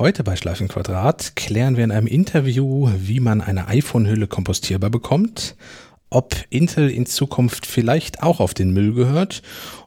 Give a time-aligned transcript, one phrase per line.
[0.00, 5.56] Heute bei Schleifenquadrat klären wir in einem Interview, wie man eine iPhone-Hülle kompostierbar bekommt,
[6.08, 9.42] ob Intel in Zukunft vielleicht auch auf den Müll gehört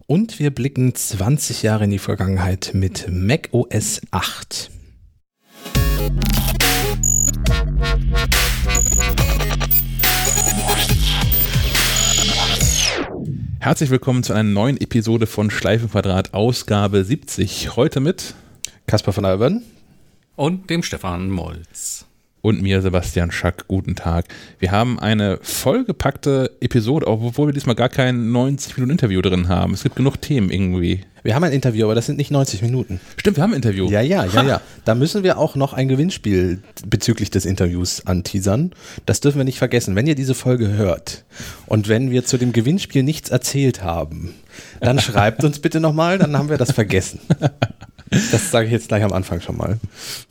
[0.06, 4.70] und wir blicken 20 Jahre in die Vergangenheit mit Mac OS 8.
[13.60, 17.76] Herzlich willkommen zu einer neuen Episode von Schleifenquadrat, Ausgabe 70.
[17.76, 18.36] Heute mit
[18.86, 19.64] Caspar von Alban
[20.36, 22.06] und dem Stefan Molz.
[22.42, 24.26] Und mir, Sebastian Schack, guten Tag.
[24.60, 29.74] Wir haben eine vollgepackte Episode, obwohl wir diesmal gar kein 90-Minuten-Interview drin haben.
[29.74, 31.06] Es gibt genug Themen irgendwie.
[31.24, 33.00] Wir haben ein Interview, aber das sind nicht 90 Minuten.
[33.16, 33.90] Stimmt, wir haben ein Interview.
[33.90, 34.62] Ja, ja, ja, ja.
[34.84, 38.72] Da müssen wir auch noch ein Gewinnspiel bezüglich des Interviews anteasern.
[39.06, 39.96] Das dürfen wir nicht vergessen.
[39.96, 41.24] Wenn ihr diese Folge hört
[41.66, 44.34] und wenn wir zu dem Gewinnspiel nichts erzählt haben,
[44.82, 47.22] dann schreibt uns bitte nochmal, dann haben wir das vergessen.
[48.32, 49.80] Das sage ich jetzt gleich am Anfang schon mal.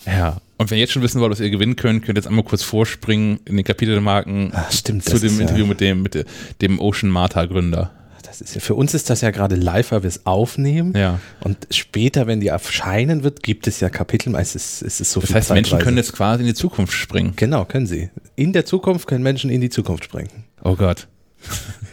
[0.07, 0.39] Ja.
[0.59, 2.45] Und wenn ihr jetzt schon wissen wollt, was ihr gewinnen könnt, könnt ihr jetzt einmal
[2.45, 6.27] kurz vorspringen in den Kapitelmarken Ach, stimmt, zu dem Interview ja mit dem, mit
[6.61, 7.91] dem Ocean Martha Gründer.
[8.23, 10.95] Das ist ja, für uns ist das ja gerade live, weil wir es aufnehmen.
[10.97, 11.19] Ja.
[11.41, 14.35] Und später, wenn die erscheinen wird, gibt es ja Kapitel.
[14.37, 16.95] Es ist, es ist so Das viel heißt, Menschen können jetzt quasi in die Zukunft
[16.95, 17.35] springen.
[17.37, 18.09] Genau, können sie.
[18.37, 20.31] In der Zukunft können Menschen in die Zukunft springen.
[20.65, 21.09] Oh Gott.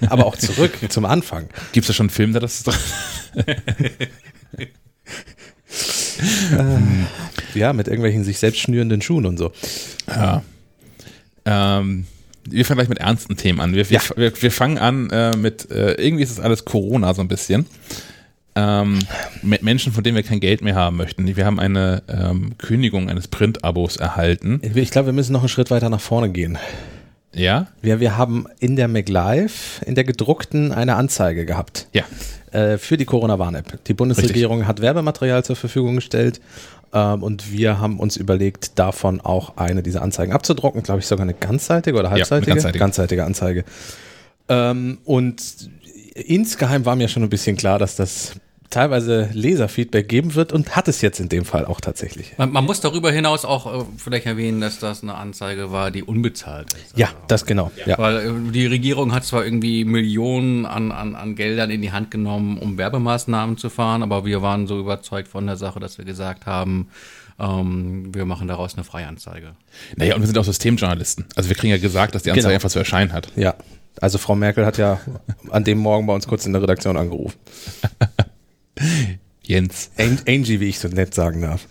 [0.08, 1.50] Aber auch zurück zum Anfang.
[1.74, 2.64] Gibt es da schon einen Film, der das
[7.54, 9.52] Ja, mit irgendwelchen sich selbst schnürenden Schuhen und so.
[10.08, 10.44] Ja.
[11.46, 12.06] Ähm,
[12.48, 13.74] wir fangen gleich mit ernsten Themen an.
[13.74, 14.18] Wir, wir, Ja.
[14.18, 17.66] wir, wir fangen an äh, mit, äh, irgendwie ist es alles Corona so ein bisschen.
[18.56, 19.00] Ähm,
[19.42, 21.36] mit Menschen, von denen wir kein Geld mehr haben möchten.
[21.36, 24.60] Wir haben eine ähm, Kündigung eines Print-Abos erhalten.
[24.76, 26.58] Ich glaube, wir müssen noch einen Schritt weiter nach vorne gehen.
[27.34, 27.68] Ja?
[27.82, 31.88] Wir, wir haben in der MacLive, in der gedruckten, eine Anzeige gehabt.
[31.94, 32.04] Ja.
[32.52, 33.84] äh, für die Corona-Warn-App.
[33.86, 36.42] Die Bundesregierung hat Werbematerial zur Verfügung gestellt
[36.94, 41.24] ähm, und wir haben uns überlegt, davon auch eine dieser Anzeigen abzudrucken, glaube ich sogar
[41.24, 42.52] eine ganzseitige oder halbseitige?
[42.52, 42.80] ganzseitige.
[42.80, 43.64] ganzseitige Anzeige.
[44.48, 45.42] Ähm, und
[46.16, 48.34] insgeheim war mir schon ein bisschen klar, dass das
[48.70, 52.34] teilweise Leserfeedback geben wird und hat es jetzt in dem Fall auch tatsächlich.
[52.38, 56.04] Man, man muss darüber hinaus auch äh, vielleicht erwähnen, dass das eine Anzeige war, die
[56.04, 56.98] unbezahlt ist.
[56.98, 57.72] Ja, das genau.
[57.86, 57.98] Ja.
[57.98, 62.12] Weil äh, die Regierung hat zwar irgendwie Millionen an, an, an Geldern in die Hand
[62.12, 66.06] genommen, um Werbemaßnahmen zu fahren, aber wir waren so überzeugt von der Sache, dass wir
[66.06, 66.90] gesagt haben,
[67.40, 69.56] ähm, wir machen daraus eine Freianzeige.
[69.96, 71.26] Naja, und wir sind auch Systemjournalisten.
[71.36, 72.56] Also wir kriegen ja gesagt, dass die Anzeige Genau.
[72.56, 73.32] einfach zu erscheinen hat.
[73.36, 73.56] ja.
[74.02, 75.02] Also Frau Merkel hat ja
[75.50, 77.38] an dem Morgen bei uns kurz in der Redaktion angerufen.
[79.44, 79.92] Jens.
[79.98, 81.68] Ang- Angie, wie ich so nett sagen darf.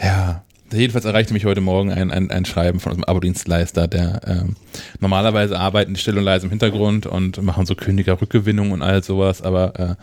[0.00, 0.44] Ja.
[0.72, 4.54] Jedenfalls erreichte mich heute Morgen ein, ein, ein Schreiben von unserem Abo-Dienstleister, der ähm,
[5.00, 9.42] normalerweise arbeiten die still und leise im Hintergrund und machen so Kündiger-Rückgewinnung und all sowas,
[9.42, 9.98] aber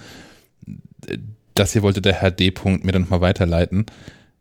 [1.07, 1.17] äh,
[1.53, 2.49] das hier wollte der Herr D.
[2.49, 3.85] -Punkt mir dann nochmal weiterleiten.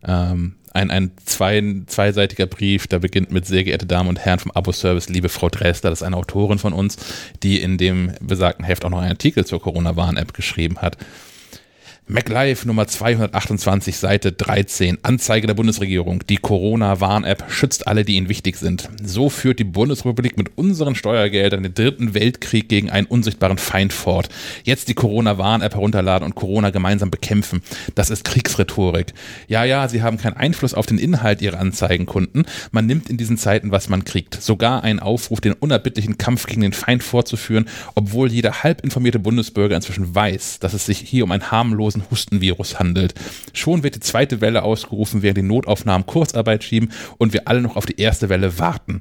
[0.04, 4.50] Ähm, ein, ein zwei, zweiseitiger Brief, der beginnt mit sehr geehrte Damen und Herren vom
[4.50, 6.96] Abo-Service, liebe Frau Dresler, das ist eine Autorin von uns,
[7.44, 10.98] die in dem besagten Heft auch noch einen Artikel zur Corona-Warn-App geschrieben hat.
[12.08, 14.98] MacLive Nummer 228, Seite 13.
[15.02, 16.22] Anzeige der Bundesregierung.
[16.28, 18.88] Die Corona-Warn-App schützt alle, die ihnen wichtig sind.
[19.02, 24.28] So führt die Bundesrepublik mit unseren Steuergeldern den dritten Weltkrieg gegen einen unsichtbaren Feind fort.
[24.62, 27.60] Jetzt die Corona-Warn-App herunterladen und Corona gemeinsam bekämpfen.
[27.96, 29.12] Das ist Kriegsrhetorik.
[29.48, 32.46] Ja, ja, sie haben keinen Einfluss auf den Inhalt ihrer Anzeigenkunden.
[32.70, 34.40] Man nimmt in diesen Zeiten, was man kriegt.
[34.40, 39.74] Sogar einen Aufruf, den unerbittlichen Kampf gegen den Feind fortzuführen, obwohl jeder halb informierte Bundesbürger
[39.74, 43.14] inzwischen weiß, dass es sich hier um einen harmlosen Hustenvirus handelt.
[43.52, 47.76] Schon wird die zweite Welle ausgerufen, während die Notaufnahmen Kurzarbeit schieben und wir alle noch
[47.76, 49.00] auf die erste Welle warten.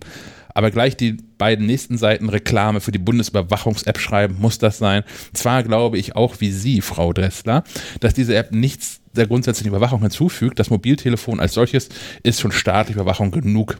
[0.55, 5.03] Aber gleich die beiden nächsten Seiten Reklame für die Bundesüberwachungs-App schreiben, muss das sein.
[5.33, 7.65] Zwar glaube ich auch wie Sie, Frau Dressler,
[7.99, 10.57] dass diese App nichts der grundsätzlichen Überwachung hinzufügt.
[10.57, 11.89] Das Mobiltelefon als solches
[12.23, 13.77] ist schon staatliche Überwachung genug.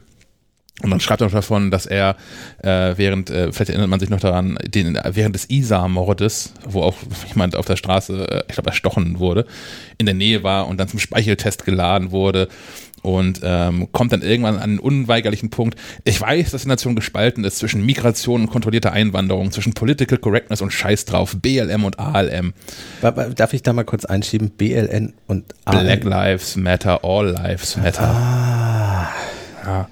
[0.82, 2.16] Und dann schreibt noch davon, dass er
[2.62, 6.96] äh, während, äh, vielleicht erinnert man sich noch daran, den, während des Isar-Mordes, wo auch
[7.28, 9.46] jemand auf der Straße, äh, ich glaube, erstochen wurde,
[9.96, 12.48] in der Nähe war und dann zum Speicheltest geladen wurde
[13.06, 15.78] und ähm, kommt dann irgendwann an einen unweigerlichen Punkt.
[16.04, 20.60] Ich weiß, dass die Nation gespalten ist zwischen Migration und kontrollierter Einwanderung, zwischen Political Correctness
[20.60, 22.52] und Scheiß drauf, BLM und ALM,
[23.00, 24.50] Darf ich da mal kurz einschieben?
[24.50, 29.12] BLN und Black Lives Matter, All Lives Matter.
[29.64, 29.88] Ja.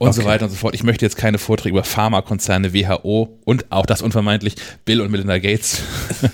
[0.00, 0.30] Und so Okay.
[0.30, 0.74] weiter und so fort.
[0.76, 4.54] Ich möchte jetzt keine Vorträge über Pharmakonzerne, WHO und auch das unvermeidlich
[4.84, 5.82] Bill und Melinda Gates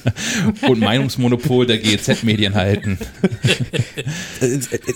[0.68, 2.98] und Meinungsmonopol der GEZ-Medien halten.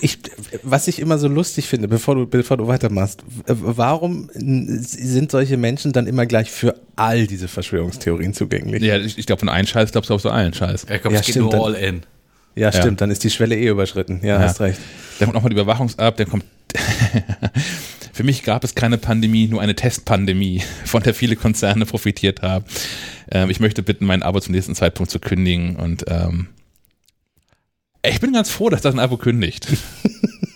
[0.01, 0.19] Ich,
[0.61, 5.91] was ich immer so lustig finde, bevor du, bevor du weitermachst, warum sind solche Menschen
[5.91, 8.83] dann immer gleich für all diese Verschwörungstheorien zugänglich?
[8.83, 10.83] Ja, ich, ich glaube, von einem Scheiß glaubst du auch so allen Scheiß.
[10.83, 12.01] Ich glaube, Ja, es geht stimmt, nur dann- all in.
[12.55, 14.19] Ja, stimmt, dann ist die Schwelle eh überschritten.
[14.21, 14.39] Ja, Ja.
[14.41, 14.79] hast recht.
[15.17, 16.43] Dann kommt nochmal die Überwachungs-App, dann kommt.
[18.19, 22.65] Für mich gab es keine Pandemie, nur eine Testpandemie, von der viele Konzerne profitiert haben.
[23.31, 26.49] Ähm, ich möchte bitten, mein Abo zum nächsten Zeitpunkt zu kündigen und ähm,
[28.05, 29.67] ich bin ganz froh, dass das ein Abo kündigt.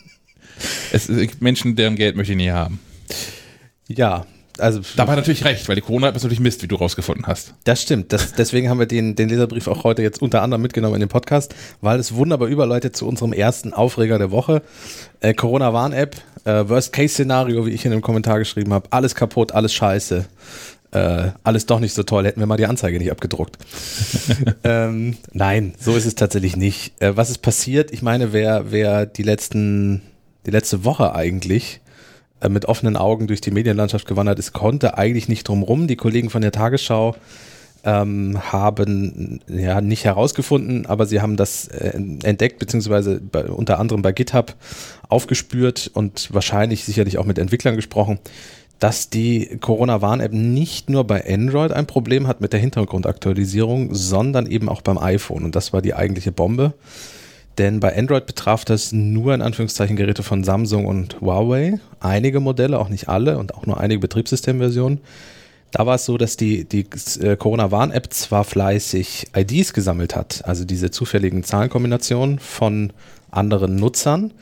[0.92, 2.82] es Menschen, deren Geld möchte ich nie haben.
[3.88, 4.26] Ja,
[4.58, 7.54] also Da war natürlich recht, weil die Corona-App ist natürlich Mist, wie du rausgefunden hast.
[7.64, 8.14] Das stimmt.
[8.14, 11.10] Das, deswegen haben wir den, den Leserbrief auch heute jetzt unter anderem mitgenommen in den
[11.10, 14.62] Podcast, weil es wunderbar überleitet zu unserem ersten Aufreger der Woche.
[15.22, 18.88] Äh, Corona-Warn-App, äh, Worst-Case-Szenario, wie ich in dem Kommentar geschrieben habe.
[18.92, 20.26] Alles kaputt, alles scheiße.
[20.92, 23.58] Äh, alles doch nicht so toll, hätten wir mal die Anzeige nicht abgedruckt.
[24.64, 27.02] ähm, nein, so ist es tatsächlich nicht.
[27.02, 27.92] Äh, was ist passiert?
[27.92, 30.04] Ich meine, wer, wer die letzten,
[30.46, 31.82] die letzte Woche eigentlich
[32.50, 35.88] mit offenen Augen durch die Medienlandschaft gewandert ist, konnte eigentlich nicht drumrum.
[35.88, 37.16] Die Kollegen von der Tagesschau
[37.84, 41.90] ähm, haben ja nicht herausgefunden, aber sie haben das äh,
[42.24, 44.56] entdeckt, beziehungsweise bei, unter anderem bei GitHub
[45.10, 48.20] aufgespürt und wahrscheinlich sicherlich auch mit Entwicklern gesprochen,
[48.80, 54.68] dass die Corona-Warn-App nicht nur bei Android ein Problem hat mit der Hintergrundaktualisierung, sondern eben
[54.68, 55.44] auch beim iPhone.
[55.44, 56.74] Und das war die eigentliche Bombe.
[57.58, 61.80] Denn bei Android betraf das nur in Anführungszeichen Geräte von Samsung und Huawei.
[62.00, 65.00] Einige Modelle, auch nicht alle und auch nur einige Betriebssystemversionen.
[65.74, 66.86] Da war es so, dass die, die
[67.20, 72.94] äh, Corona-Warn-App zwar fleißig IDs gesammelt hat, also diese zufälligen Zahlenkombinationen von
[73.32, 74.34] anderen Nutzern,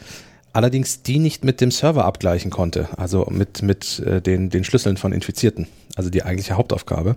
[0.52, 4.98] allerdings die nicht mit dem Server abgleichen konnte, also mit, mit äh, den, den Schlüsseln
[4.98, 7.16] von Infizierten, also die eigentliche Hauptaufgabe,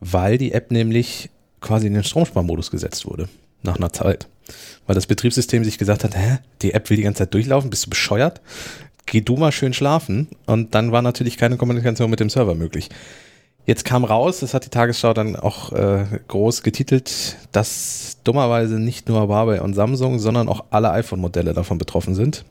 [0.00, 1.30] weil die App nämlich
[1.60, 3.28] quasi in den Stromsparmodus gesetzt wurde,
[3.62, 4.28] nach einer Zeit.
[4.86, 7.86] Weil das Betriebssystem sich gesagt hat, hä, die App will die ganze Zeit durchlaufen, bist
[7.86, 8.40] du bescheuert?
[9.06, 10.28] Geh du mal schön schlafen.
[10.46, 12.88] Und dann war natürlich keine Kommunikation mit dem Server möglich.
[13.66, 19.10] Jetzt kam raus, das hat die Tagesschau dann auch äh, groß getitelt, dass dummerweise nicht
[19.10, 22.46] nur Huawei und Samsung, sondern auch alle iPhone-Modelle davon betroffen sind.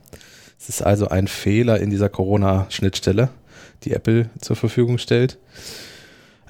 [0.60, 3.30] Es ist also ein Fehler in dieser Corona-Schnittstelle,
[3.82, 5.38] die Apple zur Verfügung stellt.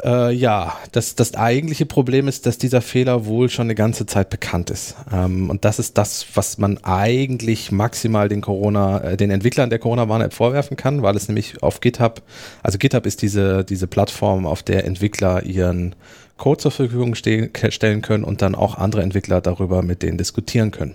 [0.05, 4.31] Äh, ja, das, das eigentliche Problem ist, dass dieser Fehler wohl schon eine ganze Zeit
[4.31, 4.95] bekannt ist.
[5.13, 9.79] Ähm, und das ist das, was man eigentlich maximal den Corona, äh, den Entwicklern der
[9.79, 12.23] Corona-Warn-App vorwerfen kann, weil es nämlich auf GitHub,
[12.63, 15.95] also GitHub ist diese, diese Plattform, auf der Entwickler ihren
[16.37, 20.71] Code zur Verfügung stehen, stellen können und dann auch andere Entwickler darüber mit denen diskutieren
[20.71, 20.95] können.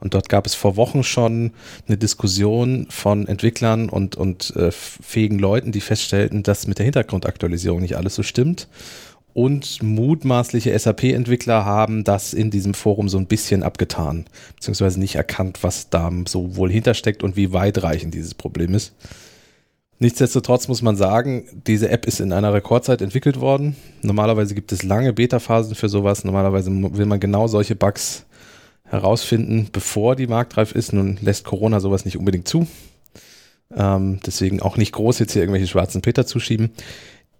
[0.00, 1.52] Und dort gab es vor Wochen schon
[1.86, 7.80] eine Diskussion von Entwicklern und, und äh, fähigen Leuten, die feststellten, dass mit der Hintergrundaktualisierung
[7.80, 8.68] nicht alles so stimmt.
[9.34, 14.24] Und mutmaßliche SAP-Entwickler haben das in diesem Forum so ein bisschen abgetan,
[14.56, 18.94] beziehungsweise nicht erkannt, was da so wohl hintersteckt und wie weitreichend dieses Problem ist.
[20.00, 23.76] Nichtsdestotrotz muss man sagen, diese App ist in einer Rekordzeit entwickelt worden.
[24.02, 26.24] Normalerweise gibt es lange Beta-Phasen für sowas.
[26.24, 28.24] Normalerweise will man genau solche Bugs
[28.90, 30.92] herausfinden, bevor die marktreif ist.
[30.92, 32.66] Nun lässt Corona sowas nicht unbedingt zu.
[33.76, 36.70] Ähm, deswegen auch nicht groß jetzt hier irgendwelche schwarzen Peter zuschieben.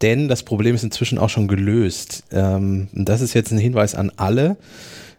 [0.03, 2.25] Denn das Problem ist inzwischen auch schon gelöst.
[2.31, 4.57] Ähm, das ist jetzt ein Hinweis an alle.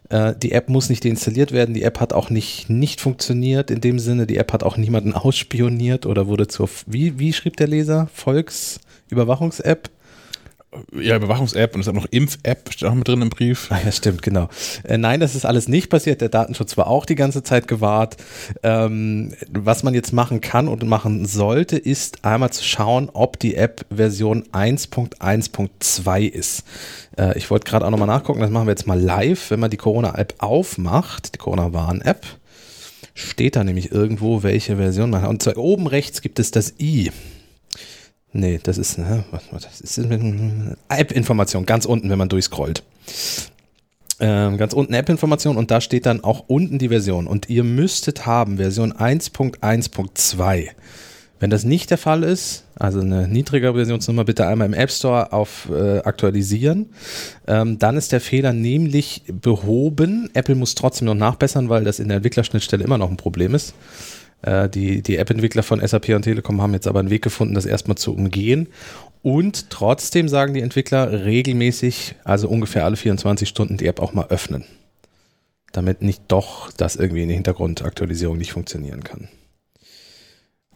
[0.08, 1.74] Äh, die App muss nicht deinstalliert werden.
[1.74, 4.26] Die App hat auch nicht, nicht funktioniert in dem Sinne.
[4.26, 8.08] Die App hat auch niemanden ausspioniert oder wurde zur, wie, wie schrieb der Leser?
[8.14, 9.90] Volksüberwachungs-App?
[10.92, 13.68] Ja, Überwachungs-App und es auch noch Impf-App, steht auch mit drin im Brief.
[13.72, 14.48] Ah ja, stimmt, genau.
[14.84, 16.20] Äh, nein, das ist alles nicht passiert.
[16.20, 18.16] Der Datenschutz war auch die ganze Zeit gewahrt.
[18.62, 23.56] Ähm, was man jetzt machen kann und machen sollte, ist einmal zu schauen, ob die
[23.56, 26.62] App Version 1.1.2 ist.
[27.18, 29.50] Äh, ich wollte gerade auch nochmal nachgucken, das machen wir jetzt mal live.
[29.50, 32.24] Wenn man die Corona-App aufmacht, die Corona-Warn-App,
[33.14, 35.30] steht da nämlich irgendwo, welche Version man hat.
[35.30, 37.10] Und zwar oben rechts gibt es das i.
[38.32, 39.98] Nee, das ist, ne, was, das ist
[40.88, 42.84] App-Information, ganz unten, wenn man durchscrollt.
[44.20, 47.26] Ähm, ganz unten App-Information und da steht dann auch unten die Version.
[47.26, 50.68] Und ihr müsstet haben Version 1.1.2.
[51.40, 55.32] Wenn das nicht der Fall ist, also eine niedrigere Versionsnummer, bitte einmal im App Store
[55.32, 56.90] auf äh, aktualisieren.
[57.46, 60.28] Ähm, dann ist der Fehler nämlich behoben.
[60.34, 63.72] Apple muss trotzdem noch nachbessern, weil das in der Entwicklerschnittstelle immer noch ein Problem ist.
[64.42, 67.66] Äh, die die App-Entwickler von SAP und Telekom haben jetzt aber einen Weg gefunden, das
[67.66, 68.68] erstmal zu umgehen.
[69.22, 74.28] Und trotzdem sagen die Entwickler regelmäßig, also ungefähr alle 24 Stunden, die App auch mal
[74.28, 74.64] öffnen.
[75.72, 79.28] Damit nicht doch das irgendwie in der Hintergrundaktualisierung nicht funktionieren kann.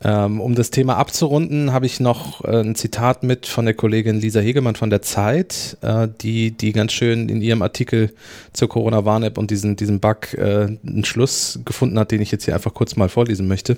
[0.02, 4.20] Ähm, um das Thema abzurunden, habe ich noch äh, ein Zitat mit von der Kollegin
[4.20, 8.12] Lisa Hegemann von der Zeit, äh, die, die ganz schön in ihrem Artikel
[8.52, 12.54] zur Corona-Warn-App und diesen, diesem Bug äh, einen Schluss gefunden hat, den ich jetzt hier
[12.54, 13.76] einfach kurz mal vorlesen möchte.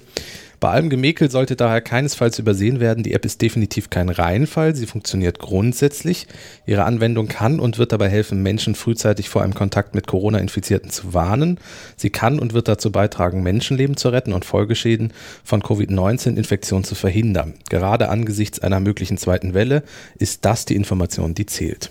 [0.58, 4.86] Bei allem Gemäkel sollte daher keinesfalls übersehen werden, die App ist definitiv kein Reinfall, sie
[4.86, 6.26] funktioniert grundsätzlich.
[6.66, 11.12] Ihre Anwendung kann und wird dabei helfen, Menschen frühzeitig vor einem Kontakt mit Corona-Infizierten zu
[11.12, 11.60] warnen.
[11.96, 15.12] Sie kann und wird dazu beitragen, Menschenleben zu retten und Folgeschäden
[15.44, 17.54] von Covid-19-Infektionen zu verhindern.
[17.68, 19.82] Gerade angesichts einer möglichen zweiten Welle
[20.18, 21.90] ist das die Information, die zählt.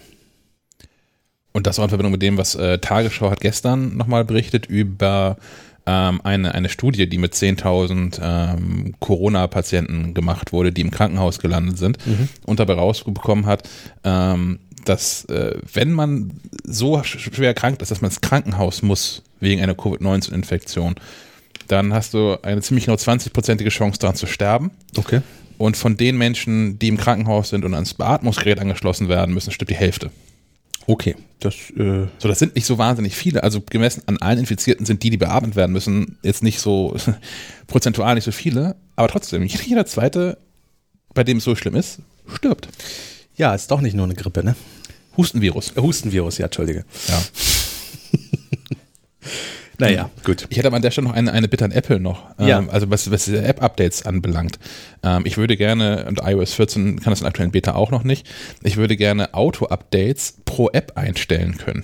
[1.55, 5.37] Und das auch in Verbindung mit dem, was äh, Tagesschau hat gestern nochmal berichtet über
[5.85, 11.77] ähm, eine, eine Studie, die mit 10.000 ähm, Corona-Patienten gemacht wurde, die im Krankenhaus gelandet
[11.77, 12.29] sind mhm.
[12.45, 13.67] und dabei rausbekommen hat,
[14.03, 19.61] ähm, dass äh, wenn man so schwer erkrankt ist, dass man ins Krankenhaus muss wegen
[19.61, 20.95] einer Covid-19-Infektion,
[21.67, 24.71] dann hast du eine ziemlich genau 20-prozentige Chance daran zu sterben.
[24.95, 25.21] Okay.
[25.57, 29.71] Und von den Menschen, die im Krankenhaus sind und ans Beatmungsgerät angeschlossen werden müssen, stirbt
[29.71, 30.11] die Hälfte.
[30.87, 33.43] Okay, das, äh so, das sind nicht so wahnsinnig viele.
[33.43, 36.95] Also gemessen an allen Infizierten sind die, die beatmet werden müssen, jetzt nicht so
[37.67, 40.37] prozentual nicht so viele, aber trotzdem, jeder zweite,
[41.13, 41.99] bei dem es so schlimm ist,
[42.35, 42.67] stirbt.
[43.35, 44.55] Ja, ist doch nicht nur eine Grippe, ne?
[45.17, 45.73] Hustenvirus.
[45.75, 46.85] Hustenvirus, ja, Entschuldige.
[47.07, 47.21] Ja.
[49.79, 50.47] Naja, gut.
[50.49, 52.23] Ich hätte aber an der Stelle noch eine, eine Bitte an Apple noch.
[52.39, 52.59] Ja.
[52.59, 54.59] Ähm, also was, was App-Updates anbelangt.
[55.03, 58.27] Ähm, ich würde gerne, und iOS 14 kann das in aktuellen Beta auch noch nicht,
[58.63, 61.83] ich würde gerne Auto-Updates pro App einstellen können.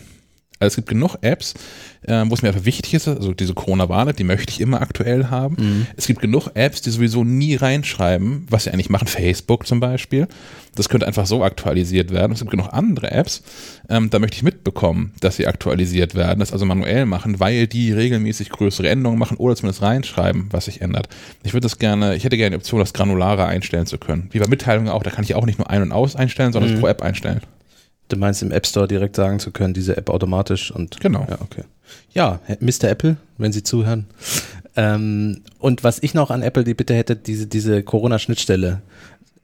[0.59, 1.55] Also es gibt genug Apps,
[2.03, 5.27] äh, wo es mir einfach wichtig ist, also diese Corona-Warne, die möchte ich immer aktuell
[5.27, 5.55] haben.
[5.59, 5.87] Mhm.
[5.95, 10.27] Es gibt genug Apps, die sowieso nie reinschreiben, was sie eigentlich machen, Facebook zum Beispiel.
[10.75, 12.31] Das könnte einfach so aktualisiert werden.
[12.31, 13.43] Es gibt genug andere Apps,
[13.89, 17.91] ähm, da möchte ich mitbekommen, dass sie aktualisiert werden, das also manuell machen, weil die
[17.91, 21.09] regelmäßig größere Änderungen machen oder zumindest reinschreiben, was sich ändert.
[21.43, 24.29] Ich würde das gerne, ich hätte gerne die Option, das granularer einstellen zu können.
[24.31, 26.75] Wie bei Mitteilungen auch, da kann ich auch nicht nur ein- und aus einstellen, sondern
[26.75, 26.79] mhm.
[26.79, 27.41] pro App einstellen.
[28.11, 30.99] Du meinst im App Store direkt sagen zu können, diese App automatisch und.
[30.99, 31.25] Genau.
[31.29, 31.63] Ja, okay.
[32.13, 32.89] Ja, Mr.
[32.89, 34.05] Apple, wenn Sie zuhören.
[34.75, 38.81] Ähm, und was ich noch an Apple die Bitte hätte, diese, diese Corona-Schnittstelle.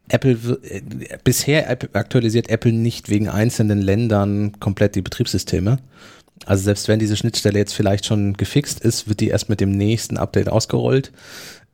[0.09, 0.81] Apple, äh,
[1.23, 5.79] bisher aktualisiert Apple nicht wegen einzelnen Ländern komplett die Betriebssysteme.
[6.45, 9.71] Also selbst wenn diese Schnittstelle jetzt vielleicht schon gefixt ist, wird die erst mit dem
[9.71, 11.11] nächsten Update ausgerollt.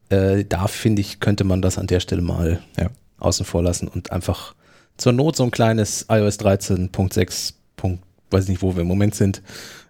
[0.10, 2.90] Äh, da finde ich, könnte man das an der Stelle mal ja.
[3.20, 4.56] außen vor lassen und einfach
[4.98, 7.54] zur Not so ein kleines iOS 13.6.
[8.30, 9.42] weiß nicht, wo wir im Moment sind,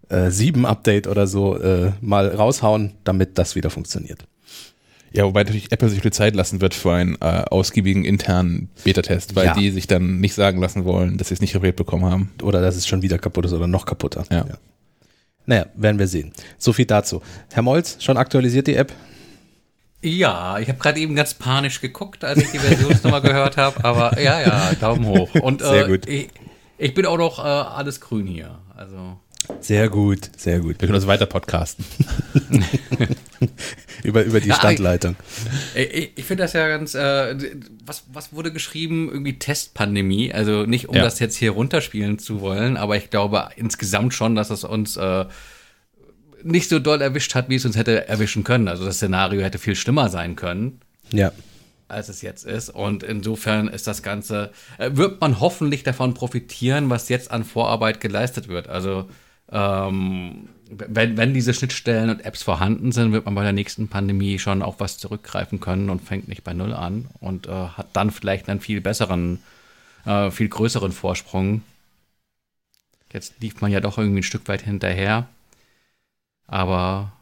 [0.10, 4.26] äh, 7 Update oder so äh, mal raushauen, damit das wieder funktioniert.
[5.12, 9.36] Ja, wobei natürlich Apple sich viel Zeit lassen wird für einen äh, ausgiebigen internen Beta-Test,
[9.36, 9.54] weil ja.
[9.54, 12.32] die sich dann nicht sagen lassen wollen, dass sie es nicht repariert bekommen haben.
[12.42, 14.26] Oder dass es schon wieder kaputt ist oder noch kaputter.
[14.32, 14.38] Ja.
[14.38, 14.58] ja.
[15.46, 16.32] Naja, werden wir sehen.
[16.58, 17.22] So viel dazu.
[17.52, 18.92] Herr Molz, schon aktualisiert die App?
[20.04, 24.22] Ja, ich habe gerade eben ganz panisch geguckt, als ich die Versionsnummer gehört habe, aber
[24.22, 25.34] ja, ja, Daumen hoch.
[25.36, 26.08] Und äh, sehr gut.
[26.08, 26.30] Ich,
[26.78, 28.60] ich bin auch noch äh, alles grün hier.
[28.76, 29.18] Also
[29.60, 30.80] sehr gut, sehr gut.
[30.80, 31.86] Wir können uns weiter podcasten.
[34.04, 35.16] über, über die ja, Standleitung.
[35.76, 37.36] Ich, ich, ich finde das ja ganz, äh,
[37.86, 39.10] was, was wurde geschrieben?
[39.12, 40.34] Irgendwie Testpandemie.
[40.34, 41.04] Also nicht, um ja.
[41.04, 45.26] das jetzt hier runterspielen zu wollen, aber ich glaube insgesamt schon, dass es uns äh,
[46.46, 48.68] nicht so doll erwischt hat, wie es uns hätte erwischen können.
[48.68, 50.80] Also das Szenario hätte viel schlimmer sein können.
[51.12, 51.32] Ja.
[51.88, 52.70] Als es jetzt ist.
[52.70, 58.02] Und insofern ist das Ganze, äh, wird man hoffentlich davon profitieren, was jetzt an Vorarbeit
[58.02, 58.68] geleistet wird.
[58.68, 59.10] Also,
[59.52, 64.40] ähm, wenn, wenn diese Schnittstellen und Apps vorhanden sind, wird man bei der nächsten Pandemie
[64.40, 68.10] schon auf was zurückgreifen können und fängt nicht bei Null an und äh, hat dann
[68.10, 69.44] vielleicht einen viel besseren,
[70.06, 71.62] äh, viel größeren Vorsprung.
[73.12, 75.28] Jetzt lief man ja doch irgendwie ein Stück weit hinterher.
[76.48, 77.14] Aber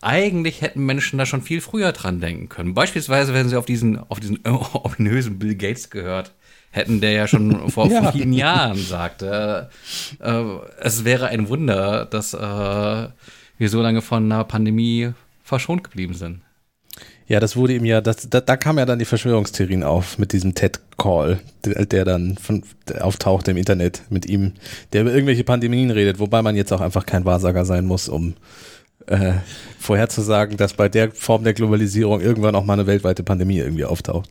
[0.00, 2.74] eigentlich hätten Menschen da schon viel früher dran denken können.
[2.74, 6.32] Beispielsweise, wenn sie auf diesen, auf diesen ominösen Bill Gates gehört
[6.70, 8.12] hätten, der ja schon vor ja.
[8.12, 9.70] vielen Jahren sagte,
[10.20, 10.42] äh,
[10.80, 15.12] es wäre ein Wunder, dass äh, wir so lange von einer Pandemie
[15.42, 16.42] verschont geblieben sind.
[17.26, 20.32] Ja, das wurde ihm ja, das, da, da kam ja dann die Verschwörungstheorien auf mit
[20.32, 24.52] diesem TED-Call, der, der, dann von, der auftauchte im Internet mit ihm,
[24.92, 28.34] der über irgendwelche Pandemien redet, wobei man jetzt auch einfach kein Wahrsager sein muss, um
[29.06, 29.34] äh,
[29.78, 34.28] vorherzusagen, dass bei der Form der Globalisierung irgendwann auch mal eine weltweite Pandemie irgendwie auftaucht.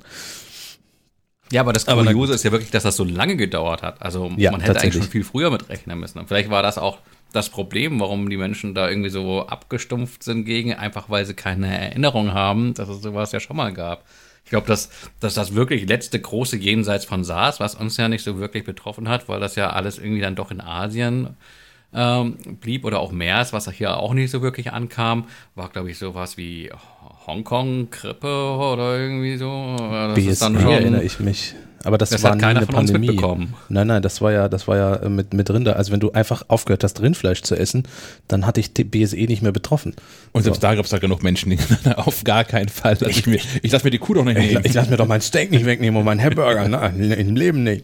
[1.52, 4.02] Ja, aber das Kuriose ist ja wirklich, dass das so lange gedauert hat.
[4.02, 6.18] Also ja, man hätte eigentlich schon viel früher mit rechnen müssen.
[6.20, 6.98] Und vielleicht war das auch
[7.34, 11.68] das Problem, warum die Menschen da irgendwie so abgestumpft sind gegen, einfach weil sie keine
[11.78, 14.06] Erinnerung haben, dass es sowas ja schon mal gab.
[14.46, 18.24] Ich glaube, dass, dass das wirklich letzte große Jenseits von SARS, was uns ja nicht
[18.24, 21.36] so wirklich betroffen hat, weil das ja alles irgendwie dann doch in Asien
[21.94, 25.98] ähm, blieb oder auch MERS, was hier auch nicht so wirklich ankam, war, glaube ich,
[25.98, 26.72] sowas wie
[27.28, 28.28] Hongkong-Grippe
[28.58, 29.76] oder irgendwie so.
[29.80, 31.56] Das BSE ist dann schon, erinnere ich mich.
[31.86, 33.08] Aber das, Das war hat keiner eine von uns Pandemie.
[33.08, 33.56] mitbekommen.
[33.68, 35.76] Nein, nein, das war ja, das war ja äh, mit, mit Rinder.
[35.76, 37.84] Also wenn du einfach aufgehört hast, Rindfleisch zu essen,
[38.30, 39.94] dann hatte ich die BSE nicht mehr betroffen.
[40.32, 41.60] Und selbst da gab es da genug Menschen, die
[41.98, 42.96] auf gar keinen Fall.
[43.02, 44.62] Lass ich, mir, ich lass mir die Kuh doch nicht Ich, nehmen.
[44.66, 46.68] ich lasse mir doch mein Steak nicht wegnehmen und meinen Hamburger.
[46.70, 47.84] Nein, im Leben nicht.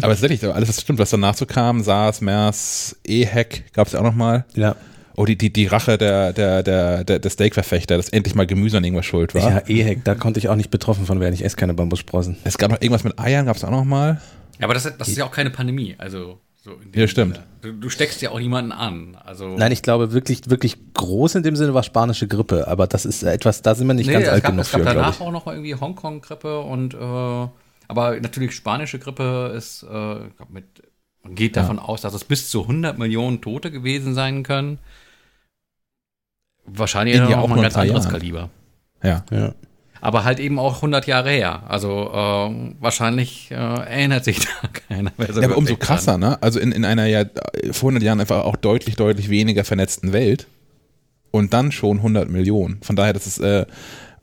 [0.00, 4.00] Aber tatsächlich, alles das stimmt, was danach so kam, SARS, MERS, EHEC gab es ja
[4.00, 4.44] auch nochmal.
[4.54, 4.76] Ja.
[5.16, 8.76] Oh, die, die, die Rache der, der, der, der, der Steakverfechter, dass endlich mal Gemüse
[8.76, 9.50] an irgendwas schuld war.
[9.50, 11.34] Ja, Ehek, da konnte ich auch nicht betroffen von werden.
[11.34, 12.36] Ich esse keine Bambussprossen.
[12.44, 14.20] Es gab noch irgendwas mit Eiern, gab es auch nochmal.
[14.58, 15.94] Ja, aber das, das ist ja auch keine Pandemie.
[15.96, 17.40] Also, so in dem Ja, stimmt.
[17.62, 19.16] Du, du steckst ja auch niemanden an.
[19.24, 23.06] Also, Nein, ich glaube wirklich, wirklich groß in dem Sinne war spanische Grippe, aber das
[23.06, 24.98] ist etwas, da sind wir nicht nee, ganz alt gab, genug es gab für, glaube
[24.98, 25.20] danach ich.
[25.20, 26.98] auch noch mal irgendwie Hongkong-Grippe und, äh,
[27.88, 30.16] aber natürlich spanische Grippe ist, äh,
[30.50, 30.64] mit,
[31.22, 34.78] man geht davon aus, dass es bis zu 100 Millionen Tote gewesen sein können.
[36.66, 38.12] Wahrscheinlich In ja auch mal ein ein ganz anderes Jahren.
[38.12, 38.50] Kaliber.
[39.02, 39.24] Ja.
[39.30, 39.54] Ja.
[40.00, 41.62] Aber halt eben auch 100 Jahre her.
[41.68, 46.40] Also äh, wahrscheinlich äh, erinnert sich da keiner mehr so Ja, aber umso krasser, ne?
[46.42, 47.24] Also in, in einer ja
[47.72, 50.46] vor 100 Jahren einfach auch deutlich, deutlich weniger vernetzten Welt
[51.30, 52.78] und dann schon 100 Millionen.
[52.82, 53.66] Von daher, das ist äh,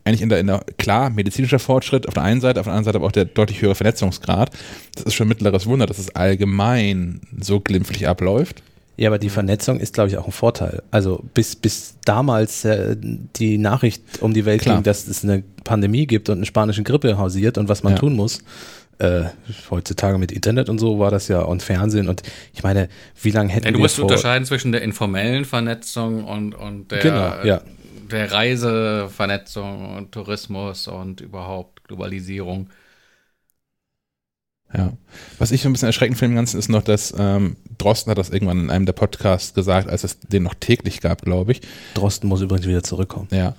[0.05, 2.85] eigentlich in der, in der, klar, medizinischer Fortschritt auf der einen Seite, auf der anderen
[2.85, 4.51] Seite aber auch der deutlich höhere Vernetzungsgrad.
[4.95, 8.61] Das ist schon mittleres Wunder, dass es allgemein so glimpflich abläuft.
[8.95, 10.83] Ja, aber die Vernetzung ist, glaube ich, auch ein Vorteil.
[10.91, 14.75] Also bis, bis damals äh, die Nachricht um die Welt Klar.
[14.75, 17.99] ging, dass es eine Pandemie gibt und eine spanische Grippe hausiert und was man Ja.
[17.99, 18.43] tun muss.
[18.99, 19.23] Äh,
[19.71, 22.21] heutzutage mit Internet und so war das ja und Fernsehen und
[22.53, 22.87] ich meine,
[23.23, 26.91] wie lange hätten Ja, du wir musst vor, unterscheiden zwischen der informellen Vernetzung und, und
[26.91, 27.61] der, Genau, ja.
[28.11, 32.69] der Reisevernetzung und Tourismus und überhaupt Globalisierung.
[34.75, 34.93] Ja.
[35.37, 38.17] Was ich so ein bisschen erschreckend finde im Ganzen ist noch, dass ähm, Drosten hat
[38.17, 41.61] das irgendwann in einem der Podcasts gesagt, als es den noch täglich gab, glaube ich.
[41.93, 43.27] Drosten muss übrigens wieder zurückkommen.
[43.31, 43.55] Ja.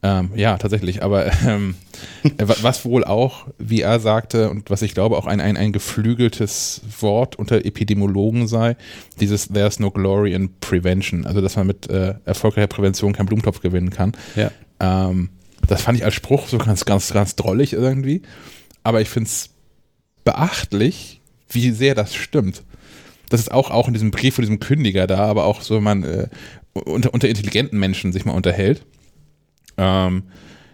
[0.00, 1.02] Ähm, ja, tatsächlich.
[1.02, 1.74] Aber ähm,
[2.38, 5.72] wa- was wohl auch, wie er sagte, und was ich glaube auch ein, ein, ein
[5.72, 8.76] geflügeltes Wort unter Epidemiologen sei,
[9.20, 11.26] dieses There's no glory in prevention.
[11.26, 14.12] Also, dass man mit äh, erfolgreicher Prävention keinen Blumentopf gewinnen kann.
[14.36, 14.50] Ja.
[14.80, 15.30] Ähm,
[15.66, 18.22] das fand ich als Spruch so ganz, ganz, ganz drollig irgendwie.
[18.84, 19.50] Aber ich finde es
[20.28, 22.62] beachtlich, wie sehr das stimmt.
[23.30, 25.82] Das ist auch, auch in diesem Brief von diesem Kündiger da, aber auch so, wenn
[25.82, 26.28] man äh,
[26.74, 28.84] unter, unter intelligenten Menschen sich mal unterhält,
[29.78, 30.24] ähm,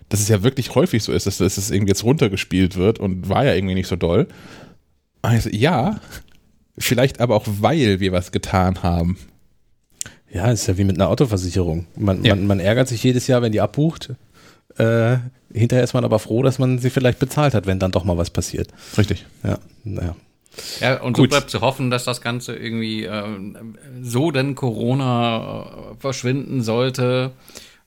[0.09, 3.29] dass es ja wirklich häufig so ist, dass, dass es irgendwie jetzt runtergespielt wird und
[3.29, 4.27] war ja irgendwie nicht so doll.
[5.23, 6.01] Also, ja,
[6.77, 9.17] vielleicht aber auch, weil wir was getan haben.
[10.33, 11.87] Ja, ist ja wie mit einer Autoversicherung.
[11.97, 12.35] Man, Ja.
[12.35, 14.11] man, man ärgert sich jedes Jahr, wenn die abbucht.
[14.79, 15.19] Äh,
[15.55, 18.17] hinterher ist man aber froh, dass man sie vielleicht bezahlt hat, wenn dann doch mal
[18.19, 18.69] was passiert.
[18.99, 19.25] Richtig.
[19.43, 20.17] Ja, naja.
[20.81, 21.31] Ja, und Gut.
[21.31, 27.33] so bleibt zu hoffen, dass das Ganze irgendwie ähm, so denn Corona äh, verschwinden sollte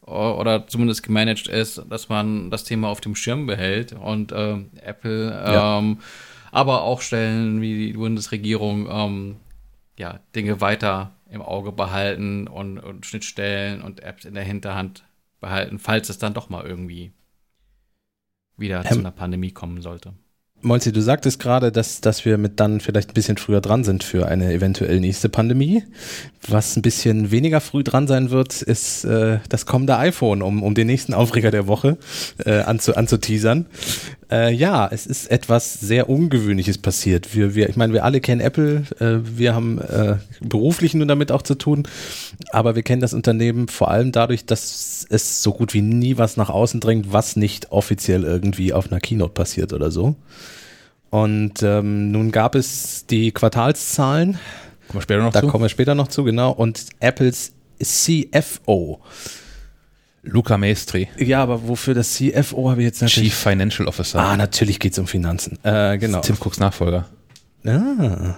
[0.01, 5.29] oder zumindest gemanagt ist, dass man das Thema auf dem Schirm behält und ähm, Apple,
[5.31, 5.79] Ja.
[5.79, 5.99] ähm,
[6.51, 9.35] aber auch Stellen wie die Bundesregierung ähm,
[9.97, 15.03] ja, Dinge weiter im Auge behalten und, und Schnittstellen und Apps in der Hinterhand
[15.41, 17.11] behalten, falls es dann doch mal irgendwie
[18.57, 20.13] wieder zu Ähm, einer Pandemie kommen sollte.
[20.61, 24.03] Molzi, du sagtest gerade, dass, dass wir mit dann vielleicht ein bisschen früher dran sind
[24.03, 25.83] für eine eventuell nächste Pandemie.
[26.47, 30.73] Was ein bisschen weniger früh dran sein wird, ist äh, das kommende iPhone, um, um
[30.73, 31.97] den nächsten Aufreger der Woche
[32.43, 33.67] äh, anzu, anzuteasern.
[34.29, 37.33] Äh, ja, es ist etwas sehr Ungewöhnliches passiert.
[37.33, 41.31] Wir, wir, ich meine, wir alle kennen Apple, äh, wir haben äh, beruflich nun damit
[41.31, 41.87] auch zu tun,
[42.51, 46.35] aber wir kennen das Unternehmen vor allem dadurch, dass es so gut wie nie was
[46.35, 50.15] nach außen drängt, was nicht offiziell irgendwie auf einer Keynote passiert oder so.
[51.09, 54.37] Und ähm, nun gab es die Quartalszahlen,
[54.87, 55.47] Kommen wir später noch da zu.
[55.47, 58.99] kommen wir später noch zu, genau, und Apples CFO.
[60.27, 63.29] Luca Maestri, Ja, aber wofür das CFO habe ich jetzt natürlich.
[63.29, 64.19] Chief Financial Officer.
[64.19, 65.57] Ah, natürlich geht es um Finanzen.
[65.63, 66.21] Äh, genau.
[66.21, 67.07] Tim Cooks Nachfolger.
[67.65, 68.35] Ah,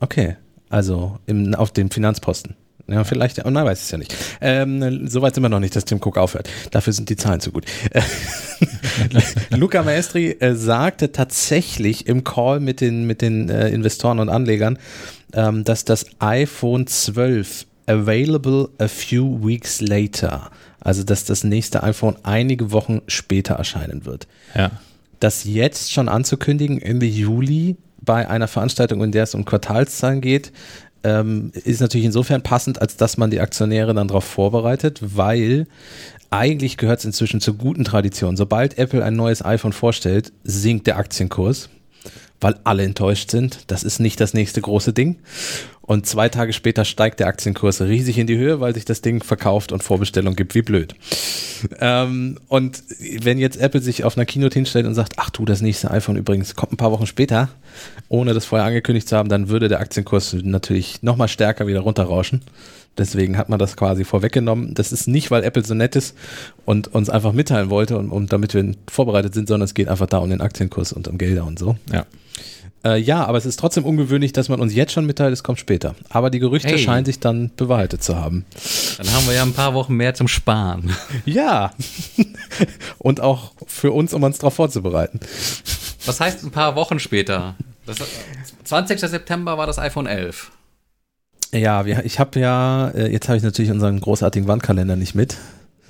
[0.00, 0.36] okay.
[0.68, 2.54] Also im, auf dem Finanzposten.
[2.88, 4.14] Ja, vielleicht, oh, nein, weiß es ja nicht.
[4.40, 6.48] Ähm, Soweit sind wir noch nicht, dass Tim Cook aufhört.
[6.72, 7.64] Dafür sind die Zahlen zu gut.
[9.50, 14.78] Luca Maestri äh, sagte tatsächlich im Call mit den, mit den äh, Investoren und Anlegern,
[15.32, 20.50] ähm, dass das iPhone 12 available a few weeks later,
[20.84, 24.70] also dass das nächste iPhone einige Wochen später erscheinen wird Ja.
[25.20, 30.52] das jetzt schon anzukündigen, Ende Juli bei einer Veranstaltung, in der es um Quartalszahlen geht,
[31.04, 35.66] ähm, ist natürlich insofern passend, als dass man die Aktionäre dann darauf vorbereitet, weil
[36.30, 38.36] eigentlich gehört es inzwischen zur guten Tradition.
[38.36, 41.68] Sobald Apple ein neues iPhone vorstellt, sinkt der Aktienkurs,
[42.42, 43.64] weil alle enttäuscht sind.
[43.68, 45.16] Das ist nicht das nächste große Ding.
[45.80, 49.22] Und zwei Tage später steigt der Aktienkurs riesig in die Höhe, weil sich das Ding
[49.22, 50.94] verkauft und Vorbestellung gibt, wie blöd.
[51.80, 52.82] Ähm, und
[53.20, 56.16] wenn jetzt Apple sich auf einer Keynote hinstellt und sagt, ach du, das nächste iPhone
[56.16, 57.48] übrigens kommt ein paar Wochen später,
[58.08, 62.42] ohne das vorher angekündigt zu haben, dann würde der Aktienkurs natürlich nochmal stärker wieder runterrauschen.
[62.98, 64.74] Deswegen hat man das quasi vorweggenommen.
[64.74, 66.16] Das ist nicht, weil Apple so nett ist
[66.66, 70.06] und uns einfach mitteilen wollte und, und damit wir vorbereitet sind, sondern es geht einfach
[70.06, 71.76] da um den Aktienkurs und um Gelder und so.
[71.90, 72.04] Ja.
[72.84, 75.58] Äh, ja, aber es ist trotzdem ungewöhnlich, dass man uns jetzt schon mitteilt, es kommt
[75.60, 75.94] später.
[76.08, 76.78] Aber die Gerüchte Hey.
[76.78, 78.44] scheinen sich dann bewahrheitet zu haben.
[78.98, 80.90] Dann haben wir ja ein paar Wochen mehr zum Sparen.
[81.24, 81.72] Ja.
[82.98, 85.20] und auch für uns, um uns darauf vorzubereiten.
[86.06, 87.54] Was heißt ein paar Wochen später?
[87.86, 87.98] Das,
[88.64, 88.98] 20.
[88.98, 90.50] September war das iPhone 11.
[91.52, 95.36] Ja, ich habe ja, äh, jetzt habe ich natürlich unseren großartigen Wandkalender nicht mit.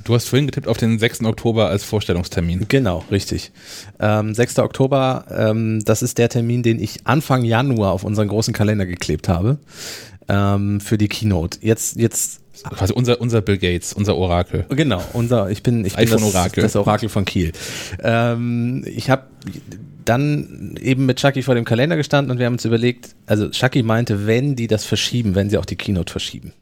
[0.04, 1.24] Du hast vorhin getippt auf den 6.
[1.24, 2.66] Oktober als Vorstellungstermin.
[2.68, 3.52] Genau, richtig.
[4.00, 4.58] Ähm, 6.
[4.58, 9.28] Oktober, ähm, das ist der Termin, den ich Anfang Januar auf unseren großen Kalender geklebt
[9.28, 9.58] habe
[10.28, 11.58] ähm, für die Keynote.
[11.62, 14.66] Jetzt, jetzt Quasi unser, unser Bill Gates, unser Orakel.
[14.68, 16.62] Genau, unser, ich bin, ich bin das, iPhone-Orakel.
[16.62, 17.52] das Orakel von Kiel.
[18.00, 19.24] Ähm, ich habe
[20.04, 23.82] dann eben mit Chucky vor dem Kalender gestanden und wir haben uns überlegt, also Chucky
[23.82, 26.52] meinte, wenn die das verschieben, wenn sie auch die Keynote verschieben.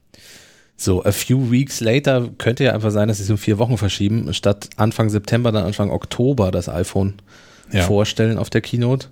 [0.82, 3.76] So, a few weeks later könnte ja einfach sein, dass sie es um vier Wochen
[3.76, 7.14] verschieben, statt Anfang September, dann Anfang Oktober das iPhone
[7.70, 7.82] Ja.
[7.82, 9.08] vorstellen auf der Keynote.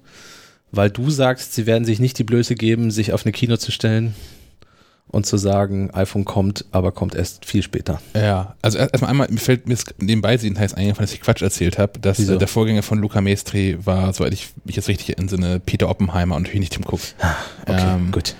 [0.72, 3.70] Weil du sagst, sie werden sich nicht die Blöße geben, sich auf eine Keynote zu
[3.70, 4.14] stellen
[5.08, 8.00] und zu sagen, iPhone kommt, aber kommt erst viel später.
[8.14, 11.76] Ja, also erst- erstmal einmal, mir fällt mir nebenbei heißt eingefallen, dass ich Quatsch erzählt
[11.76, 12.34] habe, dass Wieso?
[12.34, 16.34] äh, der Vorgänger von Luca Mestri war, soweit ich mich jetzt richtig entsinne, Peter Oppenheimer
[16.36, 17.00] und nicht Tim Cook.
[17.66, 18.34] Okay, Ähm, gut.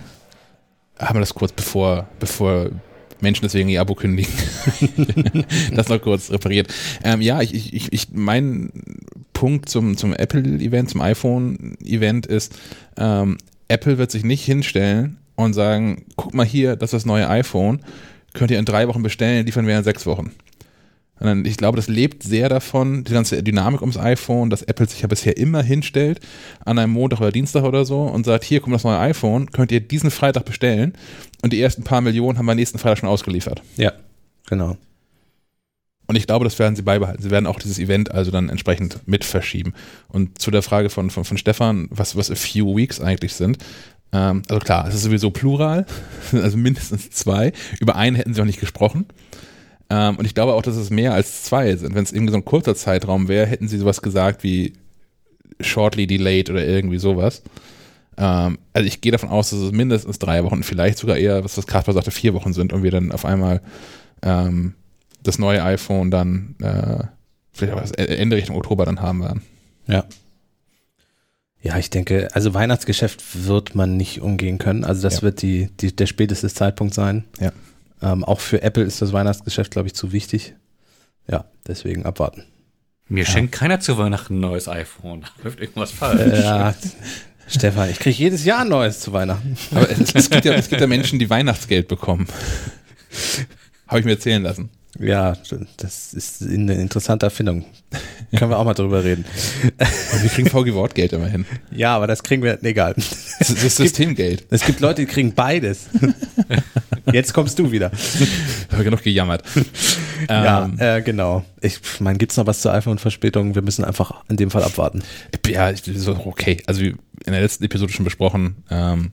[0.99, 2.71] haben wir das kurz bevor, bevor
[3.21, 4.33] Menschen deswegen ihr Abo kündigen.
[5.75, 6.73] das noch kurz repariert.
[7.03, 8.71] Ähm, ja, ich, ich, ich, mein
[9.33, 12.59] Punkt zum, zum Apple-Event, zum iPhone-Event ist,
[12.97, 17.29] ähm, Apple wird sich nicht hinstellen und sagen, guck mal hier, das ist das neue
[17.29, 17.81] iPhone,
[18.35, 20.33] könnt ihr in drei Wochen bestellen, liefern wir in sechs Wochen.
[21.19, 25.01] Sondern ich glaube, das lebt sehr davon, die ganze Dynamik ums iPhone, dass Apple sich
[25.01, 26.21] ja bisher immer hinstellt
[26.65, 29.73] an einem Montag oder Dienstag oder so und sagt, hier kommt das neue iPhone, könnt
[29.73, 30.93] ihr diesen Freitag bestellen
[31.43, 33.63] und die ersten paar Millionen haben wir nächsten Freitag schon ausgeliefert.
[33.77, 33.93] Ja,
[34.49, 34.77] genau.
[36.09, 37.23] Und ich glaube, das werden sie beibehalten.
[37.23, 39.75] Sie werden auch dieses Event also dann entsprechend mit verschieben.
[40.09, 43.59] Und zu der Frage von, von, von Stefan, was, was a few weeks eigentlich sind.
[44.13, 45.85] Ähm, also klar, es ist sowieso plural,
[46.33, 47.53] also mindestens zwei.
[47.79, 49.05] Über einen hätten sie auch nicht gesprochen.
[49.91, 51.95] Ähm, und ich glaube auch, dass es mehr als zwei sind.
[51.95, 54.75] Wenn es irgendwie so ein kurzer Zeitraum wäre, hätten sie sowas gesagt wie
[55.61, 57.43] shortly delayed oder irgendwie sowas.
[58.17, 61.55] Ähm, also ich gehe davon aus, dass es mindestens drei Wochen, vielleicht sogar eher, was
[61.55, 63.63] das Kasper sagte, vier Wochen sind und wir dann auf einmal
[64.23, 64.75] ähm,
[65.23, 67.05] das neue iPhone dann äh,
[67.53, 69.43] vielleicht auch das Ende Richtung Oktober dann haben werden.
[69.87, 70.05] Ja.
[71.61, 74.85] Ja, ich denke, also Weihnachtsgeschäft wird man nicht umgehen können.
[74.85, 75.23] Also das Ja.
[75.23, 77.25] wird die, die, der späteste Zeitpunkt sein.
[77.41, 77.51] Ja.
[78.03, 80.55] Ähm, auch für Apple ist das Weihnachtsgeschäft, glaube ich, zu wichtig.
[81.31, 82.45] Ja, deswegen abwarten.
[83.09, 85.23] Mir schenkt keiner zu Weihnachten ein neues iPhone.
[85.23, 86.21] Da läuft irgendwas falsch.
[86.21, 86.75] Äh, ja,
[87.49, 89.57] Stefan, ich kriege jedes Jahr ein neues zu Weihnachten.
[89.71, 92.27] Aber es, es, gibt ja, es gibt ja Menschen, die Weihnachtsgeld bekommen.
[93.87, 94.69] Habe ich mir erzählen lassen.
[94.99, 95.37] Ja,
[95.77, 97.65] das ist eine interessante Erfindung.
[98.37, 99.25] Können wir auch mal drüber reden.
[100.13, 101.47] Und wir kriegen VG Wortgeld immerhin.
[101.71, 102.95] Ja, aber das kriegen wir, egal.
[103.39, 104.45] Das ist Systemgeld.
[104.51, 105.87] Es gibt Leute, die kriegen beides.
[107.13, 107.91] Jetzt kommst du wieder.
[108.73, 109.43] Habe genug gejammert.
[110.29, 111.45] Ja, Ähm, äh, genau.
[111.61, 113.55] Ich meine, gibt's noch was zur iPhone-Verspätung?
[113.55, 115.03] Wir müssen einfach in dem Fall abwarten.
[115.47, 116.59] Ja, ich, so, okay.
[116.67, 119.13] Also wie in der letzten Episode schon besprochen, ähm,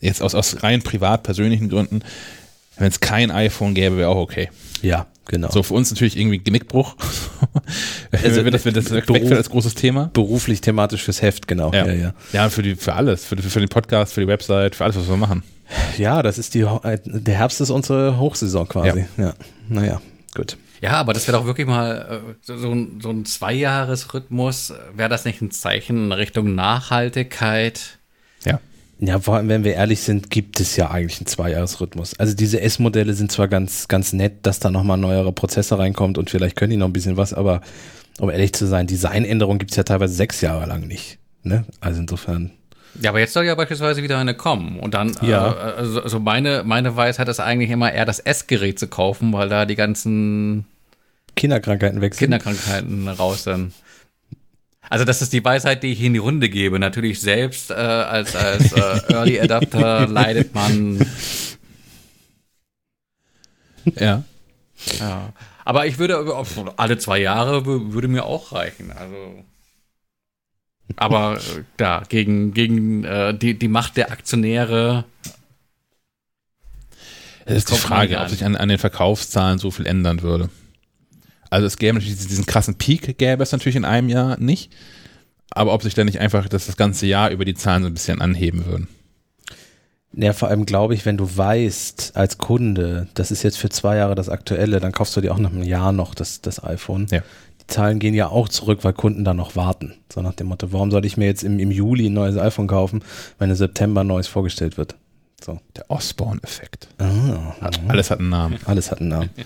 [0.00, 2.00] jetzt aus, aus rein privat persönlichen Gründen,
[2.78, 4.48] wenn es kein iPhone gäbe, wäre auch okay.
[4.82, 5.50] Ja, genau.
[5.50, 6.96] So für uns natürlich irgendwie Genickbruch.
[8.10, 10.10] Also, wenn das, wenn das Beruf- wegfällt als großes Thema.
[10.12, 11.72] Beruflich, thematisch fürs Heft, genau.
[11.72, 12.14] Ja, ja.
[12.32, 13.24] ja für, die, für alles.
[13.24, 15.42] Für, für den Podcast, für die Website, für alles, was wir machen.
[15.98, 19.04] ja das ist die, äh, der Herbst ist unsere Hochsaison quasi.
[19.18, 19.34] Ja.
[19.68, 20.00] Naja,
[20.34, 20.56] gut.
[20.80, 24.72] Ja, aber das wäre doch wirklich mal äh, so, so ein, so ein Zweijahresrhythmus.
[24.94, 27.98] Wäre das nicht ein Zeichen in Richtung Nachhaltigkeit?
[28.44, 28.60] Ja.
[29.00, 32.18] Ja, vor allem, wenn wir ehrlich sind, gibt es ja eigentlich einen Zweijahresrhythmus.
[32.18, 36.18] Also diese S-Modelle sind zwar ganz, ganz nett, dass da nochmal ein neuerer Prozessor reinkommt
[36.18, 37.60] und vielleicht können die noch ein bisschen was, aber
[38.18, 41.18] um ehrlich zu sein, Designänderungen gibt es ja teilweise sechs Jahre lang nicht.
[41.44, 41.64] Ne?
[41.80, 42.50] Also insofern.
[43.00, 44.80] Ja, aber jetzt soll ja beispielsweise wieder eine kommen.
[44.80, 45.52] Und dann, Ja.
[45.52, 49.48] äh, also, also meine, meine Weisheit ist eigentlich immer eher das S-Gerät zu kaufen, weil
[49.48, 50.64] da die ganzen
[51.36, 52.24] Kinderkrankheiten weg sind.
[52.24, 53.72] Kinderkrankheiten raus sind.
[54.90, 56.78] Also das ist die Weisheit, die ich in die Runde gebe.
[56.78, 61.04] Natürlich selbst äh, als, als äh, Early Adapter leidet man.
[63.96, 64.24] Ja.
[64.98, 65.32] Ja.
[65.64, 66.24] Aber ich würde
[66.76, 68.90] alle zwei Jahre wü- würde mir auch reichen.
[68.92, 69.44] Also
[70.96, 75.04] Aber äh, da, gegen, gegen äh, die, die Macht der Aktionäre.
[77.44, 80.48] Das ist die Frage, ob sich an, an den Verkaufszahlen so viel ändern würde.
[81.50, 84.72] Also es gäbe natürlich diesen krassen Peak, gäbe es natürlich in einem Jahr nicht.
[85.50, 87.94] Aber ob sich dann nicht einfach das, das ganze Jahr über die Zahlen so ein
[87.94, 88.88] bisschen anheben würden.
[90.12, 93.96] Ja, vor allem glaube ich, wenn du weißt als Kunde, das ist jetzt für zwei
[93.96, 97.06] Jahre das aktuelle, dann kaufst du dir auch nach einem Jahr noch das, das iPhone.
[97.10, 97.20] Ja.
[97.60, 99.94] Die Zahlen gehen ja auch zurück, weil Kunden da noch warten.
[100.12, 102.66] So nach dem Motto, warum soll ich mir jetzt im, im Juli ein neues iPhone
[102.66, 103.02] kaufen,
[103.38, 104.96] wenn im September ein neues vorgestellt wird?
[105.44, 105.60] So.
[105.76, 106.88] Der Osborne-Effekt.
[106.98, 107.54] Ah,
[107.86, 108.58] Alles hat einen Namen.
[108.64, 109.30] alles hat einen Namen.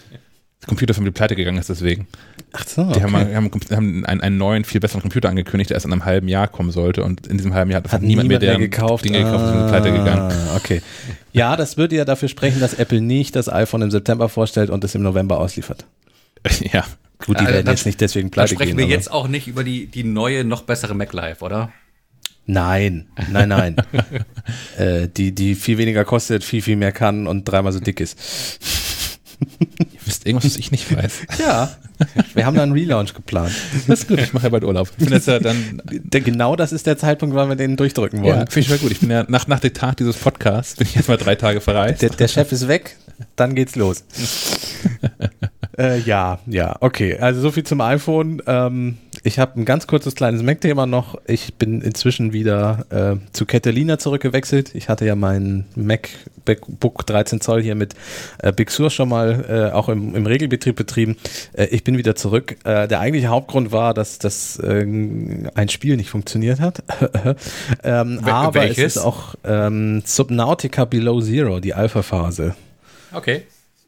[0.62, 2.06] Die Computerfirma, die pleite gegangen ist deswegen.
[2.52, 5.86] Ach so, Die haben, haben, haben einen, einen neuen, viel besseren Computer angekündigt, der erst
[5.86, 7.02] in einem halben Jahr kommen sollte.
[7.02, 9.04] Und in diesem halben Jahr hat, Hat niemand mehr mehr deren gekauft.
[9.04, 10.30] Dinge gekauft und sind pleite gegangen.
[10.32, 10.80] Ah, okay.
[11.32, 14.84] Ja, das würde ja dafür sprechen, dass Apple nicht das iPhone im September vorstellt und
[14.84, 15.84] es im November ausliefert.
[16.72, 16.84] ja.
[17.24, 18.78] Gut, die Äh, werden jetzt nicht deswegen pleite sprechen gehen.
[18.78, 21.72] wir aber- jetzt auch nicht über die, die neue, noch bessere MacLife, oder?
[22.46, 23.76] Nein, nein, nein.
[24.78, 28.18] äh, die, die viel weniger kostet, viel, viel mehr kann und dreimal so dick ist.
[29.58, 31.22] Ihr wisst irgendwas, was ich nicht weiß.
[31.38, 31.70] Ja.
[32.34, 33.52] Wir haben da einen Relaunch geplant.
[33.86, 34.88] Das ist gut, ich mache ja bald Urlaub.
[34.98, 35.80] Ich bin jetzt ja dann.
[36.10, 38.40] Genau das ist der Zeitpunkt, wann wir den durchdrücken wollen.
[38.40, 38.90] Ja, finde ich mal gut.
[38.90, 41.60] Ich bin ja nach, nach dem Tag dieses Podcasts, bin ich jetzt mal drei Tage
[41.60, 42.02] verreist.
[42.02, 42.96] Der, der Chef ist weg,
[43.36, 44.04] dann geht's los.
[45.78, 47.18] äh, ja, ja, okay.
[47.18, 48.42] Also so viel zum iPhone.
[48.46, 51.20] Ähm, ich habe ein ganz kurzes kleines Mac-Thema noch.
[51.26, 54.74] Ich bin inzwischen wieder äh, zu Catalina zurückgewechselt.
[54.74, 57.94] Ich hatte ja meinen MacBook 13 Zoll hier mit
[58.38, 61.16] äh, Big Sur schon mal äh, auch im, im Regelbetrieb betrieben.
[61.52, 62.56] Äh, ich bin wieder zurück.
[62.64, 66.82] Äh, der eigentliche Hauptgrund war, dass das äh, ein Spiel nicht funktioniert hat.
[67.84, 68.78] ähm, Wel- aber welches?
[68.78, 72.56] es ist auch ähm, Subnautica Below Zero, die Alpha-Phase.
[73.12, 73.42] Okay.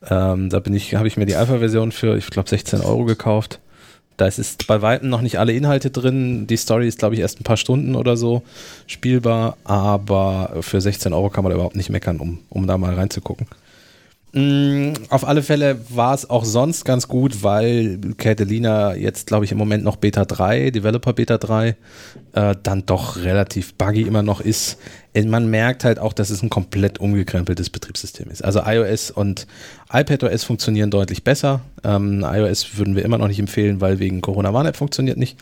[0.09, 3.59] Ähm, da bin ich, habe ich mir die Alpha-Version für, ich glaube, 16 Euro gekauft.
[4.17, 6.47] Da ist bei weitem noch nicht alle Inhalte drin.
[6.47, 8.43] Die Story ist, glaube ich, erst ein paar Stunden oder so
[8.87, 13.47] spielbar, aber für 16 Euro kann man überhaupt nicht meckern, um, um da mal reinzugucken.
[14.37, 19.53] Mm, Auf alle Fälle war es auch sonst ganz gut, weil Catalina jetzt, glaube ich,
[19.53, 21.77] im Moment noch Beta 3, Developer Beta 3,
[22.33, 24.79] äh, dann doch relativ buggy immer noch ist.
[25.15, 28.45] Äh, Man merkt halt auch, dass es ein komplett umgekrempeltes Betriebssystem ist.
[28.45, 29.47] Also iOS und
[29.93, 31.61] iPadOS funktionieren deutlich besser.
[31.85, 35.39] Ähm, iOS würden wir immer noch nicht empfehlen, weil wegen Corona Warn-App funktioniert nicht.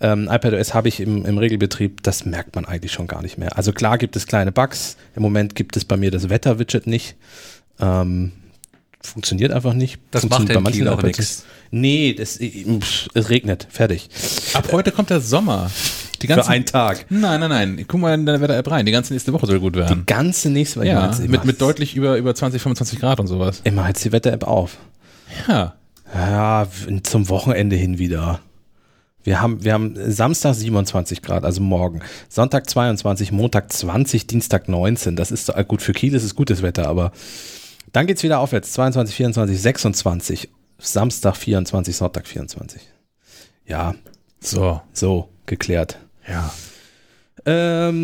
[0.00, 3.56] Ähm, iPadOS habe ich im, im Regelbetrieb, das merkt man eigentlich schon gar nicht mehr.
[3.56, 4.96] Also klar gibt es kleine Bugs.
[5.14, 7.14] Im Moment gibt es bei mir das Wetter-Widget nicht.
[7.80, 8.32] Ähm,
[9.02, 9.98] funktioniert einfach nicht.
[10.10, 11.44] Das funktioniert macht in Kiel auch nix.
[11.70, 13.66] Nee, das, pff, es regnet.
[13.70, 14.08] Fertig.
[14.54, 15.70] Ab heute kommt der Sommer.
[16.22, 17.06] Die ganzen, Für einen Tag.
[17.10, 17.84] Nein, nein, nein.
[17.86, 18.86] Guck mal in der Wetter-App rein.
[18.86, 20.04] Die ganze nächste Woche soll gut Die werden.
[20.06, 20.88] ganze nächste Woche.
[20.88, 23.60] Ja, mit, mit deutlich über, über 20, 25 Grad und sowas.
[23.64, 24.78] Immer heizt die Wetter-App auf.
[25.48, 25.74] Ja.
[26.14, 26.66] Ja,
[27.02, 28.40] zum Wochenende hin wieder.
[29.24, 32.00] Wir haben, wir haben Samstag 27 Grad, also morgen.
[32.28, 35.16] Sonntag 22, Montag 20, Dienstag 19.
[35.16, 37.10] Das ist doch- gut für Kiel, ist es gutes Wetter, aber
[37.92, 38.72] dann geht's wieder aufwärts.
[38.72, 40.48] 22, 24, 26.
[40.78, 42.82] Samstag 24, Sonntag 24.
[43.66, 43.94] Ja,
[44.40, 44.80] So.
[44.92, 45.98] so geklärt.
[46.28, 46.52] Ja.
[47.46, 47.94] Ähm,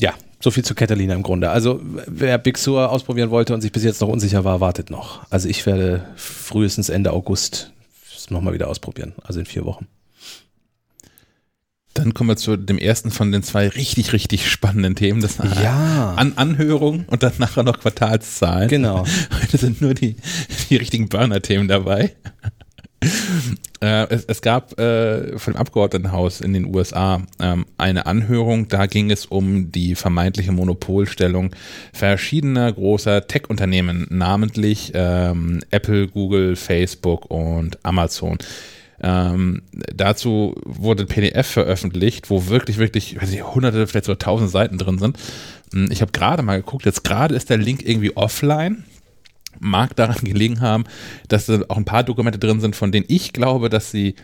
[0.00, 1.50] ja, so viel zu Catalina im Grunde.
[1.50, 5.30] Also, wer Big Sur ausprobieren wollte und sich bis jetzt noch unsicher war, wartet noch.
[5.30, 7.72] Also, ich werde frühestens Ende August
[8.20, 9.14] es nochmal wieder ausprobieren.
[9.24, 9.86] Also in vier Wochen.
[11.94, 15.20] Dann kommen wir zu dem ersten von den zwei richtig, richtig spannenden Themen.
[15.20, 16.14] Das Ja.
[16.14, 18.68] An Anhörung und dann nachher noch Quartalszahlen.
[18.68, 19.04] Genau.
[19.42, 20.16] Heute sind nur die,
[20.68, 22.14] die richtigen Burner-Themen dabei.
[23.82, 28.84] Äh, es, es gab äh, von dem Abgeordnetenhaus in den USA ähm, eine Anhörung, da
[28.84, 31.56] ging es um die vermeintliche Monopolstellung
[31.94, 38.36] verschiedener großer Tech-Unternehmen, namentlich ähm, Apple, Google, Facebook und Amazon.
[39.02, 44.50] Ähm, dazu wurde ein PDF veröffentlicht, wo wirklich, wirklich, weiß ich, hunderte, vielleicht sogar tausend
[44.50, 45.18] Seiten drin sind.
[45.72, 48.84] Hm, Ich habe gerade mal geguckt, jetzt gerade ist der Link irgendwie offline
[49.58, 50.84] mag daran gelegen haben,
[51.28, 54.14] dass da auch ein paar Dokumente drin sind, von denen ich glaube, dass sie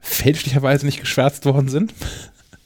[0.00, 1.92] fälschlicherweise nicht geschwärzt worden sind.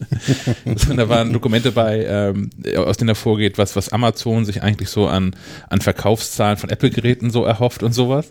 [0.96, 5.34] da waren Dokumente bei, ähm, aus denen hervorgeht, was, was Amazon sich eigentlich so an,
[5.68, 8.30] an Verkaufszahlen von Apple-Geräten so erhofft und sowas.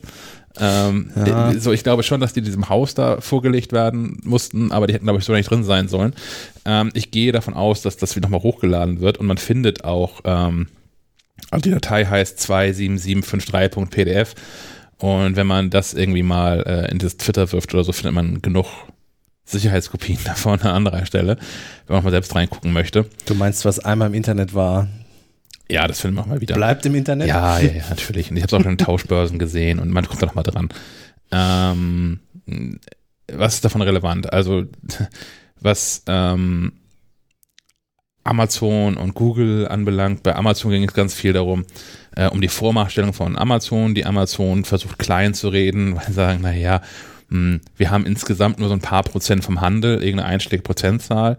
[0.59, 1.51] Ähm, Ja.
[1.51, 4.93] äh, So, ich glaube schon, dass die diesem Haus da vorgelegt werden mussten, aber die
[4.93, 6.13] hätten, glaube ich, so nicht drin sein sollen.
[6.65, 10.21] Ähm, ich gehe davon aus, dass das wieder nochmal hochgeladen wird und man findet auch,
[10.25, 10.67] ähm,
[11.49, 14.33] also die Datei heißt 27753.pdf
[14.99, 18.41] und wenn man das irgendwie mal äh, in das Twitter wirft oder so, findet man
[18.41, 18.67] genug
[19.45, 21.37] Sicherheitskopien davon an anderer Stelle,
[21.87, 23.05] wenn man mal selbst reingucken möchte.
[23.25, 24.87] Du meinst, was einmal im Internet war,
[25.69, 26.55] Ja, das man auch mal wieder.
[26.55, 27.27] bleibt im Internet?
[27.27, 28.29] Ja, ja, ja, natürlich.
[28.29, 30.43] Und ich habe es auch schon in Tauschbörsen gesehen und man kommt da noch mal
[30.43, 30.69] dran.
[31.31, 32.19] Ähm,
[33.31, 34.31] was ist davon relevant?
[34.31, 34.65] Also,
[35.59, 36.73] was ähm,
[38.23, 40.23] Amazon und Google anbelangt.
[40.23, 41.65] Bei Amazon ging es ganz viel darum,
[42.15, 46.41] äh, um die Vormachtstellung von Amazon, die Amazon versucht klein zu reden, weil sie sagen,
[46.41, 46.81] naja,
[47.29, 51.37] hm, wir haben insgesamt nur so ein paar Prozent vom Handel, irgendeine einschlägige Prozentzahl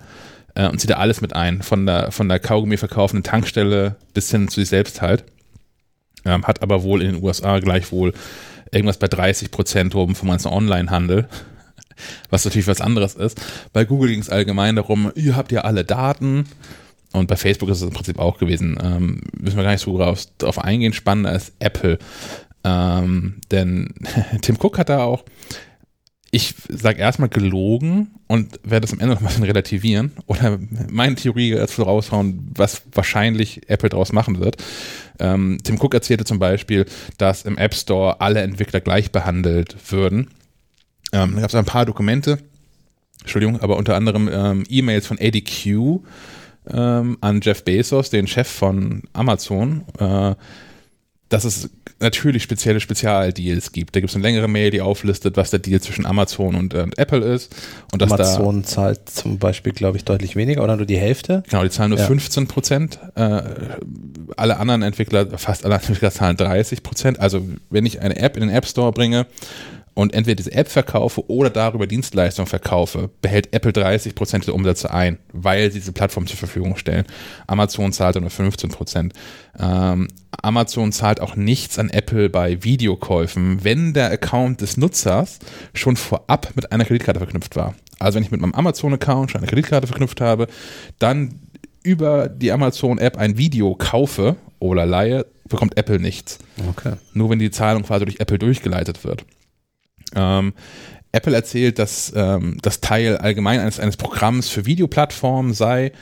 [0.55, 4.31] äh, und zieht da alles mit ein, von der, von der Kaugummi verkaufenden Tankstelle bis
[4.31, 5.25] hin zu sich selbst halt.
[6.25, 8.15] Ähm, hat aber wohl in den USA gleichwohl
[8.71, 11.29] irgendwas bei 30 Prozent oben vom ganzen Onlinehandel
[12.31, 13.41] was natürlich was anderes ist.
[13.73, 16.47] Bei Google ging es allgemein darum, ihr habt ja alle Daten.
[17.13, 18.77] Und bei Facebook ist es im Prinzip auch gewesen.
[18.83, 20.93] Ähm, müssen wir gar nicht so drauf, drauf eingehen.
[20.93, 21.99] Spannender ist Apple.
[22.65, 23.95] Ähm, denn
[24.43, 25.25] Tim Cook hat da auch,
[26.33, 30.59] ich sage erstmal gelogen und werde das am Ende noch mal relativieren oder
[30.91, 34.57] meine Theorie dazu raushauen, was wahrscheinlich Apple daraus machen wird.
[35.19, 36.87] Ähm, Tim Cook erzählte zum Beispiel,
[37.19, 40.29] dass im App Store alle Entwickler gleich behandelt würden
[41.15, 42.39] ähm, da gab es ein paar Dokumente,
[43.21, 46.01] Entschuldigung, aber unter anderem ähm, E-Mails von ADQ
[46.71, 50.35] ähm, an Jeff Bezos, den Chef von Amazon, äh,
[51.35, 51.69] dass es
[51.99, 53.97] natürlich spezielle Spezialdeals gibt.
[53.97, 56.97] Da gibt es eine längere Mail, die auflistet, was der Deal zwischen Amazon und, und
[56.97, 57.53] Apple ist.
[57.93, 61.43] Und dass Amazon da, zahlt zum Beispiel, glaube ich, deutlich weniger oder nur die Hälfte.
[61.51, 62.07] Genau, die zahlen nur ja.
[62.07, 63.01] 15 Prozent.
[63.17, 63.43] Äh,
[64.37, 67.19] alle anderen Entwickler, fast alle Entwickler zahlen 30 Prozent.
[67.19, 69.27] Also wenn ich eine App in den App Store bringe
[69.95, 74.93] und entweder diese App verkaufe oder darüber Dienstleistungen verkaufe, behält Apple 30 Prozent der Umsätze
[74.93, 77.05] ein, weil sie diese Plattform zur Verfügung stellen.
[77.47, 79.13] Amazon zahlt nur 15 Prozent.
[79.59, 80.09] Ähm,
[80.43, 85.39] Amazon zahlt auch nichts an Apple bei Videokäufen, wenn der Account des Nutzers
[85.75, 87.75] schon vorab mit einer Kreditkarte verknüpft war.
[88.01, 90.49] Also wenn ich mit meinem Amazon-Account schon eine Kreditkarte verknüpft habe,
[90.99, 91.39] dann
[91.85, 96.39] über die Amazon-App ein Video kaufe oder leihe, bekommt Apple nichts.
[96.69, 96.95] Okay.
[97.13, 99.25] Nur wenn die Zahlung quasi durch Apple durchgeleitet wird.
[100.15, 100.53] Ähm,
[101.13, 105.93] Apple erzählt, dass ähm, das Teil allgemein eines, eines Programms für Videoplattformen sei,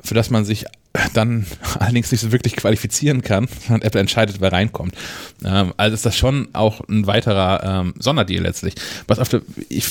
[0.00, 0.66] für das man sich
[1.14, 1.46] dann
[1.78, 4.94] allerdings nicht so wirklich qualifizieren kann, sondern Apple entscheidet, wer reinkommt.
[5.44, 8.74] Ähm, also ist das schon auch ein weiterer ähm, Sonderdeal letztlich.
[9.06, 9.86] Was auf der, ich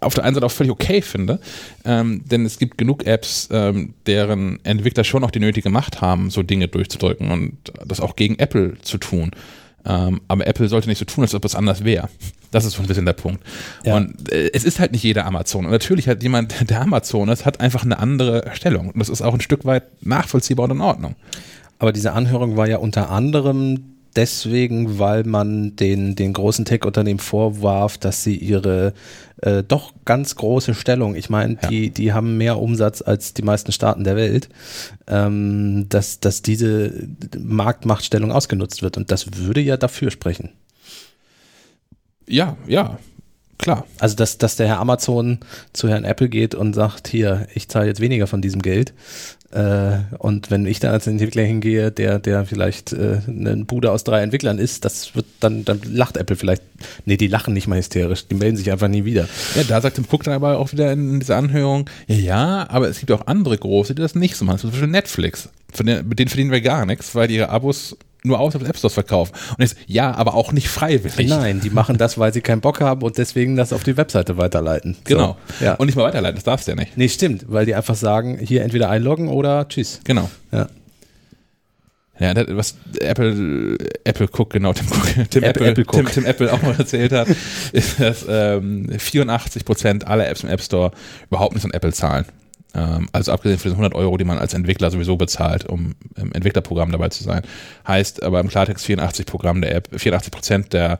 [0.00, 1.40] auf der einen Seite auch völlig okay finde,
[1.84, 6.30] ähm, denn es gibt genug Apps, ähm, deren Entwickler schon auch die nötige Macht haben,
[6.30, 9.30] so Dinge durchzudrücken und das auch gegen Apple zu tun.
[9.84, 12.08] Ähm, aber Apple sollte nicht so tun, als ob es anders wäre.
[12.50, 13.42] Das ist so ein bisschen der Punkt.
[13.84, 13.96] Ja.
[13.96, 15.64] Und äh, es ist halt nicht jeder Amazon.
[15.64, 18.88] Und natürlich hat jemand, der Amazon ist, hat einfach eine andere Stellung.
[18.88, 21.16] Und das ist auch ein Stück weit nachvollziehbar und in Ordnung.
[21.78, 27.98] Aber diese Anhörung war ja unter anderem deswegen, weil man den, den großen Tech-Unternehmen vorwarf,
[27.98, 28.92] dass sie ihre
[29.42, 31.68] äh, doch ganz große Stellung, ich meine, ja.
[31.68, 34.48] die, die haben mehr Umsatz als die meisten Staaten der Welt,
[35.06, 38.96] ähm, dass, dass diese Marktmachtstellung ausgenutzt wird.
[38.96, 40.50] Und das würde ja dafür sprechen.
[42.26, 42.98] Ja, ja,
[43.58, 43.86] klar.
[43.98, 45.38] Also, dass, dass der Herr Amazon
[45.72, 48.92] zu Herrn Apple geht und sagt, hier, ich zahle jetzt weniger von diesem Geld,
[50.18, 54.22] und wenn ich dann als Entwickler hingehe, der, der vielleicht äh, eine Bude aus drei
[54.22, 56.62] Entwicklern ist, das wird dann, dann lacht Apple vielleicht.
[57.04, 59.28] Nee, die lachen nicht mal hysterisch, die melden sich einfach nie wieder.
[59.56, 63.00] Ja, da sagt Tim Cook dann aber auch wieder in dieser Anhörung, ja, aber es
[63.00, 64.58] gibt auch andere große, die das nicht so machen.
[64.58, 65.48] Zum Beispiel Netflix.
[65.78, 68.94] Der, mit denen verdienen wir gar nichts, weil ihre Abos nur außerhalb des App Stores
[68.94, 69.32] verkaufen.
[69.50, 71.28] Und jetzt, ja, aber auch nicht freiwillig.
[71.28, 74.36] Nein, die machen das, weil sie keinen Bock haben und deswegen das auf die Webseite
[74.36, 74.96] weiterleiten.
[75.04, 75.36] Genau.
[75.58, 75.74] So, ja.
[75.74, 76.96] Und nicht mal weiterleiten, das darfst du ja nicht.
[76.96, 80.00] Nee, stimmt, weil die einfach sagen, hier entweder einloggen oder tschüss.
[80.04, 80.30] Genau.
[80.52, 80.68] Ja.
[82.20, 86.60] Ja, was Apple, Apple Cook, genau, Tim, Cook, Tim, Apple, Apple Tim, Tim, Apple auch
[86.60, 87.28] mal erzählt hat,
[87.72, 90.92] ist, dass ähm, 84 Prozent aller Apps im App Store
[91.30, 92.26] überhaupt nicht an Apple zahlen.
[92.74, 96.32] Ähm, also abgesehen von den 100 Euro, die man als Entwickler sowieso bezahlt, um im
[96.32, 97.42] Entwicklerprogramm dabei zu sein.
[97.86, 100.98] Heißt aber im Klartext 84 Programm der App, 84 Prozent der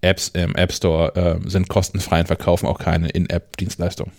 [0.00, 4.12] Apps im App Store äh, sind kostenfrei und verkaufen auch keine In-App-Dienstleistung.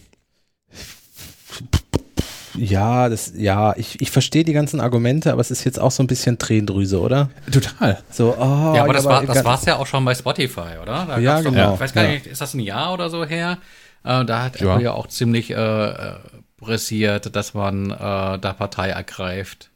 [2.55, 6.03] Ja, das, ja, ich, ich verstehe die ganzen Argumente, aber es ist jetzt auch so
[6.03, 7.29] ein bisschen Tränendrüse, oder?
[7.51, 7.99] Total.
[8.09, 11.05] So, oh, ja, aber das war das war's ja auch schon bei Spotify, oder?
[11.07, 11.67] Da ja, genau.
[11.67, 13.59] Doch, ich weiß gar nicht, ist das ein Jahr oder so her?
[14.03, 14.73] Äh, da hat ja.
[14.73, 16.15] Apple ja auch ziemlich äh, äh
[16.60, 19.69] pressiert, dass man äh, da Partei ergreift.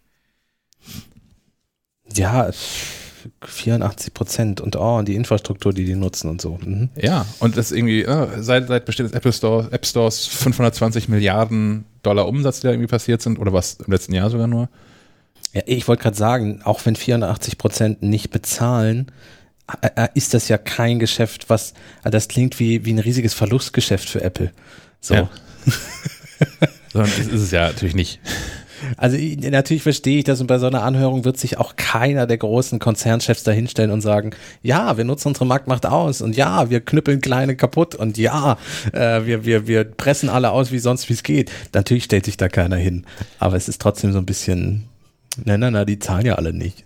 [2.15, 2.52] Ja,
[3.41, 6.60] 84 Prozent und oh, und die Infrastruktur, die die nutzen und so.
[6.63, 6.89] Mhm.
[6.96, 11.86] Ja, und das irgendwie, äh, seit, seit Bestehen des Apple Store, App Stores 520 Milliarden
[12.04, 14.69] Dollar Umsatz, die da irgendwie passiert sind, oder was im letzten Jahr sogar nur?
[15.54, 19.12] Ja, ich wollte gerade sagen, auch wenn 84 Prozent nicht bezahlen,
[19.82, 24.10] äh, äh, ist das ja kein Geschäft, was, das klingt wie, wie ein riesiges Verlustgeschäft
[24.10, 24.52] für Apple.
[25.00, 25.13] So.
[25.13, 25.30] Ja.
[26.91, 28.19] Sondern das ist es ja natürlich nicht.
[28.97, 32.27] Also ich, natürlich verstehe ich das und bei so einer Anhörung wird sich auch keiner
[32.27, 34.31] der großen Konzernchefs dahinstellen und sagen,
[34.62, 38.58] ja, wir nutzen unsere Marktmacht aus und ja, wir knüppeln kleine kaputt und ja,
[38.91, 41.52] äh, wir, wir, wir pressen alle aus, wie sonst wie es geht.
[41.73, 43.06] Natürlich stellt sich da keiner hin.
[43.39, 44.83] Aber es ist trotzdem so ein bisschen,
[45.44, 46.83] na, na, na, die zahlen ja alle nicht.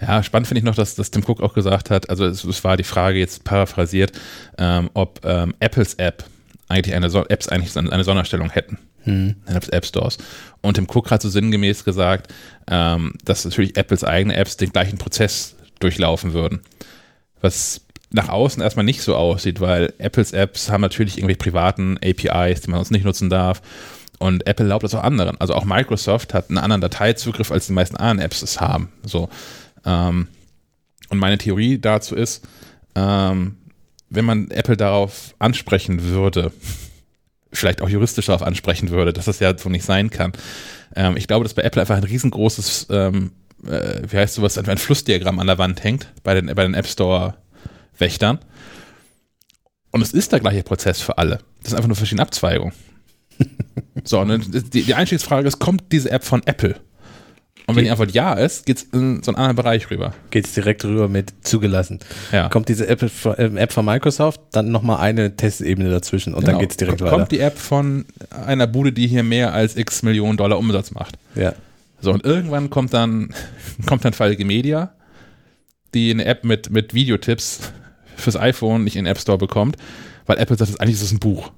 [0.00, 2.62] Ja, spannend finde ich noch, dass, dass Tim Cook auch gesagt hat, also es, es
[2.64, 4.12] war die Frage jetzt paraphrasiert,
[4.58, 6.24] ähm, ob ähm, Apples App
[6.68, 8.78] eigentlich eine so Apps eigentlich eine Sonderstellung hätten.
[9.04, 9.36] Hm.
[9.46, 10.18] App Stores.
[10.60, 12.32] Und Tim Cook hat so sinngemäß gesagt,
[12.70, 16.60] ähm, dass natürlich Apples eigene Apps den gleichen Prozess durchlaufen würden.
[17.40, 22.62] Was nach außen erstmal nicht so aussieht, weil Apples Apps haben natürlich irgendwelche privaten APIs,
[22.62, 23.62] die man sonst nicht nutzen darf.
[24.18, 25.40] Und Apple erlaubt das auch anderen.
[25.40, 28.90] Also auch Microsoft hat einen anderen Dateizugriff, als die meisten anderen Apps es haben.
[29.04, 29.28] So.
[29.84, 30.26] Ähm,
[31.10, 32.46] und meine Theorie dazu ist,
[32.94, 33.56] ähm,
[34.10, 36.52] wenn man Apple darauf ansprechen würde,
[37.52, 40.32] vielleicht auch juristisch darauf ansprechen würde, dass das ja so nicht sein kann.
[40.94, 43.32] Ähm, ich glaube, dass bei Apple einfach ein riesengroßes, ähm,
[43.66, 46.86] äh, wie heißt sowas, ein Flussdiagramm an der Wand hängt bei den, bei den App
[46.86, 47.34] Store
[47.96, 48.38] Wächtern.
[49.90, 51.38] Und es ist der gleiche Prozess für alle.
[51.60, 52.74] Das sind einfach nur verschiedene Abzweigungen.
[54.04, 56.76] so, und die, die Einstiegsfrage ist, kommt diese App von Apple?
[57.68, 60.14] Und wenn die Antwort ja ist, geht es in so einen anderen Bereich rüber.
[60.30, 61.98] Geht es direkt rüber mit zugelassen.
[62.32, 62.48] Ja.
[62.48, 66.52] Kommt diese App, äh, App von Microsoft, dann nochmal eine Testebene dazwischen und genau.
[66.52, 67.18] dann geht es direkt kommt weiter.
[67.18, 68.06] Kommt die App von
[68.46, 71.18] einer Bude, die hier mehr als x Millionen Dollar Umsatz macht.
[71.34, 71.52] Ja.
[72.00, 73.34] So, und irgendwann kommt dann,
[73.86, 74.94] kommt dann Fallige Media,
[75.92, 77.70] die eine App mit, mit Videotipps
[78.16, 79.76] fürs iPhone nicht in den App Store bekommt,
[80.24, 81.50] weil Apple sagt, eigentlich ist es ein Buch.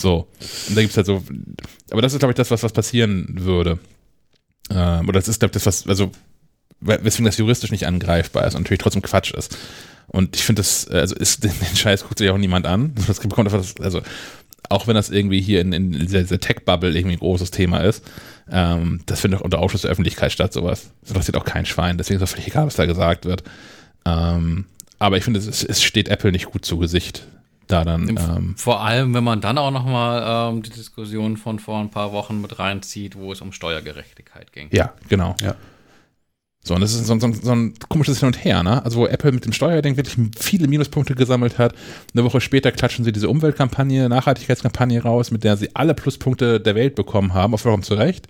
[0.00, 0.28] So.
[0.68, 1.22] Und da gibt es halt so,
[1.90, 3.78] aber das ist, glaube ich, das, was, was passieren würde.
[4.70, 6.10] Ähm, oder das ist, glaube ich, das, was, also,
[6.80, 9.56] weswegen das juristisch nicht angreifbar ist und natürlich trotzdem Quatsch ist.
[10.08, 12.94] Und ich finde das, also ist, den Scheiß guckt sich auch niemand an.
[13.06, 14.02] Das bekommt einfach, das, also,
[14.68, 18.04] auch wenn das irgendwie hier in, in dieser, dieser Tech-Bubble irgendwie ein großes Thema ist,
[18.50, 20.90] ähm, das findet auch unter Ausschuss der Öffentlichkeit statt, sowas.
[21.02, 23.44] Das interessiert auch kein Schwein, deswegen ist es völlig egal, was da gesagt wird.
[24.04, 24.66] Ähm,
[24.98, 27.26] aber ich finde, es, es steht Apple nicht gut zu Gesicht,
[27.66, 28.08] da dann.
[28.08, 32.12] Ähm, Vor allem, wenn man dann auch nochmal ähm, die Diskussion von vor ein paar
[32.12, 34.68] Wochen mit reinzieht, wo es um Steuergerechtigkeit ging.
[34.72, 35.34] Ja, genau.
[35.40, 35.54] Ja.
[36.62, 38.84] So, und das ist so, so, so ein komisches Hin und Her, ne?
[38.84, 41.74] Also, wo Apple mit dem Steuerding wirklich viele Minuspunkte gesammelt hat.
[42.12, 46.74] Eine Woche später klatschen sie diese Umweltkampagne, Nachhaltigkeitskampagne raus, mit der sie alle Pluspunkte der
[46.74, 48.26] Welt bekommen haben, auf warum zu Recht.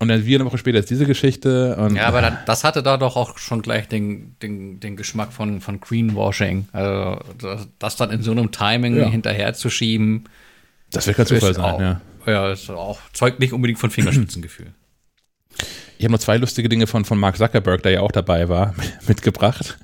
[0.00, 1.76] Und dann wir eine Woche später ist diese Geschichte.
[1.94, 5.60] Ja, aber dann, das hatte da doch auch schon gleich den, den, den Geschmack von,
[5.60, 6.68] von Greenwashing.
[6.72, 9.08] Also das, das dann in so einem Timing Ja.
[9.10, 10.24] hinterherzuschieben.
[10.90, 12.00] das wird kein Zufall sein, auch, ja.
[12.26, 14.72] Ja, ist auch, zeugt nicht unbedingt von Fingerspitzengefühl.
[15.98, 18.74] Ich habe noch zwei lustige Dinge von, von Mark Zuckerberg, der ja auch dabei war,
[19.06, 19.78] mitgebracht.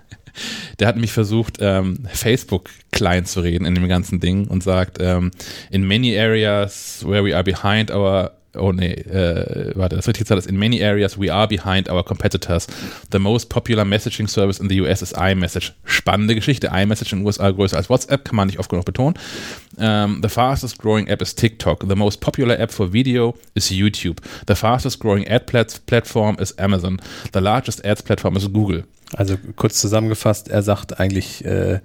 [0.79, 4.99] Der hat nämlich versucht, ähm, Facebook klein zu reden in dem ganzen Ding und sagt,
[5.01, 5.31] ähm,
[5.71, 10.39] in many areas where we are behind our Oh nee, äh, warte, das richtige Zahl
[10.39, 12.67] ist, in many areas we are behind our competitors.
[13.11, 15.73] The most popular messaging service in the US is iMessage.
[15.85, 16.73] Spannende Geschichte.
[16.73, 19.15] iMessage in den USA größer als WhatsApp, kann man nicht oft genug betonen.
[19.77, 21.89] Um, the fastest growing app is TikTok.
[21.89, 24.17] The most popular app for video is YouTube.
[24.47, 27.01] The fastest growing ad plat platform is Amazon.
[27.33, 28.85] The largest ads platform is Google.
[29.17, 31.81] Also kurz zusammengefasst, er sagt eigentlich, äh,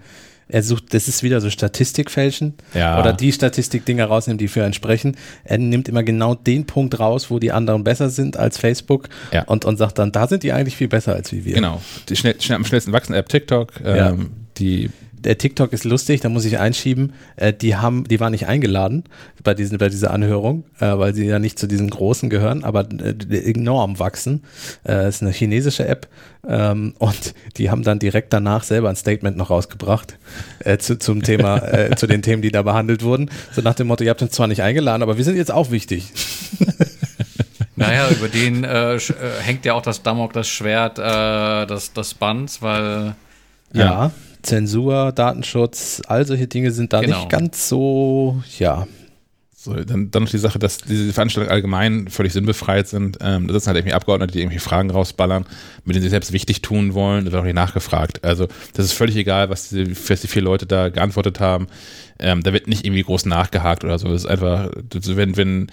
[0.52, 2.99] er sucht, das ist wieder so Statistikfälschen Ja.
[2.99, 5.16] oder die Statistikdinger rausnimmt, die für ihn sprechen.
[5.43, 9.43] Er nimmt immer genau den Punkt raus, wo die anderen besser sind als Facebook Ja.
[9.43, 11.56] und, und sagt dann, da sind die eigentlich viel besser als wie wir.
[11.56, 11.82] Genau.
[12.10, 13.74] Die schnell, schnell, am schnellsten wachsende App TikTok.
[13.84, 14.16] Ähm, Ja.
[14.58, 14.89] Die
[15.24, 17.13] Der TikTok ist lustig, da muss ich einschieben.
[17.36, 19.03] Äh, die haben, die waren nicht eingeladen
[19.43, 22.88] bei diesen, bei dieser Anhörung, äh, weil sie ja nicht zu diesen großen gehören, aber
[22.91, 24.43] äh, enorm wachsen.
[24.88, 26.07] Äh, ist eine chinesische App
[26.47, 30.17] ähm, und die haben dann direkt danach selber ein Statement noch rausgebracht
[30.59, 33.30] äh, zu, zum Thema, äh, zu den Themen, die da behandelt wurden.
[33.51, 35.72] So nach dem Motto, ihr habt uns zwar nicht eingeladen, aber wir sind jetzt auch
[35.72, 36.11] wichtig.
[37.82, 38.99] Naja, über den äh, äh,
[39.41, 43.15] hängt ja auch das Damok, das Schwert äh, des, des Bands, weil
[43.74, 44.11] Ja.
[44.44, 47.18] Zensur, Datenschutz, all solche Dinge sind da Genau.
[47.18, 48.88] nicht ganz so, ja.
[49.64, 53.20] So, dann, dann noch die Sache, dass diese Veranstaltungen allgemein völlig sinnbefreit sind.
[53.22, 55.46] Ähm, da sitzen halt irgendwie Abgeordnete, die irgendwie Fragen rausballern,
[55.86, 57.26] mit denen sie selbst wichtig tun wollen.
[57.26, 58.24] Da wird auch nicht nachgefragt.
[58.24, 61.68] Also das ist völlig egal, was die, was die vier Leute da geantwortet haben.
[62.18, 64.08] Ähm, da wird nicht irgendwie groß nachgehakt oder so.
[64.08, 65.68] Es ist einfach, wenn, wenn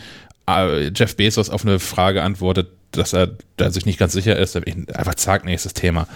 [0.46, 4.54] äh, Jeff Bezos auf eine Frage antwortet, dass er da sich nicht ganz sicher ist,
[4.54, 6.06] dann einfach zack, nächstes Thema.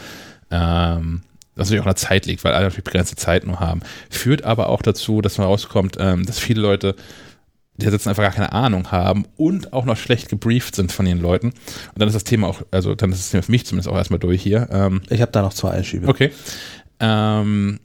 [0.51, 1.23] Ähm,
[1.55, 3.81] was natürlich auch an der Zeit liegt, weil alle natürlich begrenzte Zeit nur haben.
[4.11, 6.97] Führt aber auch dazu, dass man rauskommt, ähm, dass viele Leute
[7.77, 11.19] die sitzen einfach gar keine Ahnung haben und auch noch schlecht gebrieft sind von den
[11.19, 11.49] Leuten.
[11.49, 11.55] Und
[11.97, 14.19] dann ist das Thema auch, also dann ist das Thema für mich zumindest auch erstmal
[14.21, 14.69] durch hier.
[14.71, 16.07] Ähm, Ich habe da noch zwei Einschiebe.
[16.07, 16.33] okay.
[17.01, 17.81] Ähm,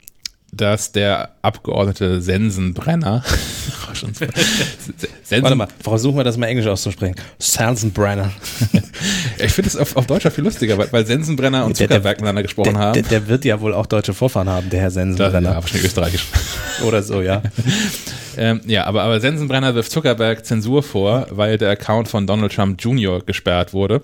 [0.52, 3.24] dass der Abgeordnete Sensenbrenner
[3.94, 4.12] schon.
[5.30, 7.16] Warte mal, versuchen wir das mal Englisch auszusprechen.
[7.38, 8.32] Sensenbrenner.
[9.40, 12.18] ich finde es auf, auf Deutsch viel lustiger, weil, weil Sensenbrenner und Der- der- Zuckerberg
[12.18, 12.94] miteinander gesprochen Der, haben.
[12.94, 15.50] der, der wird ja wohl auch deutsche Vorfahren haben, der Herr Das, Sensenbrenner.
[15.50, 16.26] ja, wahrscheinlich österreichisch.
[16.86, 17.42] Oder so, ja.
[18.38, 22.82] Ähm, ja, aber, aber Sensenbrenner wirft Zuckerberg Zensur vor, weil der Account von Donald Trump
[22.82, 23.22] Jr.
[23.26, 24.02] gesperrt wurde.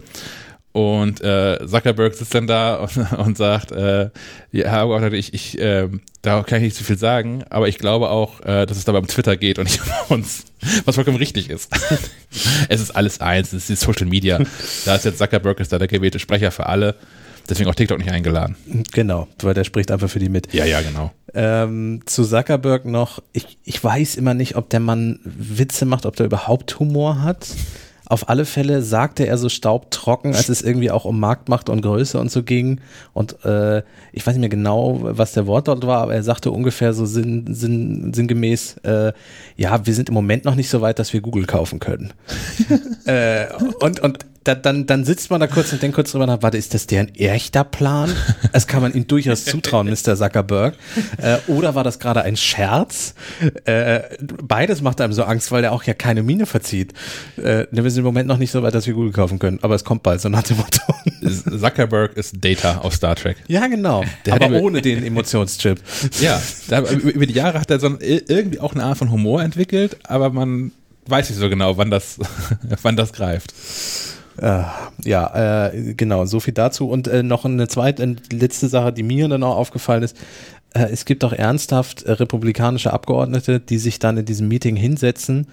[0.74, 4.10] Und äh, Zuckerberg sitzt dann da und, und sagt, äh,
[4.52, 5.88] ja, ich, ich äh,
[6.24, 9.00] da kann ich nicht zu viel sagen, aber ich glaube auch, äh, dass es dabei
[9.00, 10.46] um Twitter geht und nicht um uns,
[10.86, 11.70] was vollkommen richtig ist.
[12.70, 14.40] es ist alles eins, es ist die Social Media.
[14.86, 16.96] Da ist jetzt Zuckerberg ist da der gewählte Sprecher für alle,
[17.50, 18.56] deswegen auch TikTok nicht eingeladen.
[18.94, 20.54] Genau, weil der spricht einfach für die mit.
[20.54, 21.12] Ja, ja, genau.
[21.34, 26.16] Ähm, zu Zuckerberg noch, ich, ich weiß immer nicht, ob der Mann Witze macht, ob
[26.16, 27.48] der überhaupt Humor hat.
[28.14, 32.20] Auf alle Fälle sagte er so staubtrocken, als es irgendwie auch um Marktmacht und Größe
[32.20, 32.80] und so ging.
[33.14, 36.52] Und äh, ich weiß nicht mehr genau, was der Wort dort war, aber er sagte
[36.52, 39.14] ungefähr so sinn, sinn, sinngemäß, äh,
[39.58, 42.14] ja, wir sind im Moment noch nicht so weit, dass wir Google kaufen können.
[43.06, 43.48] äh,
[43.80, 46.58] und und da, dann, dann sitzt man da kurz und denkt kurz drüber nach, warte,
[46.58, 48.14] ist das deren echter Plan?
[48.52, 50.16] Das kann man ihm durchaus zutrauen, Mr.
[50.16, 50.76] Zuckerberg.
[51.18, 53.16] Äh, oder war das gerade ein Scherz?
[53.66, 54.02] Äh,
[54.44, 56.94] beides macht einem so Angst, weil er auch ja keine Miene verzieht.
[57.38, 59.74] Äh, wir sind im Moment noch nicht so weit, dass wir Google kaufen können, aber
[59.74, 60.82] es kommt bald, so nach dem Motto.
[61.60, 63.38] Zuckerberg ist Data aus Star Trek.
[63.48, 64.04] ja, genau.
[64.26, 65.80] Der aber ohne den Emotionschip.
[66.22, 69.10] Ja, da, über über die Jahre hat er so ein, irgendwie auch eine Art von
[69.12, 70.72] Humor entwickelt, aber man
[71.08, 72.20] weiß nicht so genau, wann das,
[72.82, 73.54] wann das greift.
[74.38, 74.64] Äh,
[75.04, 76.90] ja, äh, genau, so viel dazu.
[76.90, 80.18] Und äh, noch eine zweite, eine letzte Sache, die mir dann auch aufgefallen ist.
[80.74, 85.48] Äh, es gibt auch ernsthaft äh, republikanische Abgeordnete, die sich dann in diesem Meeting hinsetzen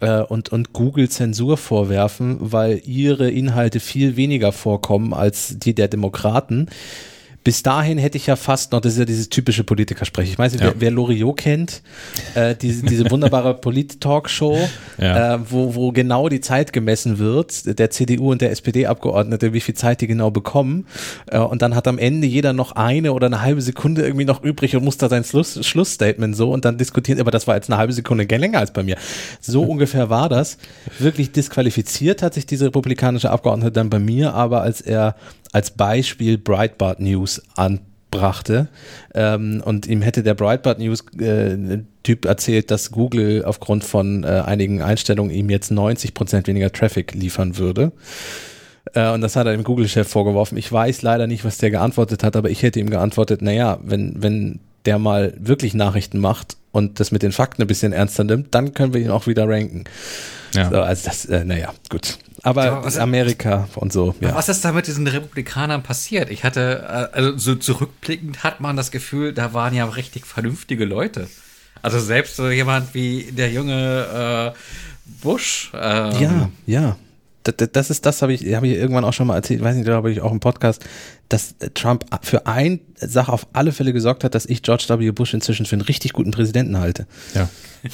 [0.00, 5.88] äh, und, und Google Zensur vorwerfen, weil ihre Inhalte viel weniger vorkommen als die der
[5.88, 6.68] Demokraten.
[7.44, 10.30] Bis dahin hätte ich ja fast noch, das ist ja dieses typische Politikersprech.
[10.30, 10.68] Ich weiß nicht, Ja.
[10.74, 11.82] wer, wer Loriot kennt,
[12.34, 14.58] äh, diese, diese wunderbare Polit-Talkshow,
[14.98, 15.34] Ja.
[15.34, 19.74] äh, wo, wo genau die Zeit gemessen wird, der CDU und der SPD-Abgeordnete, wie viel
[19.74, 20.86] Zeit die genau bekommen.
[21.26, 24.42] Äh, und dann hat am Ende jeder noch eine oder eine halbe Sekunde irgendwie noch
[24.42, 27.68] übrig und muss da sein Schluss, Schlussstatement so und dann diskutieren, aber das war jetzt
[27.70, 28.96] eine halbe Sekunde länger als bei mir.
[29.40, 30.58] So ungefähr war das.
[30.98, 35.16] Wirklich disqualifiziert hat sich diese republikanische Abgeordnete dann bei mir, aber als er
[35.52, 38.68] als Beispiel Breitbart News anbrachte
[39.14, 44.42] ähm, und ihm hätte der Breitbart News äh, Typ erzählt, dass Google aufgrund von äh,
[44.44, 47.92] einigen Einstellungen ihm jetzt 90 Prozent weniger Traffic liefern würde.
[48.94, 50.58] Äh, und das hat er dem Google-Chef vorgeworfen.
[50.58, 54.20] Ich weiß leider nicht, was der geantwortet hat, aber ich hätte ihm geantwortet, naja, wenn,
[54.20, 58.54] wenn der mal wirklich Nachrichten macht und das mit den Fakten ein bisschen ernster nimmt,
[58.54, 59.84] dann können wir ihn auch wieder ranken.
[60.54, 60.70] Ja.
[60.70, 62.18] So, also das, äh, naja, gut.
[62.44, 64.34] Aber Ja, was- Amerika und so, ja.
[64.34, 66.28] Was ist da mit diesen Republikanern passiert?
[66.30, 70.84] Ich hatte, äh, also so zurückblickend hat man das Gefühl, da waren ja richtig vernünftige
[70.84, 71.28] Leute.
[71.82, 74.58] Also selbst so jemand wie der junge äh,
[75.22, 75.70] Bush.
[75.74, 76.96] ähm, Ja, ja.
[77.72, 80.12] Das, ist das, habe ich, habe ich irgendwann auch schon mal erzählt, weiß nicht, glaube
[80.12, 80.84] ich auch im Podcast,
[81.28, 85.10] dass Trump für eine Sache auf alle Fälle gesorgt hat, dass ich George W.
[85.10, 87.06] Bush inzwischen für einen richtig guten Präsidenten halte.
[87.34, 87.48] Ja.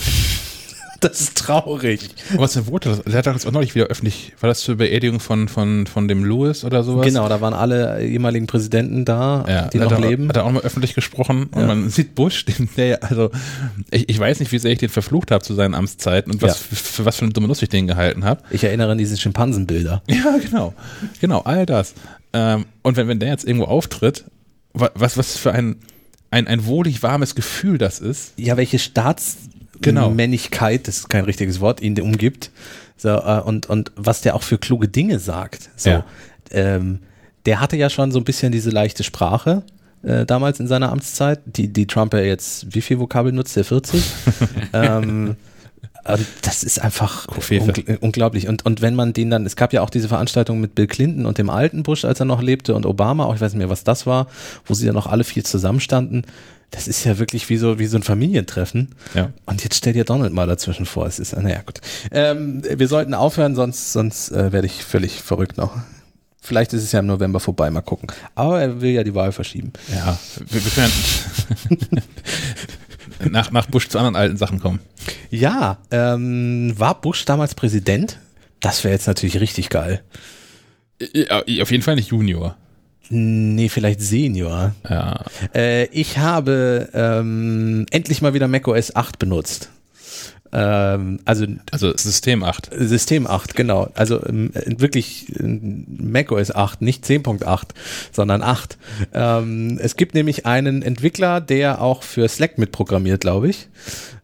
[1.00, 2.00] Das ist traurig.
[2.36, 3.02] Was wurde das?
[3.04, 6.24] Der hat jetzt auch neulich wieder öffentlich, war das zur Beerdigung von, von, von dem
[6.24, 7.06] Lewis oder sowas?
[7.06, 10.28] Genau, da waren alle ehemaligen Präsidenten da, Ja, die hat noch er, leben.
[10.28, 11.66] Hat er auch mal öffentlich gesprochen und Ja.
[11.68, 13.30] man sieht Bush, den, der, also
[13.92, 16.58] ich, ich weiß nicht, wie sehr ich den verflucht habe zu seinen Amtszeiten und was,
[16.58, 16.66] Ja.
[16.70, 18.42] für, für was für eine dumme Nuss ich den gehalten habe.
[18.50, 20.02] Ich erinnere an diese Schimpansenbilder.
[20.08, 20.74] Ja, genau.
[21.20, 21.94] Genau, all das.
[22.32, 24.24] Ähm, und wenn, wenn der jetzt irgendwo auftritt,
[24.72, 25.76] wa- was, was für ein,
[26.30, 28.32] ein, ein wohlig warmes Gefühl das ist.
[28.36, 28.78] Ja, welche
[29.80, 30.02] Genau.
[30.02, 32.50] Staatsmännlichkeit, das ist kein richtiges Wort, ihn umgibt.
[32.96, 35.70] So, äh, und, und was der auch für kluge Dinge sagt.
[35.76, 36.04] So, Ja.
[36.50, 37.00] ähm,
[37.46, 39.62] der hatte ja schon so ein bisschen diese leichte Sprache
[40.02, 43.64] äh, damals in seiner Amtszeit, die, die Trump ja jetzt, wie viel Vokabel nutzt der?
[43.64, 44.02] 40?
[44.72, 45.36] ähm,
[46.04, 48.48] und das ist einfach ungl unglaublich.
[48.48, 51.26] Und, und wenn man den dann, es gab ja auch diese Veranstaltung mit Bill Clinton
[51.26, 53.68] und dem alten Bush, als er noch lebte, und Obama, auch ich weiß nicht mehr,
[53.70, 54.28] was das war,
[54.64, 56.22] wo sie ja noch alle vier zusammenstanden.
[56.70, 58.94] Das ist ja wirklich wie so, wie so ein Familientreffen.
[59.14, 59.32] Ja.
[59.46, 61.06] Und jetzt stell dir Donald mal dazwischen vor.
[61.06, 61.80] Es ist, naja, gut.
[62.10, 65.72] Ähm, wir sollten aufhören, sonst, sonst äh, werde ich völlig verrückt noch.
[66.40, 68.08] Vielleicht ist es ja im November vorbei, mal gucken.
[68.34, 69.72] Aber er will ja die Wahl verschieben.
[69.94, 72.02] Ja, wir, wir können
[73.32, 74.80] nach, nach Bush zu anderen alten Sachen kommen.
[75.30, 78.18] Ja, ähm, war Bush damals Präsident?
[78.60, 80.02] Das wäre jetzt natürlich richtig geil.
[81.12, 82.56] Ja, auf jeden Fall nicht Junior.
[83.10, 84.74] Nee, vielleicht Senior.
[84.88, 85.24] Ja.
[85.54, 89.70] Äh, ich habe ähm, endlich mal wieder macOS 8 benutzt.
[90.52, 92.70] Ähm, also, also System 8.
[92.72, 93.90] System 8, genau.
[93.94, 97.62] Also ähm, wirklich macOS 8, nicht 10.8,
[98.12, 98.78] sondern 8.
[99.12, 103.68] Ähm, es gibt nämlich einen Entwickler, der auch für Slack mitprogrammiert, glaube ich.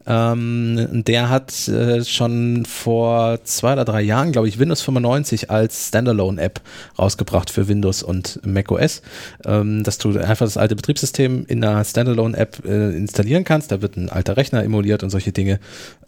[0.07, 5.88] Ähm, der hat äh, schon vor zwei oder drei Jahren, glaube ich, Windows 95 als
[5.88, 6.61] Standalone-App
[6.98, 9.02] rausgebracht für Windows und macOS,
[9.46, 13.72] ähm, dass du einfach das alte Betriebssystem in einer Standalone-App äh, installieren kannst.
[13.72, 15.59] Da wird ein alter Rechner emuliert und solche Dinge.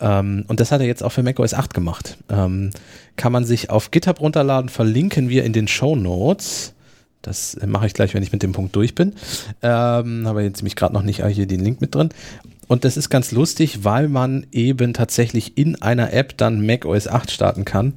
[0.00, 2.16] Ähm, und das hat er jetzt auch für macOS 8 gemacht.
[2.28, 2.70] Ähm,
[3.16, 6.74] kann man sich auf GitHub runterladen, verlinken wir in den Show Notes.
[7.22, 9.14] Das mache ich gleich, wenn ich mit dem Punkt durch bin.
[9.60, 12.10] Ähm, habe jetzt nämlich gerade noch nicht hier den Link mit drin.
[12.68, 17.06] Und das ist ganz lustig, weil man eben tatsächlich in einer App dann Mac OS
[17.08, 17.94] 8 starten kann.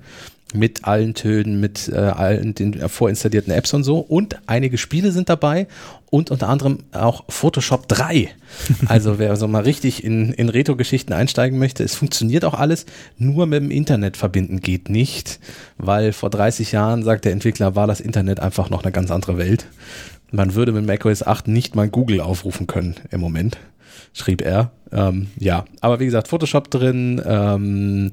[0.52, 4.00] Mit allen Tönen, mit äh, allen den vorinstallierten Apps und so.
[4.00, 5.68] Und einige Spiele sind dabei
[6.10, 8.30] und unter anderem auch Photoshop 3.
[8.88, 12.88] Also wer so mal richtig in, in Retro-Geschichten einsteigen möchte, es funktioniert auch alles,
[13.20, 15.40] nur mit dem Internet verbinden geht nicht,
[15.78, 19.38] weil vor 30 Jahren, sagt der Entwickler, war das Internet einfach noch eine ganz andere
[19.38, 19.68] Welt.
[20.32, 23.60] Man würde mit macOS 8 nicht mal Google aufrufen können im Moment
[24.14, 24.72] schrieb er.
[24.92, 28.12] Ähm, ja, aber wie gesagt, Photoshop drin, ähm,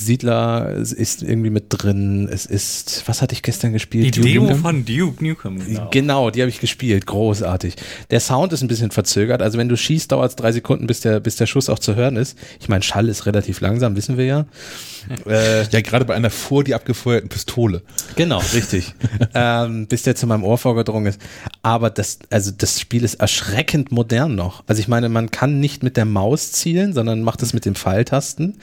[0.00, 2.28] Siedler ist irgendwie mit drin.
[2.30, 4.06] Es ist, was hatte ich gestern gespielt?
[4.06, 4.62] Die Duke Demo Nukem?
[4.62, 5.58] von Duke Nukem.
[5.58, 7.06] Genau, genau die habe ich gespielt.
[7.06, 7.76] Großartig.
[8.10, 9.42] Der Sound ist ein bisschen verzögert.
[9.42, 11.94] Also wenn du schießt, dauert es drei Sekunden, bis der, bis der Schuss auch zu
[11.94, 12.38] hören ist.
[12.60, 14.46] Ich meine, Schall ist relativ langsam, wissen wir ja.
[15.26, 17.82] äh, ja, gerade bei einer vor die abgefeuerten Pistole.
[18.16, 18.94] Genau, richtig.
[19.34, 21.20] ähm, bis der zu meinem Ohr vorgedrungen ist.
[21.62, 24.64] Aber das, also das Spiel ist erschreckend modern noch.
[24.66, 27.74] Also ich meine, man kann nicht mit der Maus zielen, sondern macht es mit den
[27.74, 28.56] Pfeiltasten.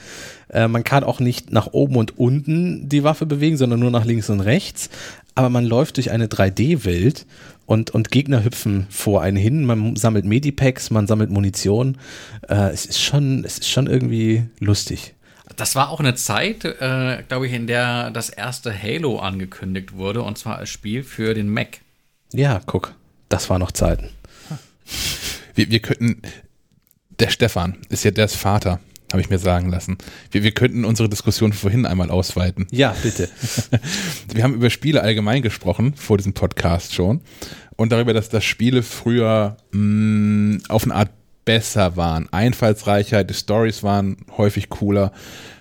[0.50, 4.04] Äh, man kann auch nicht nach oben und unten die Waffe bewegen, sondern nur nach
[4.04, 4.90] links und rechts.
[5.34, 7.26] Aber man läuft durch eine 3D-Welt
[7.66, 9.64] und, und Gegner hüpfen vor einen hin.
[9.64, 11.98] Man sammelt Medipacks, man sammelt Munition.
[12.48, 15.14] Äh, es ist schon, es ist schon irgendwie lustig.
[15.56, 20.22] Das war auch eine Zeit, äh, glaube ich, in der das erste Halo angekündigt wurde,
[20.22, 21.80] und zwar als Spiel für den Mac.
[22.32, 22.94] Ja, guck,
[23.28, 24.10] das war noch Zeiten.
[25.54, 26.22] Wir, wir könnten,
[27.18, 28.80] der Stefan ist ja der Vater
[29.12, 29.98] habe ich mir sagen lassen.
[30.30, 32.66] Wir, wir könnten unsere Diskussion vorhin einmal ausweiten.
[32.70, 33.28] Ja, bitte.
[34.34, 37.20] wir haben über Spiele allgemein gesprochen, vor diesem Podcast schon.
[37.76, 41.10] Und darüber, dass, dass Spiele früher mh, mm, auf eine Art
[41.48, 45.12] besser waren, einfallsreicher, die Stories waren häufig cooler.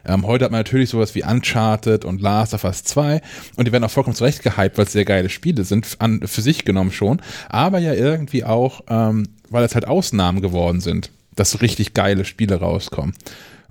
[0.05, 3.21] Ähm, heute hat man natürlich sowas wie Uncharted und Last of Us 2
[3.55, 6.41] und die werden auch vollkommen zurecht gehypt, weil es sehr geile Spiele sind, an, für
[6.41, 11.51] sich genommen schon, aber ja irgendwie auch, ähm, weil es halt Ausnahmen geworden sind dass
[11.51, 13.15] so richtig geile Spiele rauskommen.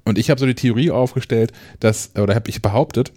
[0.05, 3.13] Und ich habe so die Theorie aufgestellt, dass, oder habe ich behauptet,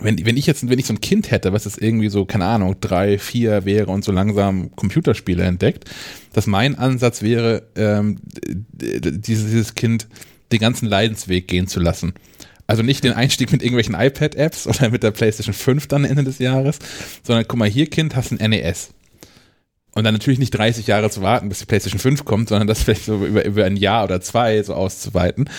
[0.00, 2.44] wenn, wenn ich jetzt, wenn ich so ein Kind hätte, was jetzt irgendwie so, keine
[2.44, 5.84] Ahnung, drei, vier wäre und so langsam Computerspiele entdeckt,
[6.32, 8.18] dass mein Ansatz wäre, ähm,
[8.72, 10.08] dieses, dieses Kind
[10.52, 12.14] den ganzen Leidensweg gehen zu lassen.
[12.66, 16.38] Also nicht den Einstieg mit irgendwelchen iPad-Apps oder mit der PlayStation 5 dann Ende des
[16.38, 16.78] Jahres,
[17.22, 18.90] sondern guck mal, hier Kind, hast ein NES.
[19.98, 22.84] Und dann natürlich nicht 30 Jahre zu warten, bis die PlayStation 5 kommt, sondern das
[22.84, 25.50] vielleicht so über, über ein Jahr oder zwei so auszuweiten.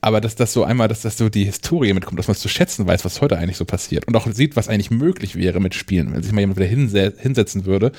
[0.00, 2.48] Aber dass das so einmal, dass das so die Historie mitkommt, dass man es zu
[2.48, 5.76] schätzen weiß, was heute eigentlich so passiert und auch sieht, was eigentlich möglich wäre mit
[5.76, 7.92] Spielen, wenn sich mal jemand wieder hinse hinsetzen würde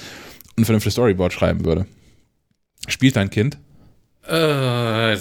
[0.57, 1.85] und ein vernünftiges Storyboard schreiben würde.
[2.89, 3.57] Spielt dein Kind?
[4.29, 5.13] Äh,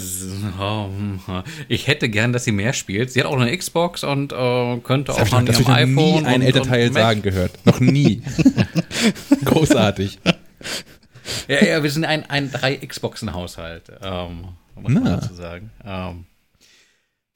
[1.68, 3.10] ich hätte gern, dass sie mehr spielt.
[3.10, 5.94] Sie hat auch eine Xbox und äh, könnte das auch an ihrem iPhone.
[5.94, 7.52] Nie ein Elternteil sagen gehört.
[7.64, 8.22] Noch nie.
[9.44, 10.18] Großartig.
[11.48, 15.70] Ja, ja, wir sind ein, ein drei Xboxen-Haushalt, ähm, muss man dazu sagen.
[15.84, 16.24] Ähm,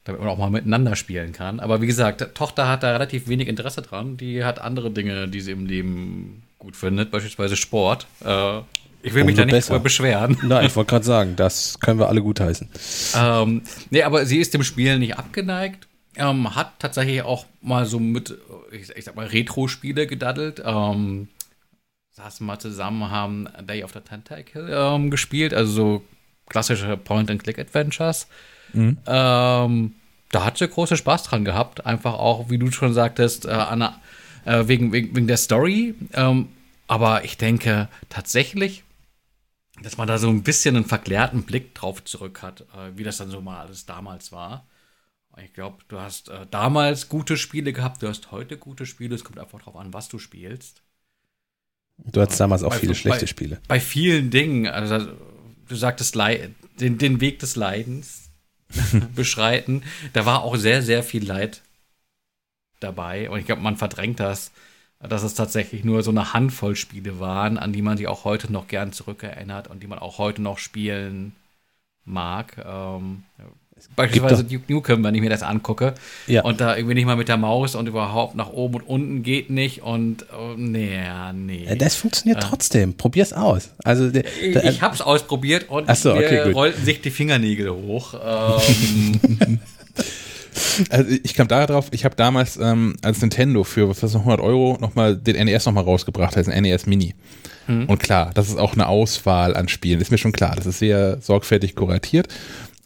[0.05, 1.61] damit man auch mal miteinander spielen kann.
[1.61, 4.17] Aber wie gesagt, Tochter hat da relativ wenig Interesse dran.
[4.17, 8.07] Die hat andere Dinge, die sie im Leben gut findet, beispielsweise Sport.
[8.25, 8.59] Äh,
[9.03, 9.79] ich will mich da nicht besser.
[9.81, 10.39] beschweren.
[10.43, 12.69] Nein, ich wollte gerade sagen, das können wir alle gutheißen.
[13.17, 15.89] Ähm, nee, aber sie ist dem Spiel nicht abgeneigt.
[16.17, 18.35] Ähm, hat tatsächlich auch mal so mit,
[18.73, 20.63] ich, ich sag mal, Retro-Spiele gedaddelt.
[20.65, 21.29] Ähm,
[22.15, 26.05] saßen mal zusammen, haben Day of the Tentacle ähm, gespielt, also so
[26.49, 28.29] klassische Point-and-Click-Adventures.
[28.73, 28.99] Mhm.
[29.07, 29.95] Ähm,
[30.31, 31.87] da hat sie große Spaß dran gehabt.
[31.87, 34.01] Einfach auch, wie du schon sagtest, äh, Anna,
[34.45, 35.95] äh, wegen, wegen, wegen der Story.
[36.13, 36.49] Ähm,
[36.87, 38.85] aber ich denke tatsächlich,
[39.83, 43.17] dass man da so ein bisschen einen verklärten Blick drauf zurück hat, äh, wie das
[43.17, 44.67] dann so mal alles damals war.
[45.43, 49.17] Ich glaube, du hast äh, damals gute Spiele gehabt, du hast heute gute Spiele.
[49.17, 50.84] Es kommt einfach darauf an, was du spielst.
[51.99, 53.61] Du hattest damals auch bei, viele schlechte bei, Spiele.
[53.69, 55.09] Bei vielen Dingen, also
[55.69, 56.17] du sagtest
[56.81, 58.31] den, den Weg des Leidens
[59.15, 59.83] beschreiten,
[60.13, 61.63] da war auch sehr, sehr viel Leid
[62.81, 63.31] dabei.
[63.31, 64.53] Und ich glaube, man verdrängt das
[65.09, 68.53] dass es tatsächlich nur so eine Handvoll Spiele waren, an die man sich auch heute
[68.53, 71.35] noch gern zurückerinnert und die man auch heute noch spielen
[72.05, 72.57] mag.
[72.65, 73.25] Ähm,
[73.97, 75.95] Beispielsweise Duke Nukem, wenn ich mir das angucke.
[76.27, 76.43] Ja.
[76.43, 79.51] Und da irgendwie nicht mal mit der Maus und überhaupt nach oben und unten geht
[79.51, 81.01] nicht und oh, nee,
[81.35, 81.65] nee.
[81.65, 82.95] Äh, Das funktioniert trotzdem.
[82.95, 83.71] Probier's aus.
[83.85, 88.15] Also der, der, ich hab's ausprobiert und so, okay, rollten sich die Fingernägel hoch.
[88.25, 89.61] Ähm,
[90.89, 94.15] Also ich kam da drauf, ich habe damals ähm, als Nintendo für was ist das,
[94.15, 97.15] 100 Euro nochmal den NES nochmal rausgebracht, also ein NES Mini.
[97.67, 100.81] Und klar, das ist auch eine Auswahl an Spielen, ist mir schon klar, das ist
[100.81, 102.29] sehr sorgfältig kuratiert.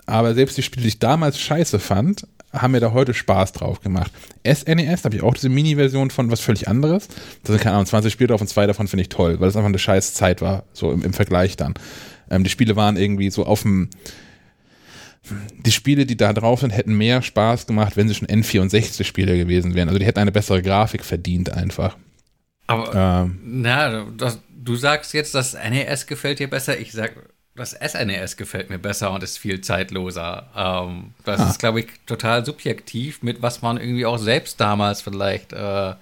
[0.09, 3.83] Aber selbst die Spiele, die ich damals scheiße fand, haben mir da heute Spaß drauf
[3.83, 4.11] gemacht.
[4.43, 7.09] SNES, da habe ich auch diese Mini-Version von was völlig anderes.
[7.45, 9.57] Da sind keine Ahnung, 20 Spiele drauf und zwei davon finde ich toll, weil es
[9.57, 11.75] einfach eine scheiß Zeit war, so im, im Vergleich dann.
[12.31, 13.91] Ähm, die Spiele waren irgendwie so auf dem
[15.67, 19.75] die Spiele, die da drauf sind, hätten mehr Spaß gemacht, wenn sie schon N64-Spiele gewesen
[19.75, 19.89] wären.
[19.89, 21.99] Also die hätten eine bessere Grafik verdient einfach.
[22.67, 26.79] aber Ähm, na, das, du sagst jetzt, das NES gefällt dir besser.
[26.79, 27.13] Ich sag,
[27.59, 30.49] das SNES gefällt mir besser und ist viel zeitloser.
[30.57, 31.51] Ähm, das Ah.
[31.51, 35.95] ist, glaube ich, total subjektiv, mit was man irgendwie auch selbst damals vielleicht äh,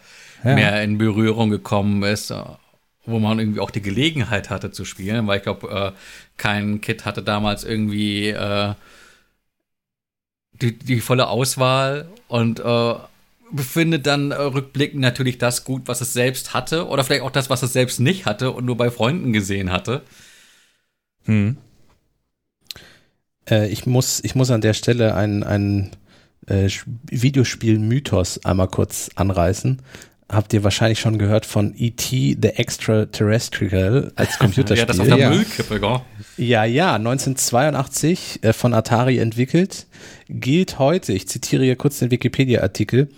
[0.44, 2.30] mehr in Berührung gekommen ist.
[2.30, 2.36] äh,
[3.08, 5.98] Wo man irgendwie auch die Gelegenheit hatte zu spielen, weil ich glaube, äh,
[6.36, 8.74] kein Kid hatte damals irgendwie äh,
[10.52, 12.94] die, die volle Auswahl und äh,
[13.52, 17.50] befindet dann äh, rückblickend natürlich das gut, was es selbst hatte oder vielleicht auch das,
[17.50, 20.02] was es selbst nicht hatte und nur bei Freunden gesehen hatte.
[21.26, 21.56] Hm.
[23.48, 25.90] äh, ich, muss, ich muss an der Stelle einen, einen
[26.46, 26.68] äh,
[27.10, 29.82] Videospiel-Mythos einmal kurz anreißen.
[30.28, 32.38] Habt ihr wahrscheinlich schon gehört von E.T.
[32.42, 34.76] The Extraterrestrial als Computerspiel?
[34.78, 35.30] Ja, das auf der Ja.
[35.30, 36.00] Müllkippe, gell?
[36.36, 39.86] Ja, ja, 1982 äh, von Atari entwickelt,
[40.28, 43.08] gilt heute, ich zitiere hier kurz den Wikipedia-Artikel,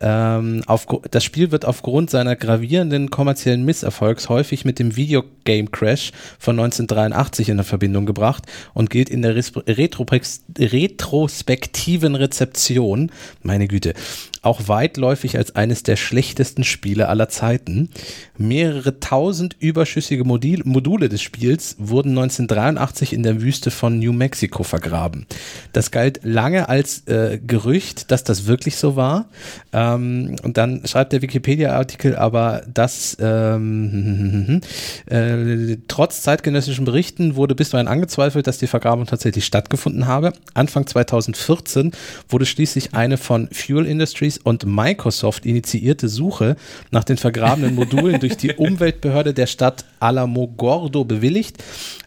[0.00, 6.12] ähm, auf, das Spiel wird aufgrund seiner gravierenden kommerziellen Misserfolgs häufig mit dem Videogame Crash
[6.38, 13.94] von 1983 in Verbindung gebracht und gilt in der Retropex- retrospektiven Rezeption, meine Güte,
[14.42, 17.90] auch weitläufig als eines der schlechtesten Spiele aller Zeiten.
[18.38, 24.62] Mehrere tausend überschüssige Modul Module des Spiels wurden 1983 in der Wüste von New Mexico
[24.62, 25.26] vergraben.
[25.74, 29.28] Das galt lange als äh, Gerücht, dass das wirklich so war.
[29.74, 34.62] Ähm, und dann schreibt der Wikipedia-Artikel aber, dass ähm,
[35.06, 40.32] äh, trotz zeitgenössischen Berichten wurde bisweilen angezweifelt, dass die Vergrabung tatsächlich stattgefunden habe.
[40.54, 41.92] Anfang 2014
[42.28, 46.56] wurde schließlich eine von Fuel Industries und Microsoft initiierte Suche
[46.90, 51.62] nach den vergrabenen Modulen durch die Umweltbehörde der Stadt Alamogordo bewilligt.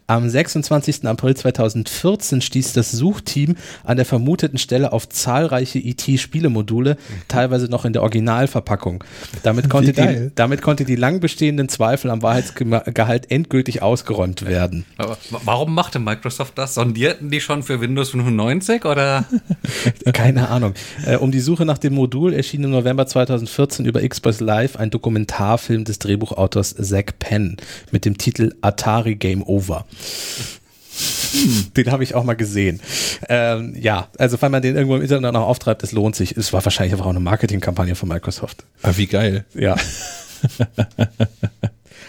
[0.06, 1.06] Am 26.
[1.08, 6.98] April 2014 stieß das Suchteam an der vermuteten Stelle auf zahlreiche IT-Spielemodule,
[7.28, 9.04] teilweise noch in der Originalverpackung.
[9.44, 14.86] Damit konnte, die, damit konnte die lang bestehenden Zweifel am Wahrheitsgehalt endgültig ausgeräumt werden.
[14.98, 16.74] Aber wa- warum machte Microsoft das?
[16.76, 19.26] Sondierten die schon für Windows 95 oder?
[20.14, 20.74] Keine Ahnung.
[21.06, 24.90] Äh, um die Suche nach dem Modul erschien im November 2014 über Xbox Live ein
[24.90, 27.58] Dokumentarfilm des Drehbuchautors Zack Penn
[27.92, 29.86] mit dem Titel Atari Game Over.
[31.76, 32.80] Den habe ich auch mal gesehen.
[33.28, 36.38] Ähm, ja, also wenn man den irgendwo im Internet noch auftreibt, es lohnt sich.
[36.38, 38.66] Es war wahrscheinlich einfach auch eine Marketingkampagne von Microsoft.
[38.84, 39.46] Ah, wie geil.
[39.54, 39.76] Ja.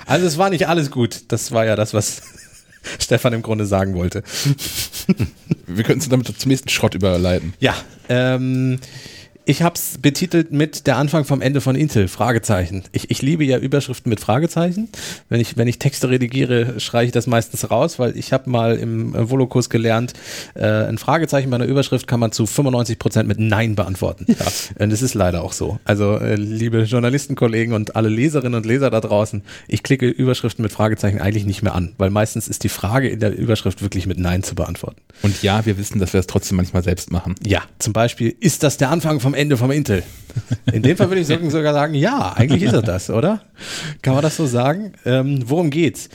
[0.07, 1.25] also es war nicht alles gut.
[1.29, 2.23] Das war ja das, was
[2.99, 4.23] Stefan im Grunde sagen wollte.
[5.67, 7.55] Wir könnten es damit zum nächsten Schrott überleiten.
[7.61, 7.75] Ja,
[8.09, 8.79] ähm,
[9.47, 12.85] ich habe es betitelt mit der Anfang vom Ende von Intel, Fragezeichen.
[12.93, 14.89] Ich, ich liebe ja Überschriften mit Fragezeichen.
[15.29, 18.77] Wenn ich, wenn ich Texte redigiere, schreibe ich das meistens raus, weil ich habe mal
[18.77, 20.15] im äh, Volokurs gelernt,
[20.55, 24.27] äh, ein Fragezeichen bei einer Überschrift kann man zu 95 Prozent mit Nein beantworten.
[24.29, 24.47] Ja.
[24.79, 25.79] Und es ist leider auch so.
[25.85, 30.73] Also, äh, liebe Journalistenkollegen und alle Leserinnen und Leser da draußen, ich klicke Überschriften mit
[30.73, 34.19] Fragezeichen eigentlich nicht mehr an, weil meistens ist die Frage in der Überschrift wirklich mit
[34.19, 35.01] Nein zu beantworten.
[35.23, 37.35] Und ja, wir wissen, dass wir es trotzdem manchmal selbst machen.
[37.45, 40.03] Ja, zum Beispiel, ist das der Anfang vom Ende vom Intel?
[40.73, 43.43] In dem Fall würde ich sogar sagen, ja, eigentlich ist er das, oder?
[44.03, 44.93] Kann man das so sagen?
[45.05, 46.09] Ähm, worum geht's?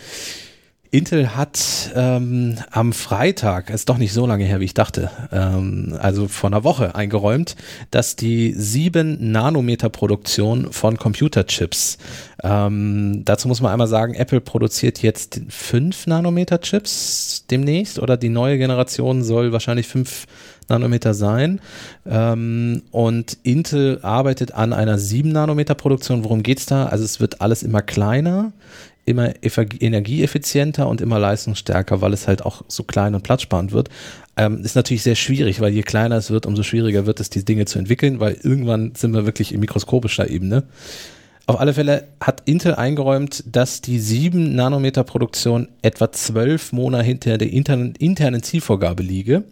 [0.91, 5.95] Intel hat ähm, am Freitag, ist doch nicht so lange her, wie ich dachte, ähm,
[5.99, 7.55] also vor einer Woche eingeräumt,
[7.91, 11.99] dass die 7 Nanometer Produktion von Computerchips,
[12.41, 18.29] ähm, dazu muss man einmal sagen, Apple produziert jetzt 5 Nanometer Chips demnächst oder die
[18.29, 20.25] neue Generation soll wahrscheinlich 5
[20.69, 21.59] Nanometer sein.
[22.05, 26.23] Ähm, und Intel arbeitet an einer 7 Nanometer Produktion.
[26.23, 26.85] Worum geht's da?
[26.85, 28.51] Also es wird alles immer kleiner
[29.09, 33.89] immer energieeffizienter und immer leistungsstärker, weil es halt auch so klein und platzsparend wird.
[34.37, 37.43] Ähm, ist natürlich sehr schwierig, weil je kleiner es wird, umso schwieriger wird es, die
[37.43, 40.63] Dinge zu entwickeln, weil irgendwann sind wir wirklich in mikroskopischer Ebene.
[41.47, 47.39] Auf alle Fälle hat Intel eingeräumt, dass die 7 Nanometer Produktion etwa zwölf Monate hinter
[47.39, 49.43] der internen Zielvorgabe liege.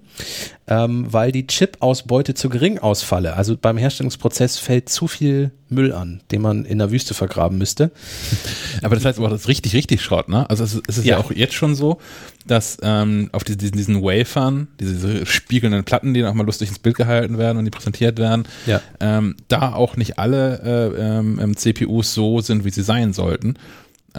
[0.67, 3.35] Ähm, weil die Chip-Ausbeute zu gering ausfalle.
[3.35, 7.91] Also beim Herstellungsprozess fällt zu viel Müll an, den man in der Wüste vergraben müsste.
[8.83, 10.49] Aber das heißt aber, das ist richtig, richtig Schrott, ne?
[10.49, 11.17] Also es ist, es ist ja.
[11.17, 11.23] ja.
[11.23, 11.99] auch jetzt schon so,
[12.45, 16.69] dass ähm, auf diesen, diesen Wafern, diese, diese, spiegelnden Platten, die dann auch mal lustig
[16.69, 18.81] ins Bild gehalten werden und die präsentiert werden, ja.
[18.99, 23.55] ähm, da auch nicht alle äh, ähm, CPUs so sind, wie sie sein sollten.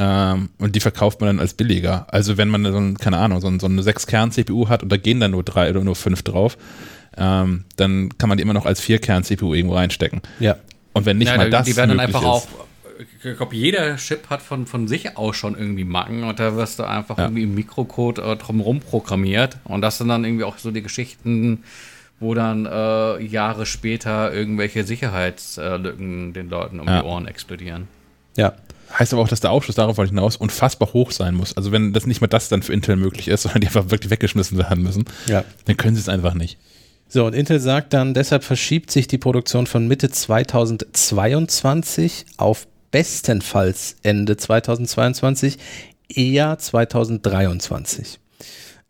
[0.01, 2.07] Ähm, und die verkauft man dann als billiger.
[2.14, 4.96] Also wenn man so ein, keine Ahnung, so, ein, so eine 6-Kern-CPU hat und da
[4.96, 6.57] gehen dann nur drei oder nur fünf drauf,
[7.16, 10.22] ähm, dann kann man die immer noch als 4-Kern-CPU irgendwo reinstecken.
[10.38, 10.57] Ja.
[10.92, 12.46] Und wenn nicht ja, mal das Die werden dann einfach ist, auch
[12.99, 16.78] ich glaube, jeder Chip hat von, von sich aus schon irgendwie Macken und da wirst
[16.78, 17.24] du einfach ja.
[17.24, 19.59] irgendwie im Mikrocode äh, drumherum programmiert.
[19.64, 21.62] Und das sind dann irgendwie auch so die Geschichten,
[22.20, 27.01] wo dann äh, Jahre später irgendwelche Sicherheitslücken den Leuten um ja.
[27.01, 27.86] die Ohren explodieren.
[28.36, 28.55] Ja,
[28.97, 31.57] Heißt aber auch, dass der Aufschluss darauf hinaus unfassbar hoch sein muss.
[31.57, 34.11] Also wenn das nicht mal das dann für Intel möglich ist, sondern die einfach wirklich
[34.11, 35.45] weggeschmissen werden müssen, ja.
[35.66, 36.59] dann können sie es einfach nicht.
[37.11, 43.97] So, und Intel sagt dann, deshalb verschiebt sich die Produktion von Mitte 2022 auf bestenfalls
[44.03, 45.57] Ende 2022,
[46.09, 48.20] eher 2023.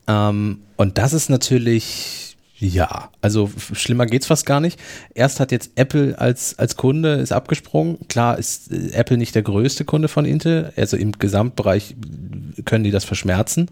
[0.08, 2.27] Ähm, und das ist natürlich
[2.60, 4.80] ja, also schlimmer geht's fast gar nicht.
[5.14, 7.98] Erst hat jetzt Apple als, als Kunde ist abgesprungen.
[8.08, 10.72] Klar ist äh, Apple nicht der größte Kunde von Intel.
[10.76, 11.94] Also im Gesamtbereich
[12.64, 13.70] können die das verschmerzen.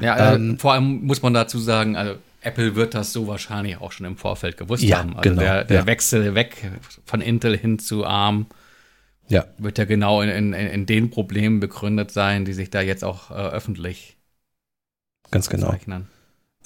[0.00, 3.80] Ja, also ähm, vor allem muss man dazu sagen, also Apple wird das so wahrscheinlich
[3.80, 5.16] auch schon im Vorfeld gewusst ja, haben.
[5.16, 5.86] Also genau, der, der ja.
[5.86, 6.70] Wechsel weg
[7.04, 8.46] von Intel hin zu ARM
[9.26, 9.46] ja.
[9.58, 13.32] wird ja genau in, in, in den Problemen begründet sein, die sich da jetzt auch
[13.32, 14.16] äh, öffentlich
[15.30, 15.70] Ganz genau.
[15.70, 16.06] Zeichnen.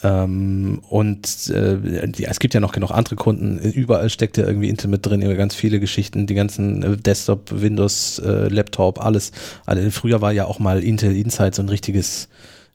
[0.02, 1.74] Ähm, und äh,
[2.16, 3.58] ja, es gibt ja noch genug andere Kunden.
[3.58, 8.18] Überall steckt ja irgendwie Intel mit drin, ganz viele Geschichten, die ganzen äh, Desktop, Windows,
[8.18, 9.32] äh, Laptop, alles.
[9.64, 12.28] Also früher war ja auch mal Intel Insight so ein richtiges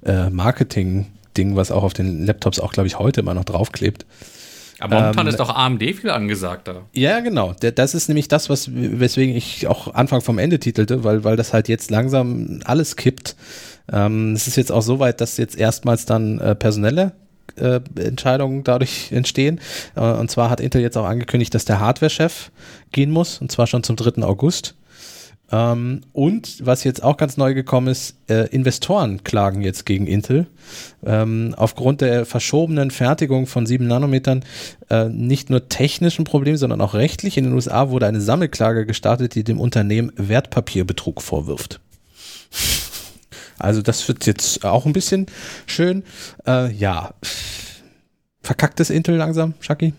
[0.05, 4.05] äh, Marketing-Ding, was auch auf den Laptops auch, glaube ich, heute immer noch draufklebt.
[4.79, 6.83] Aber momentan ähm, ist doch AMD viel angesagter.
[6.93, 7.53] Ja, genau.
[7.59, 11.51] Das ist nämlich das, was, weswegen ich auch Anfang vom Ende titelte, weil, weil das
[11.51, 13.35] halt jetzt langsam alles kippt.
[13.91, 17.13] Ähm, es ist jetzt auch so weit, dass jetzt erstmals dann äh, personelle
[17.55, 19.59] äh, Entscheidungen dadurch entstehen.
[19.95, 22.51] Äh, und zwar hat Intel jetzt auch angekündigt, dass der Hardware-Chef
[22.91, 24.23] gehen muss, und zwar schon zum 3.
[24.23, 24.75] August.
[25.49, 30.47] Ähm, und was jetzt auch ganz neu gekommen ist, äh, Investoren klagen jetzt gegen Intel.
[31.05, 34.43] Ähm, aufgrund der verschobenen Fertigung von 7 Nanometern
[34.89, 37.37] äh, nicht nur technischen Problemen, sondern auch rechtlich.
[37.37, 41.79] In den USA wurde eine Sammelklage gestartet, die dem Unternehmen Wertpapierbetrug vorwirft.
[43.59, 45.27] Also das wird jetzt auch ein bisschen
[45.65, 46.03] schön.
[46.45, 47.13] Äh, ja,
[48.41, 49.93] verkacktes Intel langsam, Shaki?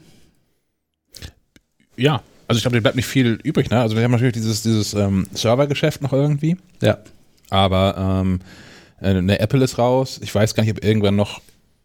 [1.97, 3.71] Ja, also ich glaube, dir bleibt nicht viel übrig.
[3.71, 3.81] Ne?
[3.81, 6.57] Also wir haben natürlich dieses, dieses ähm, Servergeschäft noch irgendwie.
[6.81, 6.99] Ja.
[7.51, 8.41] Aber ähm,
[9.01, 10.19] eine Apple ist raus.
[10.23, 11.41] Ich weiß gar nicht, ob irgendwann noch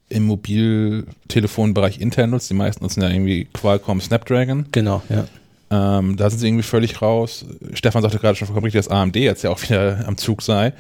[0.10, 2.50] im Mobiltelefonbereich intern nutzt.
[2.50, 4.68] Die meisten nutzen ja irgendwie Qualcomm Snapdragon.
[4.72, 5.28] Genau, ja.
[5.72, 7.46] Ähm, da sind sie irgendwie völlig raus.
[7.74, 10.74] Stefan sagte gerade schon vollkommen richtig, dass AMD jetzt ja auch wieder am Zug sei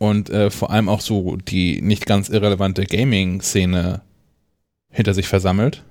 [0.00, 4.00] und äh, vor allem auch so die nicht ganz irrelevante Gaming-Szene
[4.88, 5.84] hinter sich versammelt.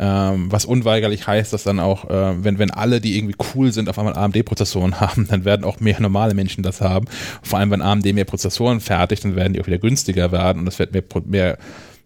[0.00, 3.88] Ähm, was unweigerlich heißt, dass dann auch, äh, wenn, wenn alle, die irgendwie cool sind,
[3.88, 7.06] auf einmal AMD-Prozessoren haben, dann werden auch mehr normale Menschen das haben.
[7.40, 10.66] Vor allem, wenn AMD mehr Prozessoren fertigt, dann werden die auch wieder günstiger werden und
[10.66, 11.58] es wird mehr, mehr,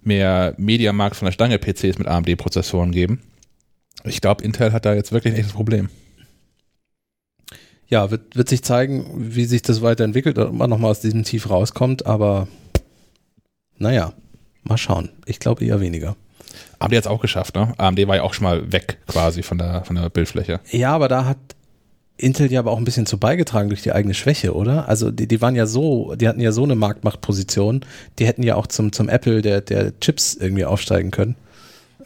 [0.03, 3.23] mehr Mediamarkt von der Stange PCs mit AMD-Prozessoren geben.
[4.05, 5.89] Ich glaube, Intel hat da jetzt wirklich ein echtes Problem
[7.91, 11.51] ja, wird, wird sich zeigen, wie sich das weiterentwickelt und man nochmal aus diesem Tief
[11.51, 12.49] rauskommt, aber
[13.79, 14.13] naja,
[14.63, 15.11] mal schauen.
[15.27, 16.17] Ich glaube eher weniger.
[16.79, 17.75] AMD hat es auch geschafft, ne?
[17.77, 20.61] AMD war ja auch schon mal weg quasi von der, von der Bildfläche.
[20.71, 21.39] Ja, aber da hat
[22.17, 24.89] Intel ja aber auch ein bisschen zu beigetragen durch die eigene Schwäche, oder?
[24.89, 27.85] Also die, die waren ja so, die hatten ja so eine Marktmachtposition,
[28.19, 31.37] die hätten ja auch zum, zum Apple der, der Chips irgendwie aufsteigen können.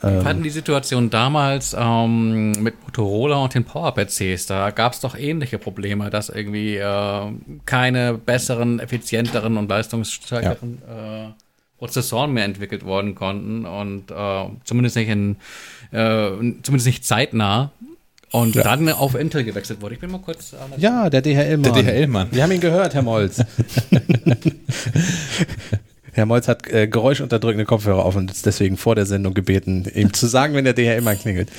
[0.00, 4.46] Wir hatten die Situation damals ähm, mit Motorola und den Power-PCs.
[4.46, 7.32] Da gab es doch ähnliche Probleme, dass irgendwie äh,
[7.66, 11.26] keine besseren, effizienteren und leistungsstärkeren ja.
[11.26, 11.28] äh,
[11.78, 15.36] Prozessoren mehr entwickelt worden konnten und äh, zumindest nicht in
[15.92, 16.30] äh,
[16.62, 17.72] zumindest nicht zeitnah.
[18.30, 18.64] Und ja.
[18.64, 19.94] dann auf Intel gewechselt wurde.
[19.94, 20.56] Ich bin mal kurz.
[20.76, 21.72] ja, der DHL-Mann.
[21.72, 22.28] Der DHL-Mann.
[22.32, 23.38] Wir haben ihn gehört, Herr Molz.
[26.14, 30.12] Herr Molz hat äh, geräuschunterdrückende Kopfhörer auf und ist deswegen vor der Sendung gebeten, ihm
[30.12, 31.50] zu sagen, wenn der DHL mal klingelt.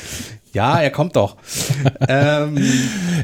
[0.53, 1.35] Ja, er kommt doch.
[2.07, 2.57] ähm,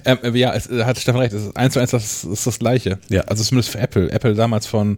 [0.04, 3.00] ähm, ja, es hat Stefan recht, es ist eins zu eins das ist das Gleiche.
[3.08, 3.22] Ja.
[3.22, 4.12] Also zumindest für Apple.
[4.12, 4.98] Apple damals von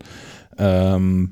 [0.58, 1.32] ähm,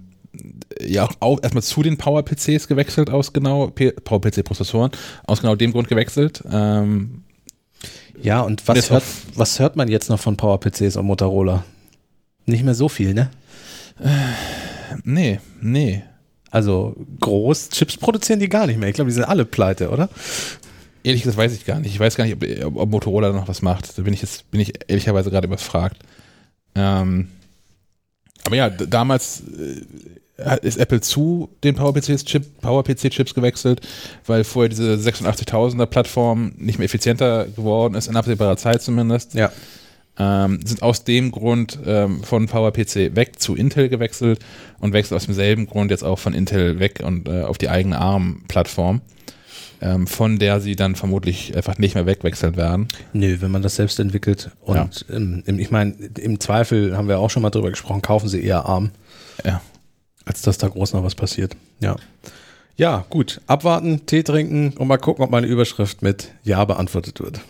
[0.80, 4.92] ja auch erstmal zu den Power-PCs gewechselt aus genau, Power-PC-Prozessoren,
[5.26, 6.44] aus genau dem Grund gewechselt.
[6.50, 7.24] Ähm,
[8.22, 11.64] ja, und was hört, was hört man jetzt noch von Power-PCs und Motorola?
[12.46, 13.32] Nicht mehr so viel, ne?
[15.04, 16.04] Nee, nee.
[16.50, 18.90] Also groß Chips produzieren die gar nicht mehr.
[18.90, 20.10] Ich glaube, die sind alle pleite, oder?
[21.04, 21.94] Ehrlich gesagt weiß ich gar nicht.
[21.94, 23.98] Ich weiß gar nicht, ob, ob Motorola noch was macht.
[23.98, 25.98] Da bin ich jetzt, bin ich ehrlicherweise gerade überfragt.
[26.76, 27.30] Ähm,
[28.44, 29.44] aber ja, damals
[30.38, 33.82] äh, ist Apple zu den PowerPC-Chip, PowerPC-Chips gewechselt,
[34.26, 39.34] weil vorher diese 86.000er Plattform nicht mehr effizienter geworden ist, in absehbarer Zeit zumindest.
[39.34, 39.52] Ja.
[40.20, 44.40] Ähm, sind aus dem Grund ähm, von PowerPC weg zu Intel gewechselt
[44.80, 47.98] und wechseln aus demselben Grund jetzt auch von Intel weg und äh, auf die eigene
[48.00, 49.02] ARM-Plattform,
[49.82, 52.88] ähm, von der sie dann vermutlich einfach nicht mehr wegwechseln werden.
[53.14, 54.52] Nö, wenn man das selbst entwickelt.
[54.62, 58.28] Und ähm, im- ich meine, im Zweifel haben wir auch schon mal drüber gesprochen, kaufen
[58.30, 58.92] sie eher arm,
[59.46, 59.62] Ja.
[60.26, 61.56] als dass da groß noch was passiert.
[61.80, 61.96] Ja.
[62.78, 63.42] Ja, gut.
[63.48, 67.42] Abwarten, Tee trinken und mal gucken, ob meine Überschrift mit Ja beantwortet wird.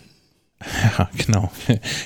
[0.98, 1.50] Ja, genau.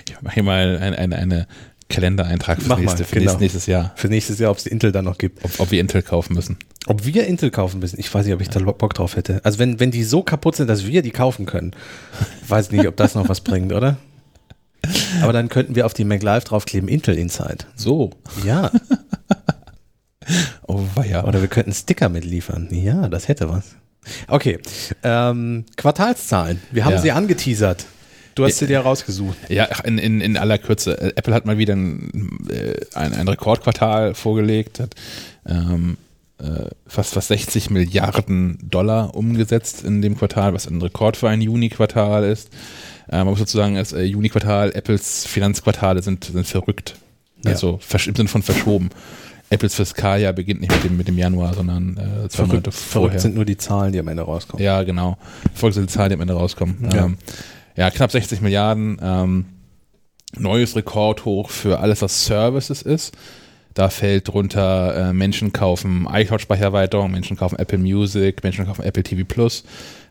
[0.08, 1.46] Ich mache hier mal eine, eine, eine
[1.88, 3.36] Kalendereintrag fürs Mach mal, nächste, für genau.
[3.38, 5.44] nächstes, Jahr, Für nächstes Jahr, ob es Intel dann noch gibt.
[5.44, 6.56] ob, ob wir Intel kaufen müssen.
[6.86, 9.40] Ob wir Intel kaufen müssen, ich weiß nicht, ob ich da Bock drauf hätte.
[9.44, 11.72] Also wenn, wenn die so kaputt sind, dass wir die kaufen können,
[12.48, 13.96] weiß nicht, ob das noch was bringt, oder?
[15.22, 17.58] Aber dann könnten wir auf die Mac Live draufkleben, Intel Inside.
[17.76, 18.10] So.
[18.44, 18.70] Ja.
[20.66, 21.24] Oh, weia.
[21.24, 22.66] Oder wir könnten Sticker mitliefern.
[22.72, 23.76] Ja, das hätte was.
[24.28, 24.58] Okay.
[25.04, 26.60] Ähm, Quartalszahlen.
[26.72, 26.98] Wir haben Ja.
[27.00, 27.86] sie angeteasert.
[28.36, 29.36] Du hast sie dir rausgesucht.
[29.48, 31.00] Ja, in, in, in aller Kürze.
[31.00, 34.94] Äh, Apple hat mal wieder ein, äh, ein, ein Rekordquartal vorgelegt, hat
[35.46, 35.96] ähm,
[36.38, 41.40] äh, fast, fast 60 Milliarden Dollar umgesetzt in dem Quartal, was ein Rekord für ein
[41.40, 42.50] Juni-Quartal ist.
[43.08, 46.96] Äh, man muss sozusagen, das äh, Juni-Quartal, Apples Finanzquartale sind, sind verrückt.
[47.42, 47.52] Ja.
[47.52, 48.90] Also im Sinne von verschoben.
[49.48, 53.10] Apples Fiskaljahr beginnt nicht mit dem, mit dem Januar, sondern äh, zwei Monate Verrückt, vorher.
[53.10, 54.62] verrückt sind nur die Zahlen, die am Ende rauskommen.
[54.62, 55.16] Ja, genau.
[55.54, 56.88] Folgende Zahlen, die am Ende rauskommen.
[56.92, 57.16] Ja, ähm,
[57.76, 58.98] ja knapp 60 Milliarden.
[59.02, 59.44] Ähm,
[60.36, 63.16] neues Rekordhoch für alles, was Services ist.
[63.74, 69.24] Da fällt drunter, äh, Menschen kaufen iCloud-Speichererweiterung, Menschen kaufen Apple Music, Menschen kaufen Apple TV
[69.26, 69.64] Plus.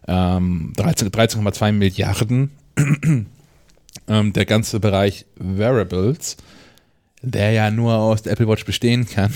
[0.08, 2.52] Ähm, 13 13,2 Milliarden.
[4.08, 6.38] ähm, der ganze Bereich Wearables,
[7.24, 9.34] der ja nur aus der Apple Watch bestehen kann,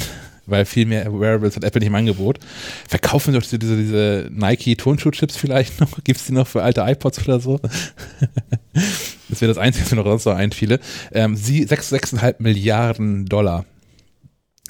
[0.49, 2.39] weil viel mehr Wearables hat Apple nicht im Angebot.
[2.87, 5.91] Verkaufen doch diese, diese, diese Nike-Turnschuh-Chips vielleicht noch?
[6.03, 7.59] Gibt es die noch für alte iPods oder so?
[9.29, 10.79] das wäre das Einzige, was mir noch sonst so einfiele.
[11.11, 13.65] Ähm, sie, 6, 6,5 Milliarden Dollar.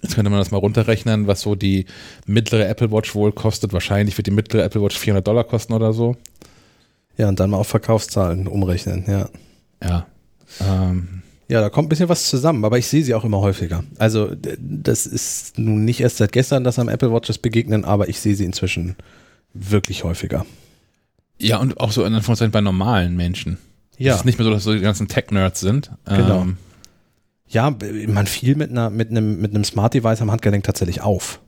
[0.02, 1.86] Jetzt könnte man das mal runterrechnen, was so die
[2.26, 3.74] mittlere Apple Watch wohl kostet.
[3.74, 6.16] Wahrscheinlich wird die mittlere Apple Watch 400 Dollar kosten oder so.
[7.18, 9.30] Ja, und dann mal auf Verkaufszahlen umrechnen, ja.
[9.84, 10.08] Ja.
[10.62, 11.19] Ähm,
[11.50, 13.84] Ja, da kommt ein bisschen was zusammen, aber ich sehe sie auch immer häufiger.
[13.98, 18.20] Also das ist nun nicht erst seit gestern, dass am Apple Watches begegnen, aber ich
[18.20, 18.96] sehe sie inzwischen
[19.54, 20.46] wirklich häufiger.
[21.40, 23.58] ja, und auch so in Anführungszeichen bei normalen Menschen.
[23.98, 25.92] Ja, Es ist nicht mehr so, dass so die ganzen Tech-Nerds sind.
[26.06, 26.42] Genau.
[26.42, 26.58] Ähm,
[27.48, 27.76] ja,
[28.08, 31.40] man fiel mit einer mit einem mit einem Smart Device am Handgelenk tatsächlich auf.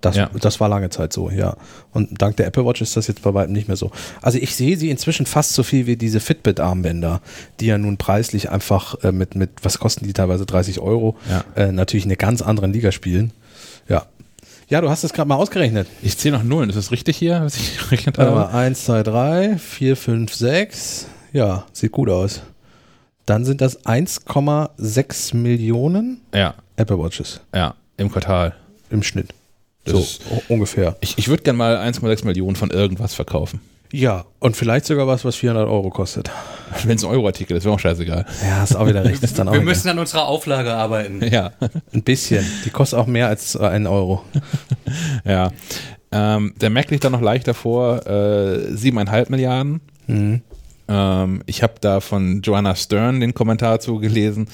[0.00, 0.30] Das, Ja.
[0.40, 1.56] das war lange Zeit so, ja.
[1.92, 3.90] Und dank der Apple Watch ist das jetzt bei weitem nicht mehr so.
[4.22, 7.20] Also ich sehe sie inzwischen fast so viel wie diese Fitbit-Armbänder,
[7.58, 11.44] die ja nun preislich einfach äh, mit, mit, was kosten die teilweise 30 Euro, Ja.
[11.56, 13.32] äh, natürlich in einer ganz anderen Liga spielen.
[13.88, 14.06] Ja.
[14.68, 15.88] Ja, du hast es gerade mal ausgerechnet.
[16.02, 16.68] ich zähle noch Nullen.
[16.68, 18.52] Ist das richtig hier, was ich gerechnet Warte habe?
[18.52, 21.06] mal, 1, 2, 3, 4, 5, 6.
[21.32, 22.42] Ja, sieht gut aus.
[23.26, 28.54] Dann sind das 1,6 Millionen Ja, Apple Watches ja, im Quartal.
[28.90, 29.34] im Schnitt.
[29.92, 30.96] Das so, ist- ungefähr.
[31.00, 33.60] Ich, ich würde gerne mal 1,6 Millionen von irgendwas verkaufen.
[33.90, 36.30] Ja, und vielleicht sogar was, was 400 Euro kostet.
[36.84, 38.26] Wenn es ein Euro-Artikel ist, wäre auch scheißegal.
[38.44, 39.22] Ja, ist auch wieder recht.
[39.22, 39.72] Ist dann auch Wir egal.
[39.72, 41.22] müssen an unserer Auflage arbeiten.
[41.32, 41.52] Ja,
[41.94, 42.44] ein bisschen.
[42.66, 44.22] Die kostet auch mehr als äh, einen Euro.
[45.24, 45.50] ja.
[46.10, 49.80] Ähm, der Mac liegt da noch leicht davor, äh, 7,5 Milliarden.
[50.06, 50.40] Mhm.
[50.88, 54.48] Ähm, ich habe da von Joanna Stern den Kommentar zugelesen,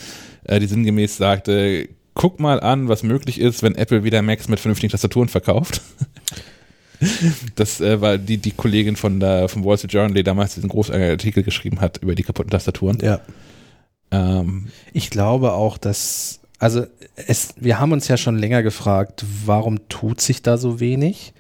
[0.44, 4.60] äh, die sinngemäß sagte, guck mal an, was möglich ist, wenn Apple wieder Macs mit
[4.60, 5.82] vernünftigen Tastaturen verkauft.
[7.56, 10.70] Das äh, war die, die Kollegin von der, vom Wall Street Journal, die damals diesen
[10.70, 12.98] großen Artikel geschrieben hat über die kaputten Tastaturen.
[13.02, 13.20] Ja.
[14.10, 16.86] Ähm, Ich glaube auch, dass, also
[17.16, 21.34] es, wir haben uns ja schon länger gefragt, warum tut sich da so wenig?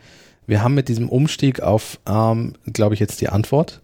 [0.46, 3.80] Wir haben mit diesem Umstieg auf ARM, glaube ich, jetzt die Antwort.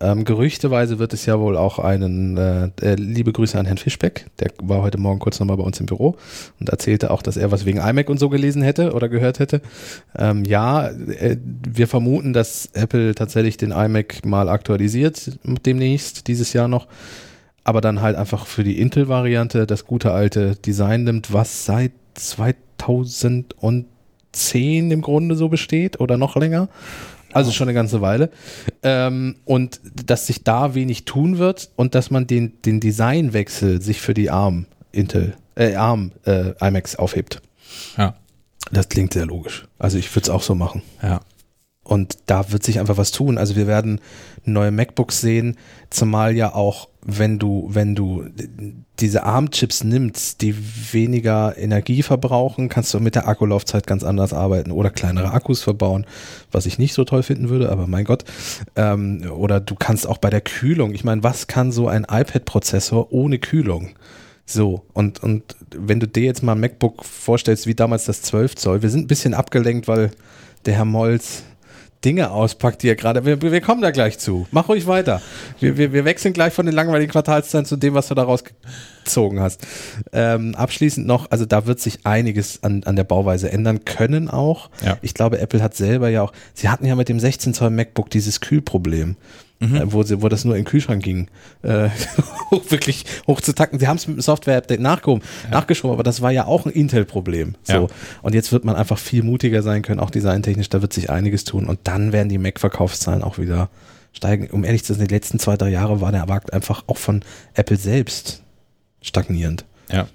[0.00, 4.26] Ähm, gerüchteweise wird es ja wohl auch einen, äh, äh, liebe Grüße an Herrn Fischbeck,
[4.40, 6.16] der war heute Morgen kurz nochmal bei uns im Büro
[6.60, 9.62] und erzählte auch, dass er was wegen iMac und so gelesen hätte oder gehört hätte.
[10.18, 16.68] Ähm, ja, äh, wir vermuten, dass Apple tatsächlich den iMac mal aktualisiert demnächst, dieses Jahr
[16.68, 16.86] noch
[17.66, 24.90] aber dann halt einfach für die Intel-Variante das gute alte Design nimmt, was seit 2010
[24.92, 26.68] im Grunde so besteht oder noch länger.
[27.32, 28.30] Also schon eine ganze Weile.
[28.82, 34.00] Ähm, und dass sich da wenig tun wird und dass man den, den Designwechsel sich
[34.00, 37.42] für die ARM Intel, äh, ARM äh, iMacs aufhebt.
[37.96, 38.14] ja.
[38.72, 39.68] Das klingt sehr logisch.
[39.78, 40.82] Also ich würde es auch so machen.
[41.00, 41.20] Ja.
[41.84, 43.38] Und da wird sich einfach was tun.
[43.38, 44.00] Also wir werden
[44.46, 45.56] neue MacBooks sehen,
[45.90, 48.24] zumal ja auch, wenn du, wenn du
[48.98, 50.56] diese ARM-Chips nimmst, die
[50.92, 56.06] weniger Energie verbrauchen, kannst du mit der Akkulaufzeit ganz anders arbeiten oder kleinere Akkus verbauen,
[56.50, 58.24] was ich nicht so toll finden würde, aber mein Gott.
[58.74, 63.12] Ähm, oder du kannst auch bei der Kühlung, ich meine, was kann so ein iPad-Prozessor
[63.12, 63.90] ohne Kühlung?
[64.46, 68.54] So, und, und wenn du dir jetzt mal ein MacBook vorstellst, wie damals das 12
[68.54, 70.12] Zoll, wir sind ein bisschen abgelenkt, weil
[70.64, 71.42] der Herr Molz
[72.04, 73.24] Dinge auspackt, die er gerade.
[73.24, 74.46] Wir, wir kommen da gleich zu.
[74.50, 75.20] Mach ruhig weiter.
[75.60, 79.40] Wir, wir, wir wechseln gleich von den langweiligen Quartalszahlen zu dem, was du da rausgezogen
[79.40, 79.66] hast.
[80.12, 84.70] Ähm, abschließend noch, also da wird sich einiges an, an der Bauweise ändern können auch.
[84.84, 84.98] Ja.
[85.02, 88.10] Ich glaube, Apple hat selber ja auch, sie hatten ja mit dem 16 Zoll MacBook
[88.10, 89.16] dieses Kühlproblem.
[89.58, 91.28] Äh, wo, sie, wo das nur in den Kühlschrank ging,
[91.62, 91.88] äh,
[92.68, 93.78] wirklich hochzutacken.
[93.78, 97.54] Sie haben es mit dem Software-Update nachgehoben, nachgeschoben, aber das war ja auch ein Intel-Problem.
[97.62, 97.72] So.
[97.72, 97.86] Ja.
[98.20, 101.44] Und jetzt wird man einfach viel mutiger sein können, auch designtechnisch, da wird sich einiges
[101.44, 101.66] tun.
[101.66, 103.70] Und dann werden die Mac-Verkaufszahlen auch wieder
[104.12, 104.48] steigen.
[104.50, 107.22] Um ehrlich zu sein, die letzten zwei, drei Jahre war der Markt einfach auch von
[107.54, 108.42] Apple selbst
[109.00, 109.64] stagnierend.
[109.90, 110.06] Ja.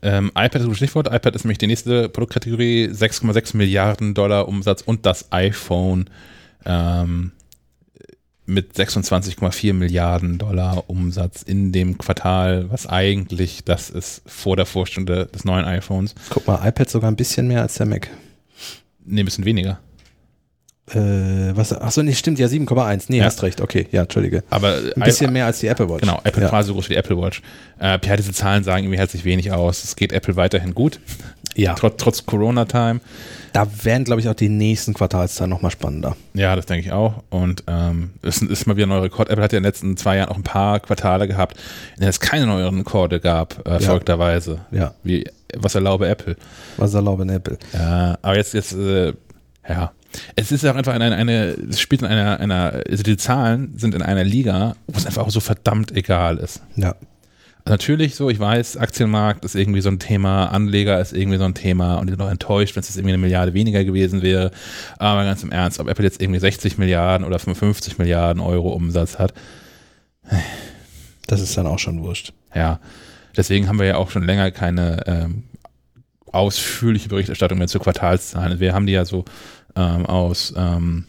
[0.00, 1.08] Ähm, iPad ist ein Stichwort.
[1.08, 2.88] iPad ist nämlich die nächste Produktkategorie.
[2.88, 6.10] 6,6 Milliarden Dollar Umsatz und das iPhone
[6.64, 7.32] ähm,
[8.52, 15.26] mit 26,4 Milliarden Dollar Umsatz in dem Quartal, was eigentlich das ist vor der Vorstunde
[15.26, 16.14] des neuen iPhones.
[16.30, 18.08] Guck mal, iPad sogar ein bisschen mehr als der Mac.
[19.04, 19.80] Nee, ein bisschen weniger.
[20.90, 23.04] Äh, was, achso, nee, stimmt, ja, 7,1.
[23.08, 23.24] Nee, Ja.
[23.24, 24.42] hast recht, okay, ja, Entschuldige.
[24.50, 26.00] Aber Ein bisschen mehr als die Apple Watch.
[26.00, 26.48] Genau, Apple ja.
[26.48, 27.40] quasi so groß wie die Apple Watch.
[27.78, 29.84] Äh, ja, diese Zahlen sagen irgendwie herzlich wenig aus.
[29.84, 30.98] Es geht Apple weiterhin gut,
[31.54, 33.00] Ja, trotz, trotz Corona-Time.
[33.52, 36.16] da werden, glaube ich, auch die nächsten Quartalszahlen nochmal spannender.
[36.34, 37.22] Ja, das denke ich auch.
[37.28, 39.28] Und ähm, es ist mal wieder ein neuer Rekord.
[39.28, 41.58] Apple hat ja in den letzten zwei Jahren auch ein paar Quartale gehabt,
[41.94, 44.60] in denen es keine neuen Rekorde gab, äh, folgterweise.
[44.70, 45.24] Ja, Wie,
[45.54, 46.36] was erlaube Apple?
[46.78, 47.58] was erlauben Apple.
[47.74, 49.12] Ja, aber jetzt, jetzt äh,
[49.68, 49.92] ja.
[50.36, 53.94] Es ist auch einfach eine, eine es spielt in einer, einer, also die Zahlen sind
[53.94, 56.60] in einer Liga, wo es einfach auch so verdammt egal ist.
[56.76, 56.94] Ja,
[57.64, 61.54] Natürlich so, ich weiß, Aktienmarkt ist irgendwie so ein Thema, Anleger ist irgendwie so ein
[61.54, 64.50] Thema und die sind auch enttäuscht, wenn es jetzt irgendwie eine Milliarde weniger gewesen wäre.
[64.98, 69.18] Aber ganz im Ernst, ob Apple jetzt irgendwie 60 Milliarden oder 55 Milliarden Euro Umsatz
[69.18, 69.32] hat,
[71.28, 72.32] das ist dann auch schon wurscht.
[72.54, 72.80] ja,
[73.36, 75.44] deswegen haben wir ja auch schon länger keine ähm,
[76.32, 78.58] ausführliche Berichterstattung mehr zu Quartalszahlen.
[78.58, 79.24] Wir haben die ja so
[79.76, 81.06] ähm, aus, ähm,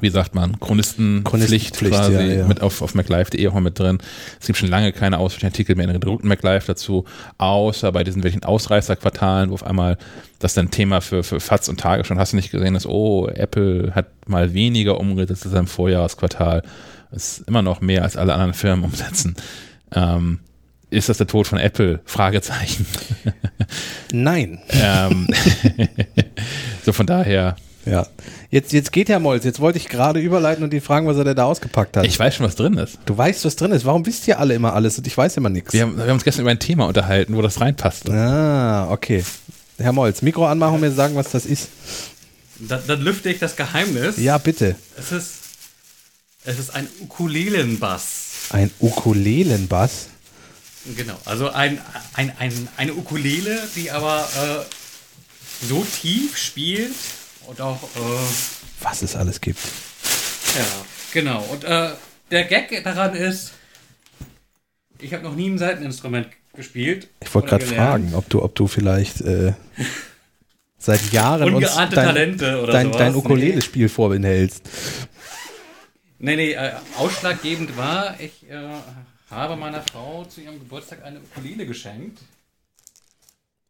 [0.00, 2.46] wie sagt man, Chronistenpflicht Chronistenpflicht, quasi ja, ja.
[2.46, 3.98] mit auf, auf MacLive.de auch mal mit drin.
[4.38, 7.04] Es gibt schon lange keine ausführlichen Artikel mehr in den gedruckten MacLive dazu,
[7.38, 9.96] außer bei diesen welchen Ausreißerquartalen, wo auf einmal
[10.38, 13.28] das dann Thema für, für FATS und Tage schon hast du nicht gesehen ist, oh,
[13.28, 16.62] Apple hat mal weniger umgesetzt als im Vorjahresquartal.
[17.10, 19.36] Das ist immer noch mehr als alle anderen Firmen umsetzen.
[19.92, 20.40] Ähm,
[20.90, 22.00] ist das der Tod von Apple?
[22.04, 22.86] Fragezeichen.
[24.12, 24.58] Nein.
[24.70, 25.26] ähm,
[26.84, 28.06] so von daher, Ja.
[28.50, 31.24] Jetzt, jetzt geht Herr Molz, jetzt wollte ich gerade überleiten und ihn fragen, was er
[31.24, 32.06] denn da ausgepackt hat.
[32.06, 32.98] ich weiß schon, was drin ist.
[33.06, 33.84] du weißt, was drin ist.
[33.84, 35.72] Warum wisst ihr alle immer alles und ich weiß immer nichts?
[35.72, 38.10] Wir haben, wir haben uns gestern über ein Thema unterhalten, wo das reinpasst.
[38.10, 39.24] Ah, okay.
[39.78, 41.68] Herr Molz, Mikro anmachen und mir sagen, was das ist.
[42.58, 44.16] Dann, dann lüfte ich das Geheimnis.
[44.18, 44.74] Ja, bitte.
[44.98, 45.34] Es ist,
[46.44, 48.50] es ist ein Ukulelenbass.
[48.50, 50.08] Ein Ukulelenbass.
[50.96, 51.78] Genau, also ein,
[52.14, 56.94] ein, ein, eine Ukulele, die aber äh, so tief spielt
[57.48, 57.98] und auch, äh,
[58.80, 59.58] Was es alles gibt.
[60.56, 60.64] ja,
[61.12, 61.42] genau.
[61.50, 61.90] Und äh,
[62.30, 63.52] der Gag daran ist,
[65.00, 67.08] ich habe noch nie ein Seiteninstrument gespielt.
[67.20, 69.54] Ich wollte gerade fragen, ob du, ob du vielleicht äh,
[70.76, 74.68] seit Jahren uns Ungeahnte dein, Talente oder dein, dein Ukulele-Spiel vorbehältst.
[76.18, 78.56] Nee, nee, äh, ausschlaggebend war, ich äh,
[79.30, 82.18] habe meiner Frau zu ihrem Geburtstag eine Ukulele geschenkt.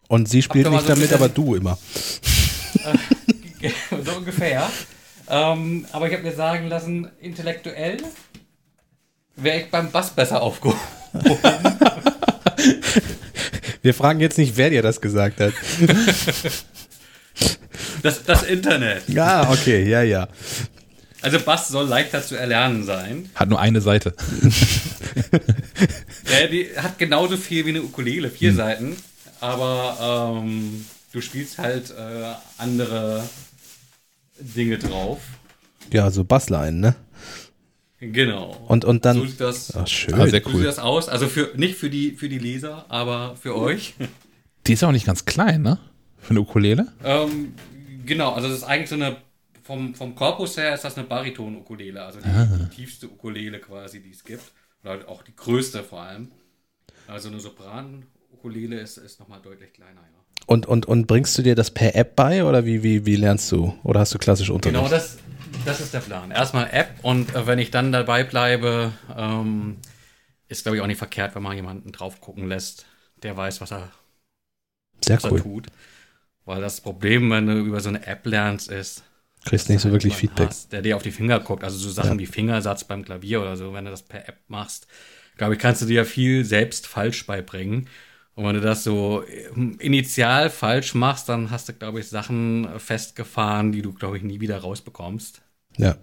[0.08, 1.78] Und sie spielt nicht so damit, aber du immer.
[4.04, 4.68] so ungefähr.
[5.28, 7.98] Ähm, aber ich habe mir sagen lassen, intellektuell
[9.36, 10.80] wäre ich beim Bass besser aufgehoben.
[13.82, 15.52] Wir fragen jetzt nicht, wer dir das gesagt hat.
[18.02, 19.08] Das, das Internet.
[19.08, 20.28] Ja, okay, ja, ja.
[21.20, 23.28] Also Bass soll leichter zu erlernen sein.
[23.34, 24.14] Hat nur eine Seite.
[26.30, 28.96] Ja, die hat genauso viel wie eine Ukulele, vier Seiten.
[29.40, 33.28] Aber ähm, du spielst halt äh, andere
[34.40, 35.20] Dinge drauf.
[35.92, 36.94] Ja, so Bassline, ne?
[38.00, 38.52] Genau.
[38.68, 39.16] Und, und dann.
[39.16, 40.14] so sieht das, Ach, schön.
[40.14, 40.56] Ah, sehr so cool.
[40.58, 41.08] sieht das aus.
[41.08, 43.94] Also für nicht für die für die Leser, aber für euch.
[44.66, 45.78] Die ist auch nicht ganz klein, ne?
[46.18, 46.92] Für eine Ukulele.
[47.02, 47.54] Ähm,
[48.04, 49.16] genau, also das ist eigentlich so eine,
[49.62, 52.44] vom, vom Korpus her ist das eine Bariton-Ukulele, also die, Ah.
[52.44, 54.42] die tiefste Ukulele quasi, die es gibt.
[54.84, 56.32] Oder auch die größte vor allem.
[57.06, 60.18] Also eine Sopran-Ukulele ist, ist nochmal deutlich kleiner, ja.
[60.48, 63.52] Und, und, und bringst du dir das per App bei oder wie, wie, wie lernst
[63.52, 63.78] du?
[63.82, 64.78] Oder hast du klassisch Unterricht?
[64.78, 65.18] Genau das,
[65.66, 66.30] das ist der Plan.
[66.30, 69.76] Erstmal App und äh, wenn ich dann dabei bleibe, ähm,
[70.48, 72.86] ist glaube ich auch nicht verkehrt, wenn man jemanden drauf gucken lässt,
[73.22, 73.90] der weiß, was er,
[75.04, 75.42] Sehr was er cool.
[75.42, 75.66] tut.
[76.46, 79.02] Weil das Problem, wenn du über so eine App lernst, ist,
[79.44, 80.48] Kriegst nicht so wirklich Feedback.
[80.48, 81.62] Hast, der dir auf die Finger guckt.
[81.62, 82.18] Also so Sachen Ja.
[82.18, 84.86] wie Fingersatz beim Klavier oder so, wenn du das per App machst,
[85.36, 87.86] glaube ich, kannst du dir ja viel selbst falsch beibringen.
[88.38, 89.24] Und wenn du das so
[89.56, 94.22] ähm, initial falsch machst, dann hast du, glaube ich, Sachen festgefahren, die du, glaube ich,
[94.22, 95.42] nie wieder rausbekommst.
[95.76, 95.96] Ja.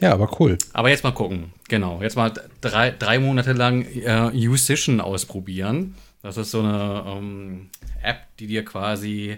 [0.00, 0.56] Ja, aber cool.
[0.72, 1.52] Aber jetzt mal gucken.
[1.68, 2.00] Genau.
[2.00, 2.32] Jetzt mal
[2.62, 5.96] drei, drei Monate lang äh, Musician ausprobieren.
[6.22, 7.68] Das ist so eine ähm,
[8.02, 9.36] App, die dir quasi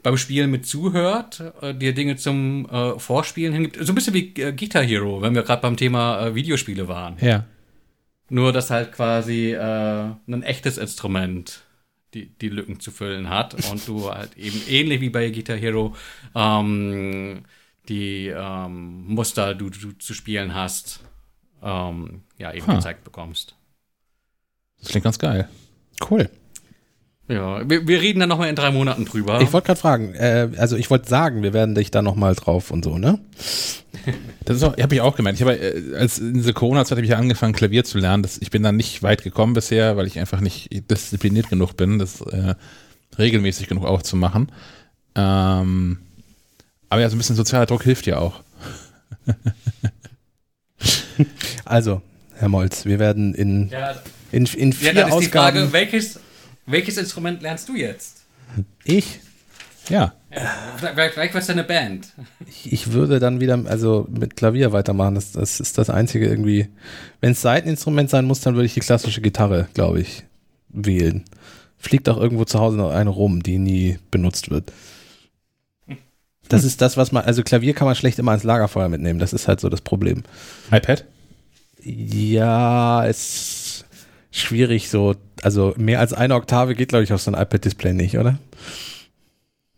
[0.00, 3.84] beim Spielen mit zuhört, äh, dir Dinge zum äh, Vorspielen hingibt.
[3.84, 7.16] So ein bisschen wie äh, Guitar Hero, wenn wir gerade beim Thema äh, Videospiele waren.
[7.20, 7.46] Ja.
[8.30, 9.58] Nur, dass halt quasi äh,
[10.26, 11.62] ein echtes Instrument
[12.14, 15.94] die, die Lücken zu füllen hat und du halt eben ähnlich wie bei Guitar Hero
[16.34, 17.44] ähm,
[17.88, 21.00] die ähm, Muster, du, du zu spielen hast,
[21.62, 22.76] ähm, ja, eben Ha.
[22.76, 23.56] gezeigt bekommst.
[24.80, 25.48] Das klingt ganz geil.
[26.08, 26.30] Cool.
[27.26, 29.40] Ja, wir, wir reden dann nochmal in drei Monaten drüber.
[29.40, 32.70] Ich wollte gerade fragen, äh, also ich wollte sagen, wir werden dich da nochmal drauf
[32.70, 33.18] und so, ne?
[34.44, 35.40] Das ist auch, habe ich auch gemerkt.
[35.40, 38.22] Ich habe, äh, als in dieser Corona-Zeit habe ich ja angefangen, Klavier zu lernen.
[38.22, 41.98] Das, ich bin da nicht weit gekommen bisher, weil ich einfach nicht diszipliniert genug bin,
[41.98, 42.54] das äh,
[43.16, 44.52] regelmäßig genug auch zu machen.
[45.14, 45.98] Ähm,
[46.90, 48.42] aber ja, so ein bisschen sozialer Druck hilft ja auch.
[51.64, 52.02] Also,
[52.36, 53.94] Herr Molz, wir werden in, ja,
[54.32, 55.56] in, in ja, vier dann ist die Ausgaben.
[55.56, 56.20] Frage, welches,
[56.66, 58.24] welches Instrument lernst du jetzt?
[58.84, 59.20] ich,
[59.88, 60.14] Ja.
[60.78, 62.08] Vielleicht, vielleicht was deine Band.
[62.48, 65.14] ich, ich würde dann wieder, also mit Klavier weitermachen.
[65.14, 66.68] Das, das ist das einzige irgendwie.
[67.20, 70.24] Wenn es Seiteninstrument sein muss, dann würde ich die klassische Gitarre, glaube ich,
[70.70, 71.24] wählen.
[71.78, 74.72] Fliegt auch irgendwo zu Hause noch eine rum, die nie benutzt wird.
[76.48, 79.18] Das ist das, was man, also Klavier kann man schlecht immer ans Lagerfeuer mitnehmen.
[79.18, 80.24] Das ist halt so das Problem.
[80.70, 81.04] iPad?
[81.82, 83.63] Ja, ist
[84.34, 85.14] schwierig so.
[85.42, 88.38] Also mehr als eine Oktave geht, glaube ich, auf so ein iPad-Display nicht, oder?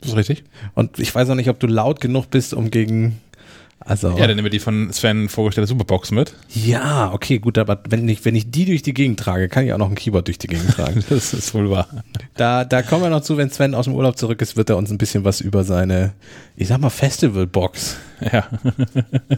[0.01, 0.45] Das ist richtig.
[0.75, 3.21] Und ich weiß auch nicht, ob du laut genug bist, um gegen.
[3.89, 4.09] Also.
[4.19, 6.35] Ja, dann nehmen wir die von Sven vorgestellte Superbox mit.
[6.53, 9.73] Ja, okay, gut, aber wenn ich, wenn ich die durch die Gegend trage, kann ich
[9.73, 11.05] auch noch ein Keyboard durch die Gegend tragen.
[11.09, 11.87] Das ist wohl wahr.
[12.35, 14.77] Da, da kommen wir noch zu, wenn Sven aus dem Urlaub zurück ist, wird er
[14.77, 16.15] uns ein bisschen was über seine,
[16.57, 17.97] ich sag mal, Festivalbox
[18.33, 18.49] Ja.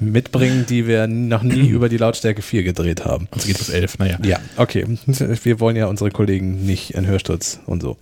[0.01, 3.29] mitbringen, die wir noch nie über die Lautstärke 4 gedreht haben.
[3.37, 4.19] Es geht bis elf, naja.
[4.25, 4.87] Ja, okay.
[5.07, 7.99] Wir wollen ja unsere Kollegen nicht in Hörsturz und so.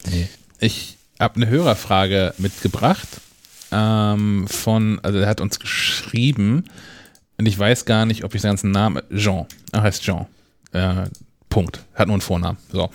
[0.60, 3.09] Ich habe eine Hörerfrage mitgebracht
[3.72, 6.64] ähm, von, also er hat uns geschrieben
[7.38, 10.26] und ich weiß gar nicht, ob ich seinen ganzen Namen, Jean, er heißt Jean,
[10.72, 11.05] äh,
[11.48, 12.90] Punkt, hat nur einen Vornamen, so.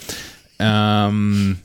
[0.60, 1.58] Ähm,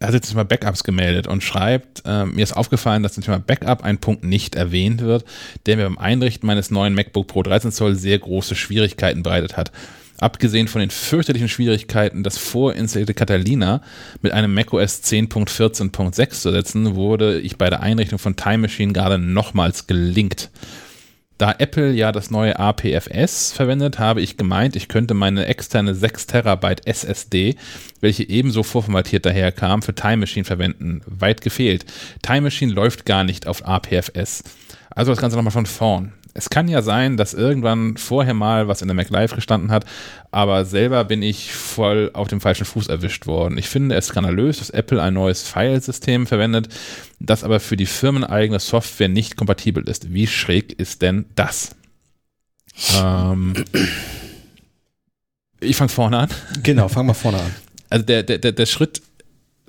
[0.00, 3.22] er hat jetzt zum Thema Backups gemeldet und schreibt, äh, mir ist aufgefallen, dass zum
[3.22, 5.26] Thema Backup ein Punkt nicht erwähnt wird,
[5.66, 9.72] der mir beim Einrichten meines neuen MacBook Pro 13 Zoll sehr große Schwierigkeiten bereitet hat.
[10.20, 13.82] Abgesehen von den fürchterlichen Schwierigkeiten, das vorinstallierte Catalina
[14.20, 19.18] mit einem macOS 10.14.6 zu setzen, wurde ich bei der Einrichtung von Time Machine gerade
[19.18, 20.50] nochmals gelingt.
[21.38, 26.26] Da Apple ja das neue APFS verwendet, habe ich gemeint, ich könnte meine externe 6
[26.26, 27.56] Terabyte SSD,
[28.02, 31.00] welche ebenso vorformatiert daherkam, für Time Machine verwenden.
[31.06, 31.86] Weit gefehlt.
[32.20, 34.44] Time Machine läuft gar nicht auf APFS.
[34.90, 36.12] Also das Ganze nochmal von vorn.
[36.32, 39.84] Es kann ja sein, dass irgendwann vorher mal was in der Mac Live gestanden hat,
[40.30, 43.58] aber selber bin ich voll auf dem falschen Fuß erwischt worden.
[43.58, 46.68] Ich finde es skandalös, dass Apple ein neues Filesystem verwendet,
[47.18, 50.12] das aber für die firmeneigene Software nicht kompatibel ist.
[50.12, 51.74] Wie schräg ist denn das?
[52.96, 53.54] Ähm,
[55.60, 56.28] ich fange vorne an.
[56.62, 57.54] Genau, fang mal vorne an.
[57.90, 59.02] Also der, der, der Schritt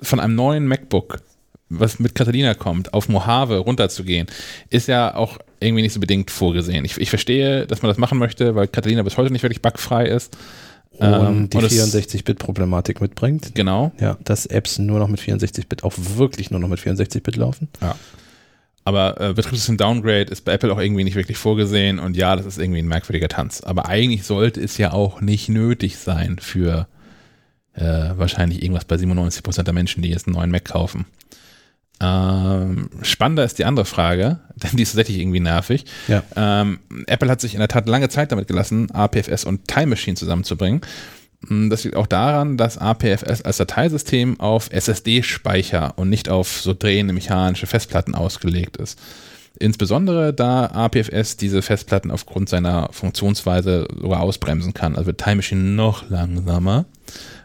[0.00, 1.20] von einem neuen MacBook,
[1.78, 4.26] was mit Catalina kommt, auf Mojave runterzugehen,
[4.70, 6.84] ist ja auch irgendwie nicht so bedingt vorgesehen.
[6.84, 10.06] Ich, ich verstehe, dass man das machen möchte, weil Catalina bis heute nicht wirklich bugfrei
[10.06, 10.36] ist.
[10.98, 13.54] Und Ähm, die und es- 64-Bit-Problematik mitbringt.
[13.54, 13.92] Genau.
[13.98, 17.68] Ja, dass Apps nur noch mit 64-Bit, auch wirklich nur noch mit 64-Bit laufen.
[18.84, 22.46] Aber äh, Betriebssystem Downgrade ist bei Apple auch irgendwie nicht wirklich vorgesehen und ja, das
[22.46, 23.60] ist irgendwie ein merkwürdiger Tanz.
[23.62, 26.88] Aber eigentlich sollte es ja auch nicht nötig sein für
[27.74, 31.06] äh, wahrscheinlich irgendwas bei 97% der Menschen, die jetzt einen neuen Mac kaufen.
[32.02, 35.84] Ähm, spannender ist die andere Frage, denn die ist tatsächlich irgendwie nervig.
[36.08, 36.22] Ja.
[36.34, 40.16] Ähm, Apple hat sich in der Tat lange Zeit damit gelassen, APFS und Time Machine
[40.16, 40.80] zusammenzubringen.
[41.48, 46.74] Mm, Das liegt auch daran, dass APFS als Dateisystem auf SSD-Speicher und nicht auf so
[46.74, 48.98] drehende mechanische Festplatten ausgelegt ist.
[49.58, 54.96] Insbesondere da APFS diese Festplatten aufgrund seiner Funktionsweise sogar ausbremsen kann.
[54.96, 56.86] Also wird Time Machine noch langsamer,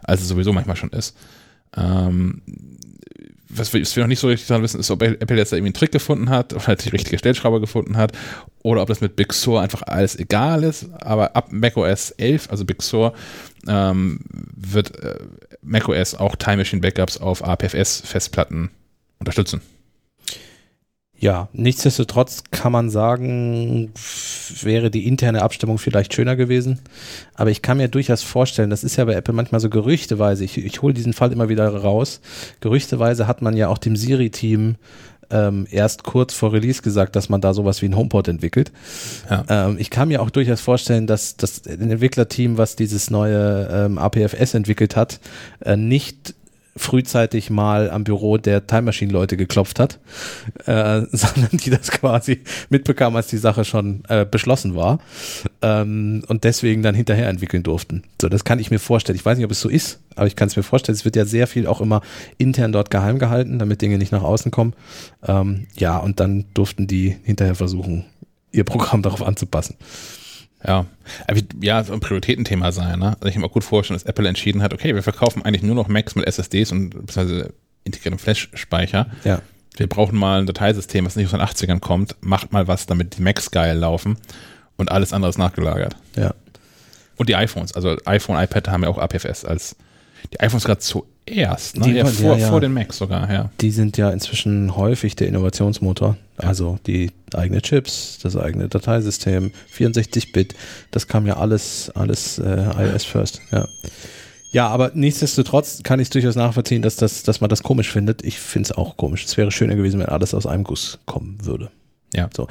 [0.03, 1.15] als es sowieso manchmal schon ist.
[1.75, 2.41] Ähm,
[3.57, 5.73] was wir, noch nicht so richtig dran wissen, ist, ob Apple jetzt da irgendwie einen
[5.73, 8.11] Trick gefunden hat oder die richtige Stellschraube gefunden hat
[8.63, 10.89] oder ob das mit Big Sur einfach alles egal ist.
[10.99, 13.13] Aber ab macOS 11, also Big Sur,
[13.67, 14.19] ähm,
[14.55, 15.15] wird äh,
[15.61, 18.71] macOS auch Time Machine Backups auf APFS-Festplatten
[19.19, 19.61] unterstützen.
[21.19, 23.91] Ja, nichtsdestotrotz kann man sagen,
[24.61, 26.80] wäre die interne Abstimmung vielleicht schöner gewesen.
[27.34, 30.57] Aber ich kann mir durchaus vorstellen, das ist ja bei Apple manchmal so gerüchteweise, ich,
[30.57, 32.22] ich hole diesen Fall immer wieder raus,
[32.60, 34.76] gerüchteweise hat man ja auch dem Siri-Team
[35.30, 38.72] ähm, erst kurz vor Release gesagt, dass man da sowas wie ein HomePod entwickelt.
[39.30, 39.44] Ja.
[39.49, 44.53] Ähm, ich kann mir auch durchaus vorstellen, dass das Entwicklerteam, was dieses neue ähm, APFS
[44.53, 45.19] entwickelt hat,
[45.61, 46.35] äh, nicht
[46.78, 49.99] frühzeitig mal am Büro der Time Machine Leute geklopft hat,
[50.66, 54.99] äh, sondern die das quasi mitbekamen, als die Sache schon äh, beschlossen war
[55.62, 58.04] ähm, und deswegen dann hinterher entwickeln durften.
[58.22, 59.18] So, das kann ich mir vorstellen.
[59.18, 60.95] Ich weiß nicht, ob es so ist, aber ich kann es mir vorstellen.
[60.95, 62.02] Es wird ja sehr viel auch immer
[62.38, 64.74] intern dort geheim gehalten, damit Dinge nicht nach außen kommen.
[65.28, 68.06] Ähm, ja, und dann durften die hinterher versuchen,
[68.52, 69.76] ihr Programm darauf anzupassen.
[70.65, 70.85] Ja,
[71.61, 72.99] ja, so ein Prioritätenthema sein.
[72.99, 73.13] Ne?
[73.15, 75.75] Also ich kann mir gut vorstellen, dass Apple entschieden hat, okay, wir verkaufen eigentlich nur
[75.75, 77.53] noch Macs mit SSDs und beziehungsweise
[77.84, 79.07] integriertem Flash-Speicher.
[79.23, 79.41] Ja.
[79.75, 82.15] Wir brauchen mal ein Dateisystem, was nicht aus den 80ern kommt.
[82.21, 84.17] Macht mal was, damit die Macs geil laufen
[84.77, 85.95] und alles andere ist nachgelagert.
[86.15, 86.34] Ja.
[87.17, 89.75] Und die iPhones, also iPhone, iPad haben ja auch APFS als
[90.34, 91.86] die iPhones gerade zuerst, ne?
[91.86, 92.49] Die, ja, vor, ja, ja.
[92.49, 93.52] vor den Macs sogar, ja.
[93.62, 96.18] Die sind ja inzwischen häufig der Innovationsmotor.
[96.38, 100.56] Also die eigene Chips, das eigene Dateisystem, 64-Bit,
[100.91, 103.68] das kam ja alles, alles äh, iOS first, ja.
[104.52, 108.24] Ja, aber nichtsdestotrotz kann ich es durchaus nachvollziehen, dass, das, dass man das komisch findet.
[108.24, 109.26] Ich finde es auch komisch.
[109.26, 111.70] Es wäre schöner gewesen, wenn alles aus einem Guss kommen würde.
[112.14, 112.30] Ja.
[112.36, 112.48] So.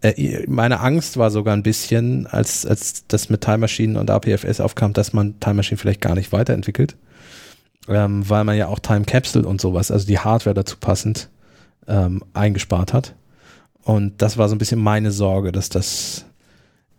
[0.00, 4.60] Äh, meine Angst war sogar ein bisschen, als, als das mit Time Machine und APFS
[4.60, 6.96] aufkam, dass man Time Machine vielleicht gar nicht weiterentwickelt
[7.88, 11.28] ähm, weil man ja auch Time Capsule und sowas, also die Hardware dazu passend,
[11.86, 13.14] ähm, eingespart hat.
[13.82, 16.26] Und das war so ein bisschen meine Sorge, dass das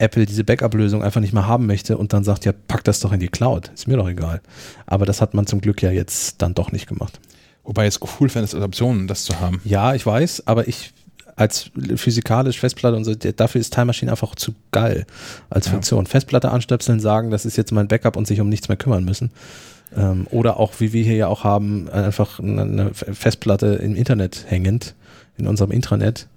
[0.02, 3.14] Apple diese Backup-Lösung einfach nicht mehr haben möchte und dann sagt, ja, pack das doch
[3.14, 3.70] in die Cloud.
[3.74, 4.41] Ist mir doch egal.
[4.88, 7.20] Aber das hat man zum Glück ja jetzt dann doch nicht gemacht.
[7.64, 9.62] Wobei es cool fände, als Option, das zu haben.
[9.64, 10.94] Ja, ich weiß, aber ich
[11.36, 15.06] als physikalisch Festplatte und so, dafür ist Time Machine einfach zu geil
[15.49, 16.06] als Funktion.
[16.06, 16.10] Ja.
[16.10, 19.32] Festplatte anstöpseln, sagen, das ist jetzt mein Backup und sich um nichts mehr kümmern müssen.
[19.95, 24.95] Ähm, oder auch, wie wir hier ja auch haben, einfach eine Festplatte im Internet hängend,
[25.38, 26.27] in unserem Intranet.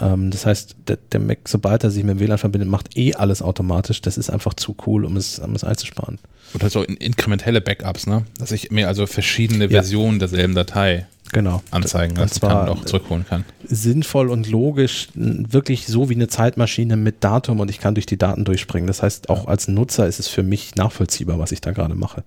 [0.00, 3.14] Ähm, das heißt, der, der, Mac, sobald er sich mit dem WLAN verbindet, macht eh
[3.14, 4.00] alles automatisch.
[4.00, 6.18] Das ist einfach zu cool, um es, um es einzusparen.
[6.54, 8.24] Und halt so inkrementelle Backups, ne?
[8.38, 10.20] Dass ich mir also verschiedene Versionen ja.
[10.20, 11.62] derselben Datei genau.
[11.70, 13.44] anzeigen lassen kann und auch zurückholen kann.
[13.64, 18.18] Sinnvoll und logisch, wirklich so wie eine Zeitmaschine mit Datum und ich kann durch die
[18.18, 18.86] Daten durchspringen.
[18.86, 22.22] Das heißt, auch als Nutzer ist es für mich nachvollziehbar, was ich da gerade mache.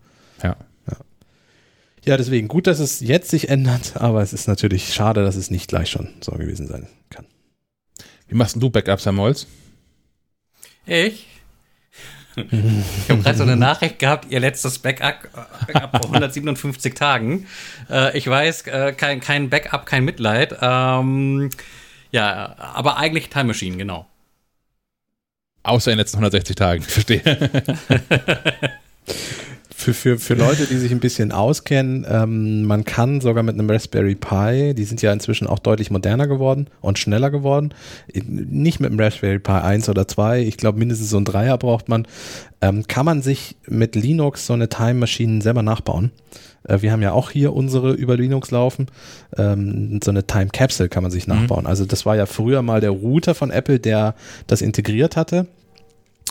[0.46, 0.56] Ja.
[0.90, 0.98] ja.
[2.06, 5.50] Ja, deswegen gut, dass es jetzt sich ändert, aber es ist natürlich schade, dass es
[5.50, 7.26] nicht gleich schon so gewesen sein kann.
[8.28, 9.48] Wie machst du Backups, Herr Molz?
[10.86, 11.28] Ich?
[12.36, 15.30] Ich habe gerade so eine Nachricht gehabt, ihr letztes Backup,
[15.68, 17.48] Backup vor 157 Tagen.
[17.90, 20.56] Äh, ich weiß, äh, kein, kein Backup, kein Mitleid.
[20.62, 21.50] Ähm,
[22.12, 24.06] ja, aber eigentlich Time Machine, genau.
[25.64, 27.22] Außer in den letzten 160 Tagen, verstehe.
[29.86, 33.70] Für, für, für Leute, die sich ein bisschen auskennen, ähm, man kann sogar mit einem
[33.70, 37.72] Raspberry Pi, die sind ja inzwischen auch deutlich moderner geworden und schneller geworden,
[38.12, 41.88] nicht mit einem Raspberry Pi 1 oder 2, ich glaube mindestens so ein Dreier braucht
[41.88, 42.08] man,
[42.62, 46.12] ähm, kann man sich mit Linux so eine Time Machine selber nachbauen.
[46.64, 48.88] Äh, wir haben ja auch hier unsere über Linux laufen.
[49.38, 51.36] Ähm, so eine Time Capsule kann man sich mhm.
[51.36, 51.68] nachbauen.
[51.68, 54.16] Also das war ja früher mal der Router von Apple, der
[54.48, 55.46] das integriert hatte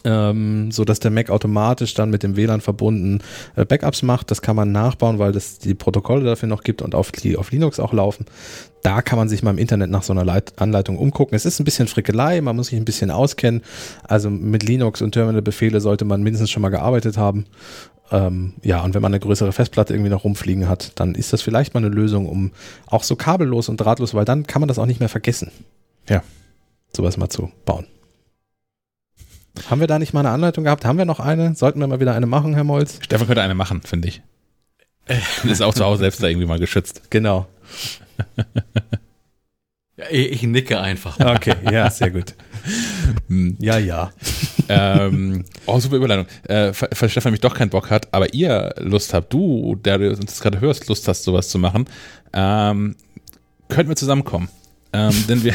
[0.04, 3.20] ähm, so dass der Mac automatisch dann mit dem WLAN verbunden
[3.56, 4.30] äh, Backups macht.
[4.30, 7.80] Das kann man nachbauen, weil es die Protokolle dafür noch gibt und auf, auf Linux
[7.80, 8.26] auch laufen.
[8.82, 11.34] Da kann man sich mal im Internet nach so einer Leit Anleitung umgucken.
[11.34, 13.62] Es ist ein bisschen Frickelei, man muss sich ein bisschen auskennen.
[14.02, 17.46] Also mit Linux und Terminal-Befehle sollte man mindestens schon mal gearbeitet haben.
[18.10, 21.40] Ähm, ja, und wenn man eine größere Festplatte irgendwie noch rumfliegen hat, dann ist das
[21.40, 22.52] vielleicht mal eine Lösung, um
[22.86, 25.50] auch so kabellos und drahtlos, weil dann kann man das auch nicht mehr vergessen.
[26.08, 26.22] Ja.
[26.94, 27.86] Sowas mal zu bauen.
[29.70, 30.84] Haben wir da nicht mal eine Anleitung gehabt?
[30.84, 31.54] Haben wir noch eine?
[31.54, 32.98] Sollten wir mal wieder eine machen, Herr Molz?
[33.02, 34.22] Stefan könnte eine machen, finde ich.
[35.44, 37.02] ist auch zu Hause selbst da irgendwie mal geschützt.
[37.10, 37.46] Genau.
[40.10, 41.20] Ich nicke einfach.
[41.20, 42.34] Okay, ja, sehr gut.
[43.28, 43.56] Hm.
[43.60, 44.10] ja, ja.
[44.68, 46.26] ähm, oh, super Überleitung.
[46.48, 50.10] Äh, falls Stefan mich doch keinen Bock hat, aber ihr Lust habt, du, der du
[50.10, 51.84] uns gerade hörst, Lust hast, sowas zu machen,
[52.32, 52.96] ähm,
[53.68, 54.48] könnten wir zusammenkommen.
[54.94, 55.54] Ähm, denn, wir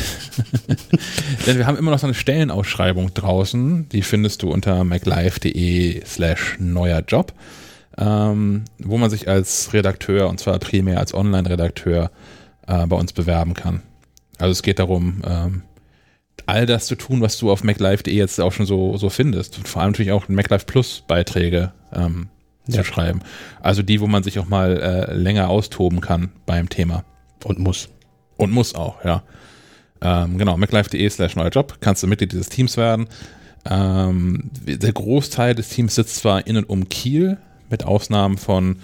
[1.47, 3.87] denn wir haben immer noch so eine Stellenausschreibung draußen.
[3.89, 7.33] Die findest du unter maclife.de slash neuer Job.
[7.97, 12.11] ähm, wo man sich als Redakteur, und zwar primär als Online-Redakteur,
[12.67, 13.81] äh, bei uns bewerben kann.
[14.37, 15.63] Also es geht darum, ähm,
[16.45, 19.57] all das zu tun, was du auf MacLive.de jetzt auch schon so, so findest.
[19.57, 22.29] Und vor allem natürlich auch MacLive Plus Beiträge ähm,
[22.67, 22.75] ja.
[22.79, 23.21] zu schreiben.
[23.61, 27.03] Also die, wo man sich auch mal äh, länger austoben kann beim Thema.
[27.43, 27.89] Und muss.
[28.39, 29.21] Und muss auch, ja.
[30.01, 33.07] Ähm, genau, MacLive.de slash neuer Job, kannst du Mitglied dieses Teams werden.
[33.69, 37.37] Ähm, der Großteil des Teams sitzt zwar in und um Kiel,
[37.69, 38.77] mit Ausnahmen von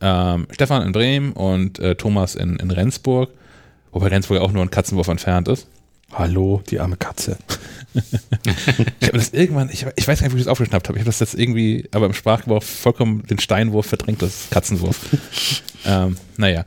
[0.00, 3.30] ähm, Stefan in Bremen und äh, Thomas in, in Rendsburg,
[3.92, 5.68] wobei Rendsburg auch nur ein Katzenwurf entfernt ist.
[6.12, 7.38] Hallo, die arme Katze.
[9.00, 10.98] ich habe das irgendwann, ich, ich, weiß gar nicht, wie ich das aufgeschnappt habe.
[10.98, 15.62] Ich habe das jetzt irgendwie, aber im Sprachgebrauch vollkommen den Steinwurf verdrängt, das Katzenwurf.
[15.86, 16.64] ähm, naja.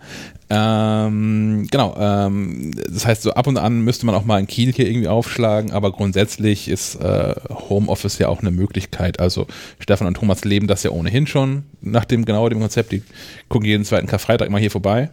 [0.51, 4.73] Ähm, genau, ähm, das heißt, so ab und an müsste man auch mal ein Kiel
[4.73, 9.19] hier irgendwie aufschlagen, aber grundsätzlich ist äh, Homeoffice ja auch eine Möglichkeit.
[9.19, 9.45] Also
[9.79, 12.91] Stefan und Thomas leben das ja ohnehin schon nach dem genau dem Konzept.
[12.91, 13.03] Die
[13.47, 15.11] gucken jeden zweiten Karfreitag mal hier vorbei,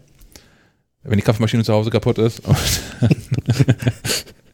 [1.02, 2.40] wenn die Kaffeemaschine zu Hause kaputt ist.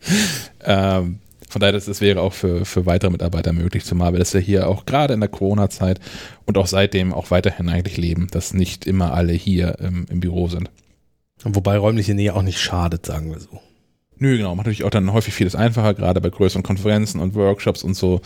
[0.65, 1.21] ähm,
[1.53, 4.41] von daher, das, das wäre auch für, für weitere Mitarbeiter möglich, zumal wir das ja
[4.41, 6.01] hier auch gerade in der Corona-Zeit
[6.47, 10.49] und auch seitdem auch weiterhin eigentlich leben, dass nicht immer alle hier im, im Büro
[10.49, 10.70] sind.
[11.45, 13.61] Wobei räumliche Nähe auch nicht schadet, sagen wir so.
[14.16, 14.55] Nö, genau.
[14.55, 18.23] Macht natürlich auch dann häufig vieles einfacher, gerade bei größeren Konferenzen und Workshops und so.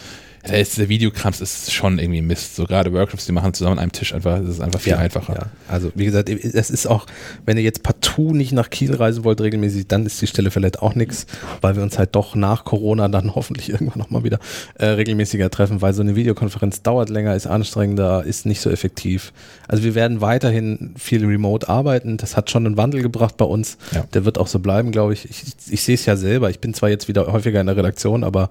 [0.47, 2.57] Da ist der Videokrams ist schon irgendwie Mist.
[2.57, 4.99] So gerade Workshops, die machen zusammen an einem Tisch einfach, das ist einfach viel ja,
[4.99, 5.35] einfacher.
[5.35, 5.47] Ja.
[5.69, 7.07] Also wie gesagt, es ist auch,
[7.45, 10.81] wenn ihr jetzt partout nicht nach Kiel reisen wollt regelmäßig, dann ist die Stelle vielleicht
[10.81, 11.27] auch nichts,
[11.61, 14.39] weil wir uns halt doch nach Corona dann hoffentlich irgendwann nochmal wieder
[14.79, 19.33] äh, regelmäßiger treffen, weil so eine Videokonferenz dauert länger, ist anstrengender, ist nicht so effektiv.
[19.67, 22.19] Also wir werden weiterhin viel remote arbeiten.
[22.19, 23.79] Das hat schon einen Wandel gebracht bei uns.
[23.93, 24.05] Ja.
[24.15, 25.29] Der wird auch so bleiben, glaube ich.
[25.29, 26.51] Ich, ich sehe es ja selber.
[26.51, 28.51] Ich bin zwar jetzt wieder häufiger in der Redaktion, aber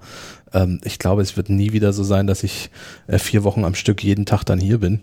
[0.52, 2.70] ähm, ich glaube, es wird nie wieder so sein, dass ich
[3.06, 5.00] äh, vier Wochen am Stück jeden Tag dann hier bin.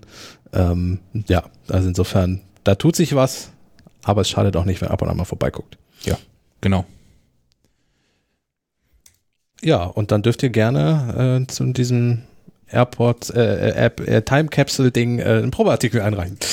[0.53, 3.51] Ähm, ja, also insofern, da tut sich was,
[4.03, 5.77] aber es schadet auch nicht, wenn ab und an mal vorbeiguckt.
[6.05, 6.17] Ja,
[6.61, 6.85] genau.
[9.61, 12.23] Ja, und dann dürft ihr gerne äh, zu diesem
[12.67, 16.37] Airport, äh, äh App, äh, Time Capsule Ding äh, einen Probeartikel einreichen.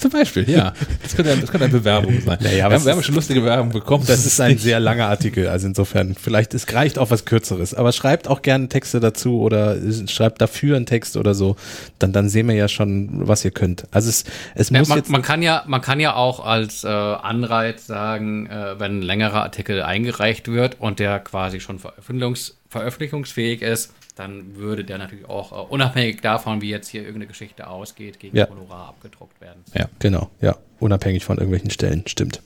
[0.00, 0.72] Zum Beispiel, ja.
[1.02, 2.38] Das könnte, das könnte eine Bewerbung sein.
[2.40, 4.04] Naja, wir, haben, wir haben schon lustige Bewerbungen bekommen.
[4.06, 7.74] Das ist ein sehr langer Artikel, also insofern, vielleicht, es reicht auch was Kürzeres.
[7.74, 11.56] Aber schreibt auch gerne Texte dazu oder schreibt dafür einen Text oder so.
[11.98, 13.84] Dann, dann sehen wir ja schon, was ihr könnt.
[13.90, 14.24] Also es,
[14.54, 15.10] es muss man, jetzt.
[15.10, 19.42] Man kann ja, man kann ja auch als äh, Anreiz sagen, äh, wenn ein längerer
[19.42, 25.50] Artikel eingereicht wird und der quasi schon veröffentlichungs, veröffentlichungsfähig ist, dann würde der natürlich auch,
[25.50, 28.48] uh, unabhängig davon, wie jetzt hier irgendeine Geschichte ausgeht, gegen ja.
[28.48, 29.64] Honorar abgedruckt werden.
[29.74, 30.56] Ja, genau, ja.
[30.78, 32.42] Unabhängig von irgendwelchen Stellen, stimmt.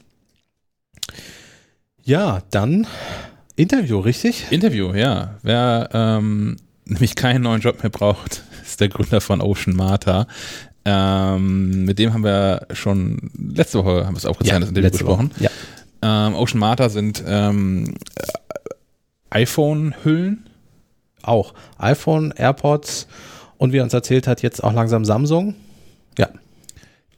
[2.05, 2.87] Ja, dann
[3.57, 4.47] Interview, richtig?
[4.51, 5.39] Interview, ja.
[5.43, 10.29] Wer ähm, nämlich keinen neuen Job mehr braucht, ist der Gründer von Ocean Martha.
[10.85, 15.31] Ähm, mit dem haben wir schon letzte Woche haben wir es aufgezeichnet, ja, Interview gesprochen.
[15.41, 15.51] Ja.
[16.03, 17.95] Ähm, Ocean Martha sind ähm,
[19.31, 20.51] iPhone-Hüllen
[21.29, 23.07] auch iPhone, AirPods
[23.59, 25.55] und wie er uns erzählt hat, jetzt auch langsam Samsung.
[26.19, 26.29] Ja.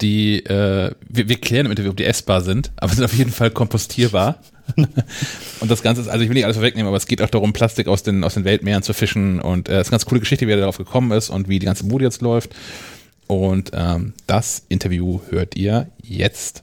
[0.00, 3.32] Die, äh, wir, wir klären im Interview, ob die essbar sind, aber sind auf jeden
[3.32, 4.38] Fall kompostierbar.
[5.60, 7.52] und das Ganze ist, also ich will nicht alles vorwegnehmen, aber es geht auch darum,
[7.52, 10.20] Plastik aus den, aus den Weltmeeren zu fischen und äh, es ist eine ganz coole
[10.20, 12.54] Geschichte, wie er darauf gekommen ist und wie die ganze Bude jetzt läuft.
[13.26, 16.62] Und ähm, das Interview hört ihr jetzt.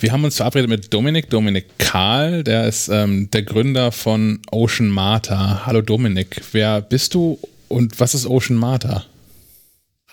[0.00, 4.88] Wir haben uns verabredet mit Dominik, Dominik Karl, der ist ähm, der Gründer von Ocean
[4.88, 5.66] Marta.
[5.66, 9.06] Hallo Dominik, wer bist du und was ist Ocean Marta?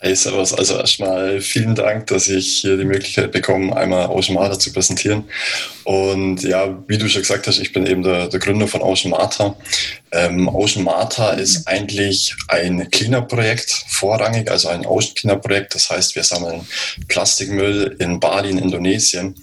[0.01, 0.53] Hey, servus.
[0.53, 5.23] Also erstmal vielen Dank, dass ich hier die Möglichkeit bekomme, einmal Ocean Marta zu präsentieren.
[5.83, 9.11] Und ja, wie du schon gesagt hast, ich bin eben der, der Gründer von Ocean
[9.11, 9.55] Marta.
[10.11, 15.75] Ähm, Ocean Marta ist eigentlich ein Cleanup-Projekt vorrangig, also ein Ocean Cleanup-Projekt.
[15.75, 16.67] Das heißt, wir sammeln
[17.07, 19.33] Plastikmüll in Bali in Indonesien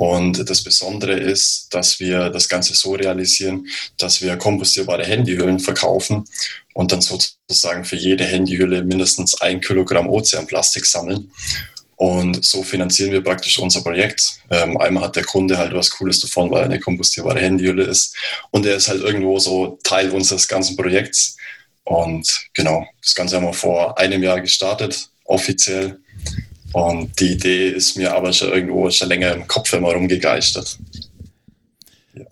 [0.00, 3.66] und das Besondere ist, dass wir das Ganze so realisieren,
[3.98, 6.24] dass wir kompostierbare Handyhüllen verkaufen
[6.72, 11.30] und dann sozusagen für jede Handyhülle mindestens ein Kilogramm Ozeanplastik sammeln.
[11.96, 14.38] Und so finanzieren wir praktisch unser Projekt.
[14.48, 18.16] Ähm, einmal hat der Kunde halt was Cooles davon, weil er eine kompostierbare Handyhülle ist.
[18.52, 21.36] Und er ist halt irgendwo so Teil unseres ganzen Projekts.
[21.84, 26.00] Und genau, das Ganze haben wir vor einem Jahr gestartet, offiziell.
[26.72, 30.78] Und die Idee ist mir aber schon irgendwo schon länger im Kopf immer rumgegeistert.
[32.14, 32.24] Ja.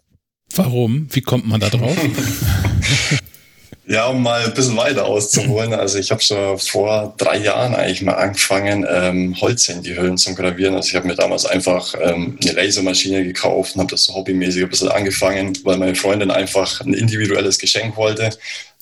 [0.54, 1.08] Warum?
[1.10, 1.96] Wie kommt man da drauf?
[3.86, 5.74] ja, um mal ein bisschen weiter auszuholen.
[5.74, 10.76] Also ich habe schon vor drei Jahren eigentlich mal angefangen, ähm, Holzhandyhüllen zu gravieren.
[10.76, 14.62] Also ich habe mir damals einfach ähm, eine Lasermaschine gekauft und habe das so hobbymäßig
[14.62, 18.30] ein bisschen angefangen, weil meine Freundin einfach ein individuelles Geschenk wollte.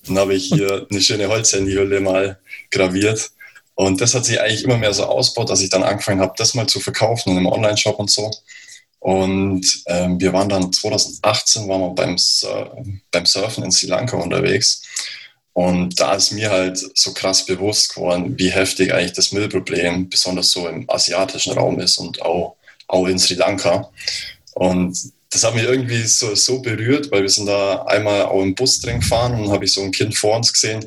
[0.07, 2.39] Dann habe ich hier eine schöne Holzhandyhülle mal
[2.71, 3.31] graviert
[3.77, 6.55] Und das hat sich eigentlich immer mehr so ausgebaut, dass ich dann angefangen habe, das
[6.55, 8.31] mal zu verkaufen in einem Online-Shop und so.
[9.01, 12.75] Und ähm, wir waren dann 2018 waren wir beim, Sur
[13.13, 14.83] beim Surfen in Sri Lanka unterwegs.
[15.53, 20.51] Und da ist mir halt so krass bewusst geworden, wie heftig eigentlich das Müllproblem besonders
[20.51, 22.57] so im asiatischen Raum ist und auch,
[22.89, 23.91] auch in Sri Lanka.
[24.55, 24.99] Und
[25.31, 28.81] das hat mich irgendwie so, so berührt, weil wir sind da einmal auch im Bus
[28.81, 30.85] drin gefahren und habe ich so ein Kind vor uns gesehen,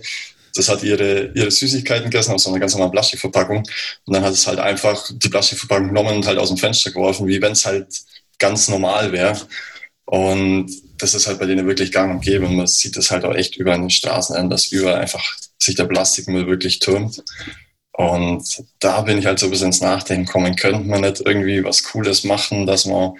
[0.55, 3.57] das hat ihre, ihre Süßigkeiten gegessen aus so einer ganz normalen Plastikverpackung.
[3.59, 7.27] Und dann hat es halt einfach die Plastikverpackung genommen und halt aus dem Fenster geworfen,
[7.27, 7.87] wie wenn es halt
[8.37, 9.39] ganz normal wäre.
[10.05, 12.45] Und das ist halt bei denen wirklich gang und gäbe.
[12.45, 15.23] Und man sieht das halt auch echt über den Straßen an, dass überall einfach
[15.61, 17.23] sich der Plastikmüll wirklich türmt.
[17.91, 20.55] Und da bin ich halt so ein bisschen ins Nachdenken kommen.
[20.55, 23.13] Könnte man nicht irgendwie was Cooles machen, dass man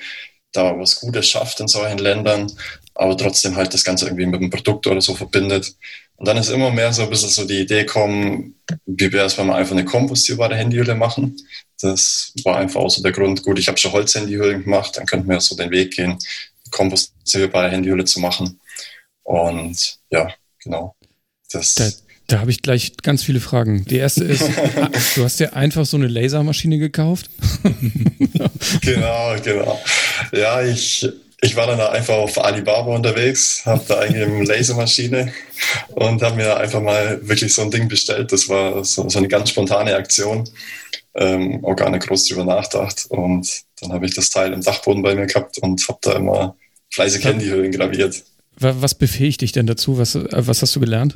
[0.51, 2.51] da was Gutes schafft in solchen Ländern,
[2.95, 5.75] aber trotzdem halt das Ganze irgendwie mit einem Produkt oder so verbindet.
[6.19, 8.55] Und dann ist immer mehr so ein bisschen so die Idee gekommen,
[8.85, 11.37] wie wäre es, wenn wir einfach eine kompostierbare Handyhülle machen.
[11.81, 15.29] Das war einfach auch so der Grund, gut, ich habe schon Holzhandyhüllen gemacht, dann könnten
[15.29, 16.19] wir so den Weg gehen,
[16.71, 18.59] kompostierbare Handyhülle zu machen.
[19.23, 20.27] Und ja,
[20.61, 20.93] genau.
[21.53, 21.89] Das da,
[22.27, 23.85] da habe ich gleich ganz viele Fragen.
[23.85, 24.43] Die erste ist,
[25.15, 27.29] du hast dir einfach so eine Lasermaschine gekauft?
[28.81, 29.81] genau, genau.
[30.33, 31.07] Ja, ich
[31.41, 35.33] ich war dann einfach auf Alibaba unterwegs, habe da eigentlich eine Lasermaschine
[35.89, 38.31] und habe mir einfach mal wirklich so ein Ding bestellt.
[38.31, 40.49] Das war so, so eine ganz spontane Aktion,
[41.15, 43.05] ähm, auch gar nicht groß drüber nachgedacht.
[43.09, 46.55] Und dann habe ich das Teil im Dachboden bei mir gehabt und habe da immer
[46.91, 48.23] fleißig Handyhüllen graviert.
[48.57, 49.97] Was befähigt dich denn dazu?
[49.97, 51.15] Was, äh, was hast du gelernt?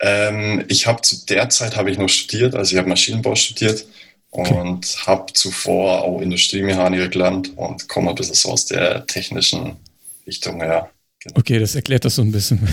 [0.00, 3.84] Ähm, ich habe zu der Zeit habe ich noch studiert, also ich habe Maschinenbau studiert
[4.30, 4.54] okay.
[4.54, 9.76] und habe zuvor auch Industriemechaniker gelernt und komme ein bisschen so aus der technischen
[10.26, 10.90] Richtung her.
[11.20, 11.40] Genau.
[11.40, 12.60] Okay, das erklärt das so ein bisschen.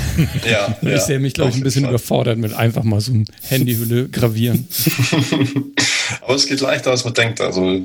[0.45, 1.91] Ja, ich ja, sehe mich, glaube ich, ein bisschen Fall.
[1.91, 4.68] überfordert mit einfach mal so ein Handyhülle gravieren.
[6.22, 7.41] Aber es geht leichter, als man denkt.
[7.41, 7.82] Also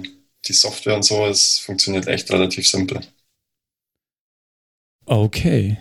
[0.47, 3.01] die Software und so, es funktioniert echt relativ simpel.
[5.07, 5.79] Okay.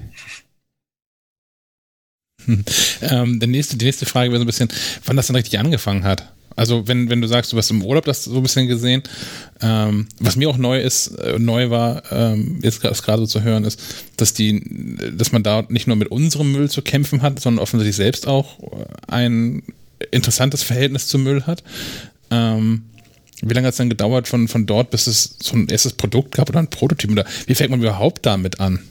[3.02, 4.70] ähm, der nächste, die nächste Frage wäre so ein bisschen,
[5.06, 6.34] wann das dann richtig angefangen hat.
[6.60, 9.02] Also wenn, wenn du sagst, du hast im Urlaub das so ein bisschen gesehen,
[9.62, 13.64] ähm, was mir auch neu ist, äh, neu war, ähm, jetzt gerade so zu hören,
[13.64, 13.82] ist,
[14.18, 14.62] dass die,
[15.16, 18.58] dass man da nicht nur mit unserem Müll zu kämpfen hat, sondern offensichtlich selbst auch
[19.08, 19.64] ein
[20.12, 21.64] interessantes Verhältnis zum Müll hat.
[22.30, 22.84] Ähm,
[23.42, 26.36] wie lange hat es dann gedauert von, von dort, bis es so ein erstes Produkt
[26.36, 27.10] gab oder ein Prototyp?
[27.10, 28.82] Oder wie fängt man überhaupt damit an?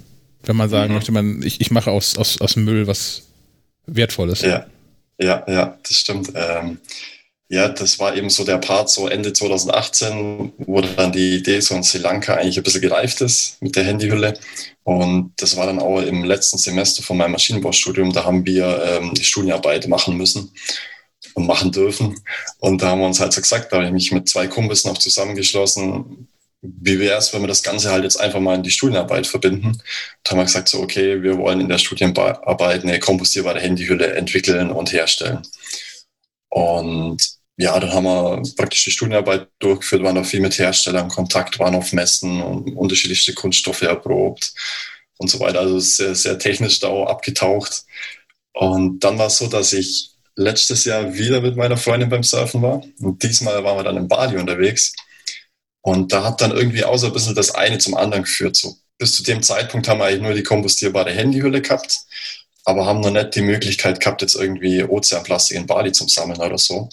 [0.43, 0.95] Wenn man sagen mhm.
[0.95, 3.25] möchte, man, ich, ich mache aus, aus, aus Müll was
[3.85, 4.41] Wertvolles.
[4.41, 4.65] Ja,
[5.21, 6.33] ja, ja, das stimmt.
[6.35, 6.79] Ähm,
[7.51, 11.75] ja, das war eben so der Part, so Ende 2018, wo dann die Idee so
[11.75, 14.39] in Sri Lanka eigentlich ein bisschen gereift ist mit der Handyhülle.
[14.85, 19.15] Und das war dann auch im letzten Semester von meinem Maschinenbaustudium, da haben wir ähm,
[19.15, 20.53] die Studienarbeit machen müssen
[21.35, 22.21] und machen dürfen.
[22.59, 24.85] Und da haben wir uns halt so gesagt, da habe ich mich mit zwei Kumpels
[24.85, 26.29] noch zusammengeschlossen,
[26.61, 29.81] wie wäre es, wenn wir das Ganze halt jetzt einfach mal in die Studienarbeit verbinden?
[30.25, 34.71] Da haben wir gesagt, so, okay, wir wollen in der Studienarbeit eine kompostierbare Handyhülle entwickeln
[34.71, 35.43] und herstellen.
[36.49, 41.59] Und ja, dann haben wir praktisch die Studienarbeit durchgeführt, waren auch viel mit Herstellern Kontakt,
[41.59, 44.55] waren auf Messen und unterschiedlichste Kunststoffe erprobt
[45.19, 45.59] und so weiter.
[45.59, 47.85] Also sehr, sehr technisch da auch abgetaucht.
[48.53, 52.63] Und dann war es so, dass ich letztes Jahr wieder mit meiner Freundin beim Surfen
[52.63, 52.81] war.
[53.01, 54.93] Und diesmal waren wir dann in Bali unterwegs.
[55.81, 58.55] Und da hat dann irgendwie auch so ein bisschen das eine zum anderen geführt.
[58.55, 61.99] So, bis zu dem Zeitpunkt haben wir eigentlich nur die kompostierbare Handyhülle gehabt,
[62.65, 66.59] aber haben noch nicht die Möglichkeit gehabt, jetzt irgendwie Ozeanplastik in Bali zum Sammeln oder
[66.59, 66.89] so.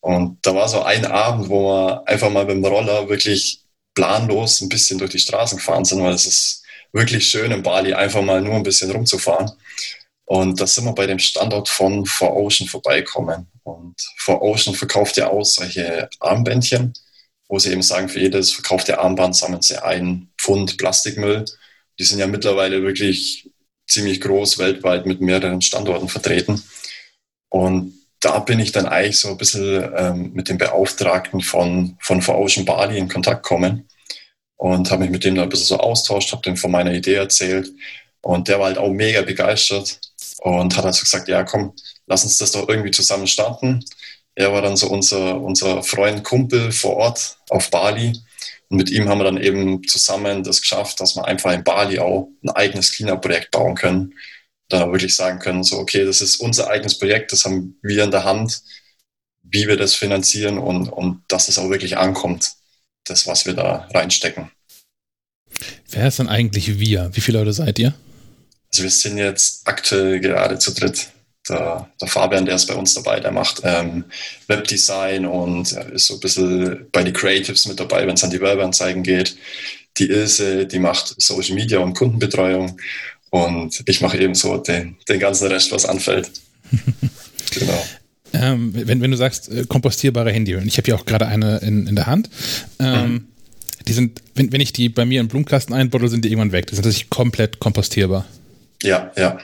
[0.00, 3.62] Und da war so ein Abend, wo wir einfach mal mit dem Roller wirklich
[3.94, 6.62] planlos ein bisschen durch die Straßen gefahren sind, weil es ist
[6.92, 9.50] wirklich schön in Bali, einfach mal nur ein bisschen rumzufahren.
[10.24, 13.48] Und da sind wir bei dem Standort von For Ocean vorbeikommen.
[13.64, 16.92] Und For Ocean verkauft ja auch solche Armbändchen,
[17.48, 21.44] wo sie eben sagen, für jedes verkaufte Armband sammeln sie einen Pfund Plastikmüll.
[21.98, 23.50] Die sind ja mittlerweile wirklich
[23.88, 26.62] ziemlich groß weltweit mit mehreren Standorten vertreten.
[27.48, 32.22] Und da bin ich dann eigentlich so ein bisschen ähm, mit dem Beauftragten von, von
[32.22, 33.88] For Ocean Bali in Kontakt gekommen
[34.56, 37.14] und habe mich mit dem da ein bisschen so austauscht, habe dem von meiner Idee
[37.14, 37.70] erzählt
[38.20, 40.00] und der war halt auch mega begeistert
[40.38, 41.74] und hat also gesagt, ja komm,
[42.06, 43.84] lass uns das doch irgendwie zusammen starten.
[44.34, 48.12] Er war dann so unser, unser Freund, Kumpel vor Ort auf Bali
[48.68, 52.00] und mit ihm haben wir dann eben zusammen das geschafft, dass wir einfach in Bali
[52.00, 54.14] auch ein eigenes Cleanup-Projekt bauen können
[54.68, 58.10] da wirklich sagen können, so, okay, das ist unser eigenes Projekt, das haben wir in
[58.10, 58.62] der Hand,
[59.42, 62.52] wie wir das finanzieren und, und dass es auch wirklich ankommt,
[63.04, 64.50] das, was wir da reinstecken.
[65.90, 67.10] Wer ist denn eigentlich wir?
[67.14, 67.94] Wie viele Leute seid ihr?
[68.70, 71.08] Also wir sind jetzt aktuell gerade zu dritt.
[71.48, 74.04] der, der Fabian, der ist bei uns dabei, der macht ähm,
[74.46, 78.40] Webdesign und ist so ein bisschen bei den Creatives mit dabei, wenn es an die
[78.40, 79.36] Werbeanzeigen geht.
[79.96, 82.78] Die Ilse, die macht Social Media und Kundenbetreuung
[83.30, 86.30] und ich mache eben so den, den ganzen Rest, was anfällt.
[87.50, 87.84] genau.
[88.32, 91.86] Ähm, wenn, wenn du sagst, äh, kompostierbare Handyhüllen, ich habe ja auch gerade eine in,
[91.86, 92.28] in der Hand.
[92.78, 93.26] Ähm, mhm.
[93.86, 96.66] Die sind, wenn, wenn ich die bei mir im Blumenkasten einbuddel, sind die irgendwann weg.
[96.66, 98.26] Die sind natürlich komplett kompostierbar.
[98.82, 99.38] Ja, ja.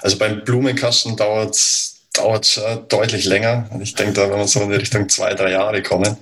[0.00, 2.00] Also beim Blumenkasten dauert es
[2.88, 3.70] deutlich länger.
[3.82, 6.16] Ich denke, da werden wir so in die Richtung zwei, drei Jahre kommen.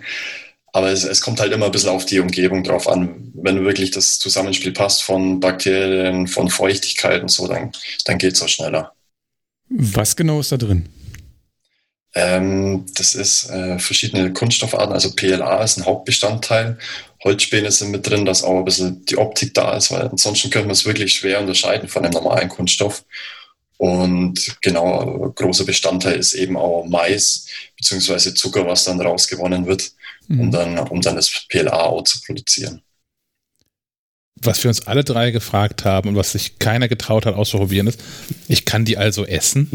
[0.73, 3.33] Aber es, es, kommt halt immer ein bisschen auf die Umgebung drauf an.
[3.35, 7.73] Wenn wirklich das Zusammenspiel passt von Bakterien, von Feuchtigkeit und so, dann,
[8.05, 8.93] dann geht es auch schneller.
[9.69, 10.89] Was genau ist da drin?
[12.15, 16.77] Ähm, das ist äh, verschiedene Kunststoffarten, also PLA ist ein Hauptbestandteil.
[17.23, 20.67] Holzspäne sind mit drin, dass auch ein bisschen die Optik da ist, weil ansonsten könnte
[20.67, 23.05] man es wirklich schwer unterscheiden von einem normalen Kunststoff.
[23.77, 29.93] Und genau, großer Bestandteil ist eben auch Mais beziehungsweise Zucker, was dann rausgewonnen wird,
[30.31, 30.41] mhm.
[30.41, 32.83] um, dann, um dann das PLA auch zu produzieren.
[34.43, 38.01] Was wir uns alle drei gefragt haben und was sich keiner getraut hat auszuprobieren ist,
[38.49, 39.71] ich kann die also essen?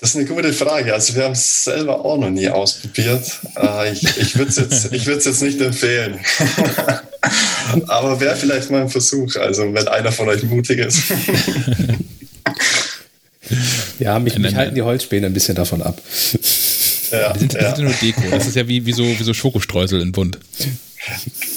[0.00, 0.94] Das ist eine gute Frage.
[0.94, 3.32] Also wir haben es selber auch noch nie ausprobiert.
[3.56, 6.20] Äh, ich ich würde es jetzt, jetzt nicht empfehlen.
[7.88, 11.02] Aber wäre vielleicht mal ein Versuch, also wenn einer von euch mutig ist.
[13.98, 16.00] ja, mich, mich halten die Holzspäne ein bisschen davon ab.
[17.10, 17.74] Ja, die sind, ja.
[17.74, 18.22] sind nur Deko.
[18.30, 20.38] Das ist ja wie, wie, so, wie so Schokostreusel in Bund.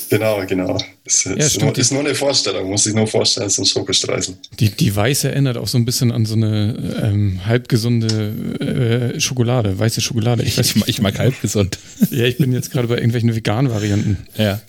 [0.10, 0.78] Genau, genau.
[1.06, 4.38] Es ja, ist, nur, ist, nur, eine Vorstellung, muss ich nur vorstellen, es sind Schokostreusel.
[4.60, 9.78] Die, die Weiße erinnert auch so ein bisschen an so eine ähm, halbgesunde äh, Schokolade,
[9.78, 10.44] weiße Schokolade.
[10.44, 11.78] Ich, weiß, ich, ich mag halbgesund.
[12.12, 14.18] ja, ich bin jetzt gerade bei irgendwelchen veganen Varianten.
[14.38, 14.62] Ja.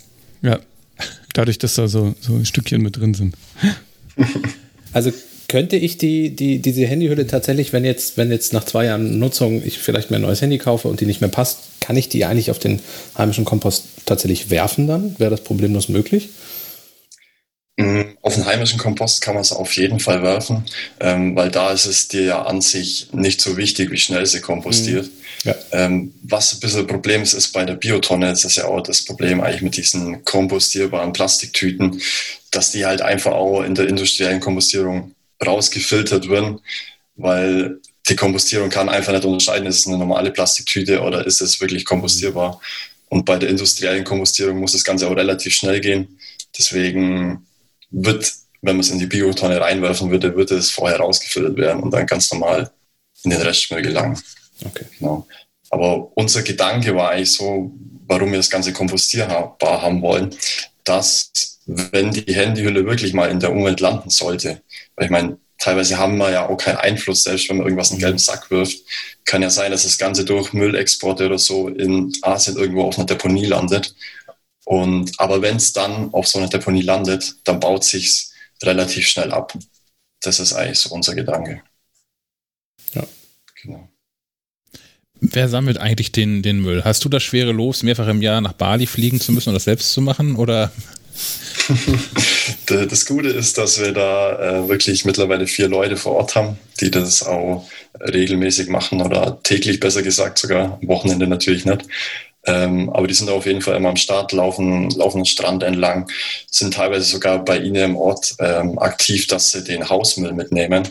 [0.43, 0.59] Ja.
[1.35, 3.35] Dadurch, dass da so, so Stückchen mit drin sind.
[4.93, 5.13] Also
[5.49, 9.63] könnte ich die, die, diese Handyhülle tatsächlich, wenn jetzt, wenn jetzt nach zwei Jahren Nutzung
[9.65, 12.25] ich vielleicht mir ein neues Handy kaufe und die nicht mehr passt, kann ich die
[12.25, 12.81] eigentlich auf den
[13.17, 15.15] heimischen Kompost tatsächlich werfen dann?
[15.19, 16.31] Wäre das problemlos möglich?
[17.77, 20.65] Mm, auf den heimischen Kompost kann man es auf jeden Fall werfen,
[21.01, 24.41] ähm, weil da ist es dir ja an sich nicht so wichtig, wie schnell sie
[24.41, 25.07] kompostiert.
[25.07, 25.11] Mhm.
[25.51, 25.55] Ja.
[25.73, 28.81] Ähm, was ein bisschen ein Problem ist, ist bei der Biotonne, das ist ja auch
[28.81, 32.01] das Problem eigentlich mit diesen kompostierbaren Plastiktüten,
[32.53, 35.14] dass die halt einfach auch in der industriellen Kompostierung
[35.45, 36.61] rausgefiltert werden,
[37.17, 41.61] weil die Kompostierung kann einfach nicht unterscheiden, ist es eine normale Plastiktüte oder ist es
[41.61, 42.61] wirklich kompostierbar.
[43.09, 46.19] Und bei der industriellen Kompostierung muss das Ganze auch relativ schnell gehen.
[46.59, 47.47] Deswegen
[47.91, 48.33] wird,
[48.63, 52.07] wenn man es in die Biotonne reinwerfen würde, würde es vorher rausgefiltert werden und dann
[52.07, 52.71] ganz normal
[53.23, 54.21] in den Restmüll gelangen.
[54.65, 54.85] Okay.
[54.99, 55.27] Genau.
[55.71, 57.73] Aber unser Gedanke war eigentlich so,
[58.07, 60.35] warum wir das Ganze kompostierbar haben wollen,
[60.85, 64.61] dass wenn die Handyhülle wirklich mal in der Umwelt landen sollte,
[64.97, 67.95] weil ich meine, teilweise haben wir ja auch keinen Einfluss, selbst wenn man irgendwas in
[67.95, 68.79] einen gelben Sack wirft.
[69.25, 73.07] Kann ja sein, dass das Ganze durch Müllexporte oder so in Asien irgendwo auf einer
[73.07, 73.95] Deponie landet.
[74.65, 79.33] Und, aber wenn es dann auf so einer Deponie landet, dann baut sich's relativ schnell
[79.33, 79.57] ab.
[80.21, 81.63] Das ist eigentlich so unser Gedanke.
[82.95, 83.07] Ja.
[83.63, 83.89] Genau.
[85.21, 86.85] Wer sammelt eigentlich den, den Müll?
[86.85, 89.65] Hast du das schwere Los, mehrfach im Jahr nach Bali fliegen zu müssen und das
[89.65, 90.37] selbst zu machen?
[90.37, 90.71] Oder
[92.67, 96.91] das Gute ist, dass wir da äh, wirklich mittlerweile vier Leute vor Ort haben, die
[96.91, 97.67] das auch
[98.01, 101.87] regelmäßig machen oder täglich besser gesagt sogar, am Wochenende natürlich nicht.
[102.47, 106.11] Ähm, aber die sind auf jeden Fall immer am Start, laufen, laufen den Strand entlang,
[106.51, 110.87] sind teilweise sogar bei ihnen im Ort ähm, aktiv, dass sie den Hausmüll mitnehmen,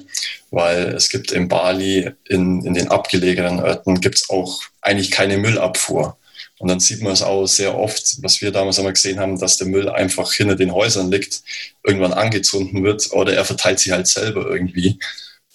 [0.50, 5.38] weil es gibt in Bali, in, in den abgelegenen Orten, gibt es auch eigentlich keine
[5.38, 6.18] Müllabfuhr.
[6.60, 9.58] Und dann sieht man es auch sehr oft, was wir damals einmal gesehen haben, dass
[9.58, 11.42] der Müll einfach hinter den Häusern liegt,
[11.84, 15.00] irgendwann angezündet wird oder er verteilt sich halt selber irgendwie.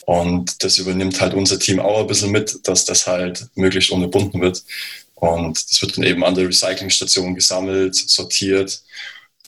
[0.06, 4.40] Und das übernimmt halt unser Team auch ein bisschen mit, dass das halt möglichst unterbunden
[4.40, 4.62] wird.
[5.14, 8.82] Und das wird dann eben an der Recyclingstation gesammelt, sortiert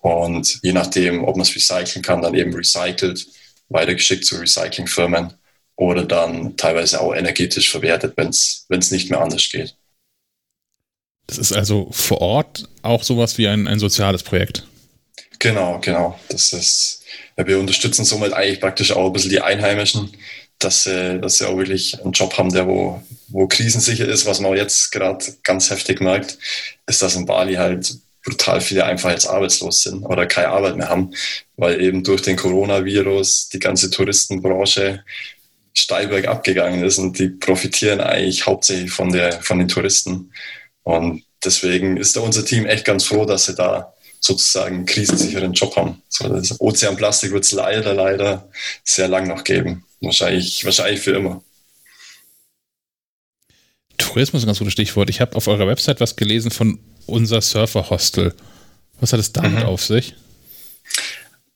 [0.00, 3.26] und je nachdem, ob man es recyceln kann, dann eben recycelt,
[3.68, 5.34] weitergeschickt zu Recyclingfirmen
[5.76, 9.76] oder dann teilweise auch energetisch verwertet, wenn es nicht mehr anders geht.
[11.30, 14.66] Das ist also vor Ort auch sowas wie ein, ein soziales Projekt.
[15.38, 16.18] Genau, genau.
[16.28, 17.04] Das ist,
[17.36, 20.10] wir unterstützen somit eigentlich praktisch auch ein bisschen die Einheimischen,
[20.58, 24.26] dass sie, dass sie auch wirklich einen Job haben, der wo, wo krisensicher ist.
[24.26, 26.36] Was man auch jetzt gerade ganz heftig merkt,
[26.88, 27.94] ist, dass in Bali halt
[28.24, 31.14] brutal viele einfach jetzt arbeitslos sind oder keine Arbeit mehr haben,
[31.56, 35.04] weil eben durch den Coronavirus die ganze Touristenbranche
[35.74, 40.32] steil bergab gegangen ist und die profitieren eigentlich hauptsächlich von, der, von den Touristen.
[40.82, 45.52] Und deswegen ist da unser Team echt ganz froh, dass sie da sozusagen einen krisensicheren
[45.52, 46.02] Job haben.
[46.08, 48.48] So, das Ozeanplastik wird es leider, leider
[48.84, 49.84] sehr lang noch geben.
[50.00, 51.42] wahrscheinlich, wahrscheinlich für immer.
[53.96, 55.10] Tourismus ist ein ganz gutes Stichwort.
[55.10, 58.34] Ich habe auf eurer Website was gelesen von unser Surfer Hostel.
[59.00, 59.66] Was hat es damit mhm.
[59.66, 60.14] auf sich?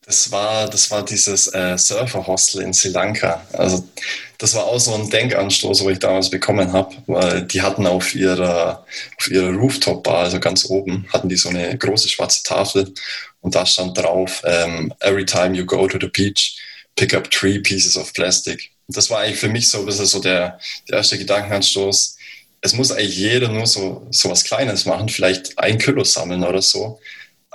[0.07, 3.47] Das war, das war dieses äh, Surfer-Hostel in Sri Lanka.
[3.53, 3.89] Also
[4.37, 8.15] das war auch so ein Denkanstoß, wo ich damals bekommen habe, weil die hatten auf
[8.15, 8.85] ihrer,
[9.19, 12.93] auf ihrer Rooftop-Bar, also ganz oben, hatten die so eine große schwarze Tafel
[13.41, 16.59] und da stand drauf, ähm, every time you go to the beach,
[16.97, 18.71] pick up three pieces of plastic.
[18.89, 20.59] Das war eigentlich für mich so ein bisschen so der,
[20.89, 22.17] der erste Gedankenanstoß.
[22.61, 26.61] Es muss eigentlich jeder nur so, so was Kleines machen, vielleicht ein Kilo sammeln oder
[26.61, 27.01] so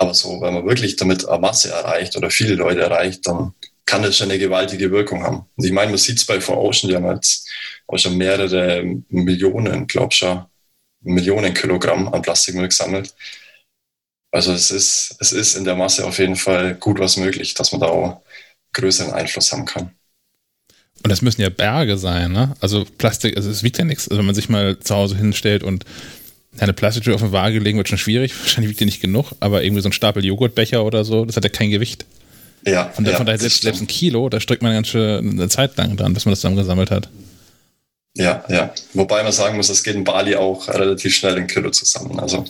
[0.00, 3.52] aber so, wenn man wirklich damit eine Masse erreicht oder viele Leute erreicht, dann
[3.84, 5.44] kann das schon eine gewaltige Wirkung haben.
[5.56, 7.50] Und ich meine, man sieht es bei For Ocean, die haben jetzt
[7.86, 10.46] auch schon mehrere Millionen, glaube schon,
[11.02, 13.14] Millionen Kilogramm an Plastikmüll gesammelt.
[14.32, 17.72] Also es ist, es ist in der Masse auf jeden Fall gut was möglich, dass
[17.72, 18.22] man da auch
[18.72, 19.90] größeren Einfluss haben kann.
[21.02, 22.54] Und das müssen ja Berge sein, ne?
[22.60, 24.08] Also Plastik, also es wiegt ja nichts.
[24.08, 25.84] Also wenn man sich mal zu Hause hinstellt und
[26.64, 28.32] eine Plastiktüte auf eine Waage legen wird schon schwierig.
[28.38, 31.44] Wahrscheinlich wiegt die nicht genug, aber irgendwie so ein Stapel Joghurtbecher oder so, das hat
[31.44, 32.04] ja kein Gewicht.
[32.66, 32.90] Ja.
[32.90, 35.76] Von, ja, von daher selbst, selbst ein Kilo, da streckt man ganz schön eine Zeit
[35.76, 37.08] lang dran, bis man das zusammengesammelt hat.
[38.14, 38.74] Ja, ja.
[38.92, 42.18] Wobei man sagen muss, das geht in Bali auch relativ schnell ein Kilo zusammen.
[42.18, 42.44] Also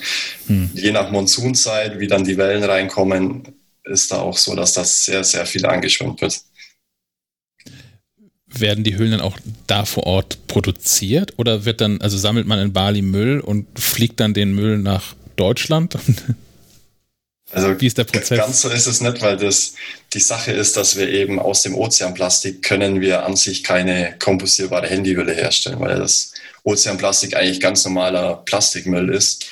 [0.47, 0.71] hm.
[0.75, 3.43] je nach Monsunzeit, wie dann die Wellen reinkommen,
[3.85, 6.41] ist da auch so, dass das sehr, sehr viel angeschwemmt wird
[8.53, 12.59] werden die Hüllen dann auch da vor Ort produziert oder wird dann, also sammelt man
[12.59, 15.97] in Bali Müll und fliegt dann den Müll nach Deutschland?
[17.53, 18.39] Also Wie ist der Prozess?
[18.39, 19.75] Ganz so ist es nicht, weil das
[20.15, 24.87] die Sache ist, dass wir eben aus dem Ozeanplastik können wir an sich keine kompostierbare
[24.87, 26.33] Handyhülle herstellen, weil das
[26.63, 29.47] Ozeanplastik eigentlich ganz normaler Plastikmüll ist.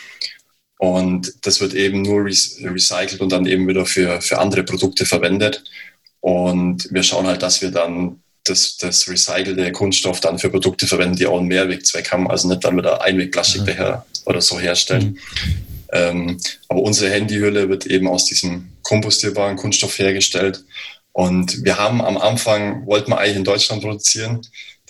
[0.78, 5.64] Und das wird eben nur recycelt und dann eben wieder für, für andere Produkte verwendet.
[6.20, 11.16] Und wir schauen halt, dass wir dann das, das recycelte Kunststoff dann für Produkte verwenden,
[11.16, 14.22] die auch einen Mehrwegzweck haben, also nicht dann wieder Einwegplastikbecher mhm.
[14.26, 15.18] oder so herstellen.
[15.18, 15.18] Mhm.
[15.90, 20.64] Ähm, aber unsere Handyhülle wird eben aus diesem kompostierbaren Kunststoff hergestellt.
[21.12, 24.42] Und wir haben am Anfang, wollten wir eigentlich in Deutschland produzieren.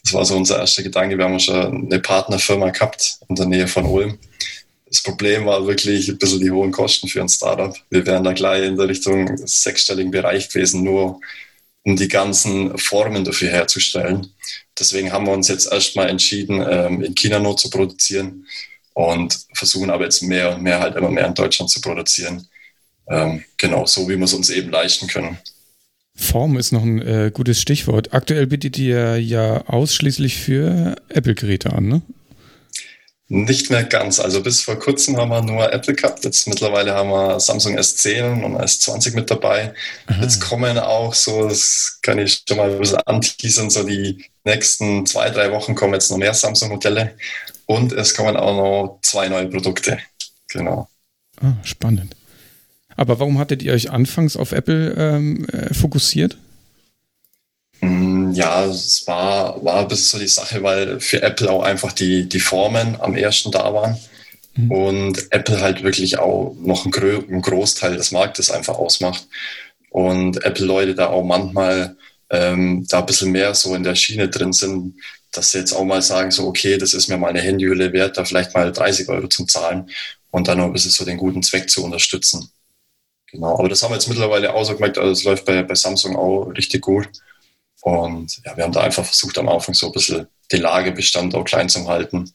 [0.02, 1.16] Das war so unser erster Gedanke.
[1.16, 4.18] Wir haben schon eine Partnerfirma gehabt in der Nähe von Ulm.
[4.86, 7.74] Das Problem war wirklich ein bisschen die hohen Kosten für ein Startup.
[7.90, 11.20] Wir wären da gleich in der Richtung sechsstelligen Bereich gewesen, nur
[11.84, 14.32] um die ganzen Formen dafür herzustellen.
[14.78, 18.46] Deswegen haben wir uns jetzt erstmal entschieden, ähm, in China nur zu produzieren
[18.94, 22.46] und versuchen aber jetzt mehr und mehr halt immer mehr in Deutschland zu produzieren.
[23.09, 25.38] Ähm, genau, so wie wir es uns eben leisten können.
[26.14, 28.12] Form ist noch ein äh, gutes Stichwort.
[28.12, 32.02] Aktuell bietet ihr ja ausschließlich für Apple-Geräte an, ne?
[33.30, 34.20] Nicht mehr ganz.
[34.20, 36.24] Also bis vor kurzem haben wir nur Apple gehabt.
[36.24, 39.74] Jetzt mittlerweile haben wir Samsung S10 und S20 mit dabei.
[40.06, 40.22] Aha.
[40.22, 45.05] Jetzt kommen auch so, das kann ich schon mal ein bisschen anteasern, so die nächsten
[45.05, 47.16] zwei, drei Wochen kommen jetzt noch mehr Samsung-Modelle.
[47.66, 49.98] Und es kommen auch noch zwei neue Produkte.
[50.48, 50.88] Genau.
[51.38, 52.16] Ah, spannend.
[52.96, 56.38] Aber warum hattet ihr euch anfangs auf Apple ähm, äh, fokussiert?
[57.80, 61.92] Mm, ja, es war, war ein bisschen so die Sache, weil für Apple auch einfach
[61.92, 63.98] die, die Formen am ersten da waren.
[64.55, 64.70] Mhm.
[64.70, 69.26] Und Apple halt wirklich auch noch einen, Gro einen Großteil des Marktes einfach ausmacht.
[69.90, 71.96] Und Apple-Leute da auch manchmal
[72.30, 74.94] ähm, da ein bisschen mehr so in der Schiene drin sind,
[75.32, 78.16] dass sie jetzt auch mal sagen, so, okay, das ist mir mal eine Handyhülle wert,
[78.16, 79.90] da vielleicht mal 30 Euro zum Zahlen
[80.30, 82.50] und dann noch ein bisschen so den guten Zweck zu unterstützen.
[83.30, 85.74] Genau, aber das haben wir jetzt mittlerweile auch so gemerkt, also es läuft bei, bei
[85.74, 87.09] Samsung auch richtig gut.
[87.82, 91.44] Und ja, wir haben da einfach versucht, am Anfang so ein bisschen den Lagebestand auch
[91.44, 92.30] klein zu halten,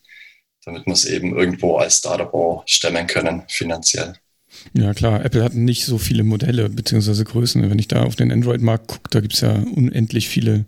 [0.66, 4.14] damit wir es eben irgendwo als Startup auch stemmen können, finanziell.
[4.74, 7.24] Ja klar, Apple hat nicht so viele Modelle bzw.
[7.24, 7.70] Größen.
[7.70, 10.66] Wenn ich da auf den Android-Markt gucke, da gibt es ja unendlich viele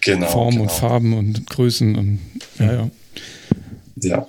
[0.00, 0.62] genau, Formen genau.
[0.64, 2.20] und Farben und Größen und
[2.58, 2.90] ja, ja.
[3.96, 4.26] Ja.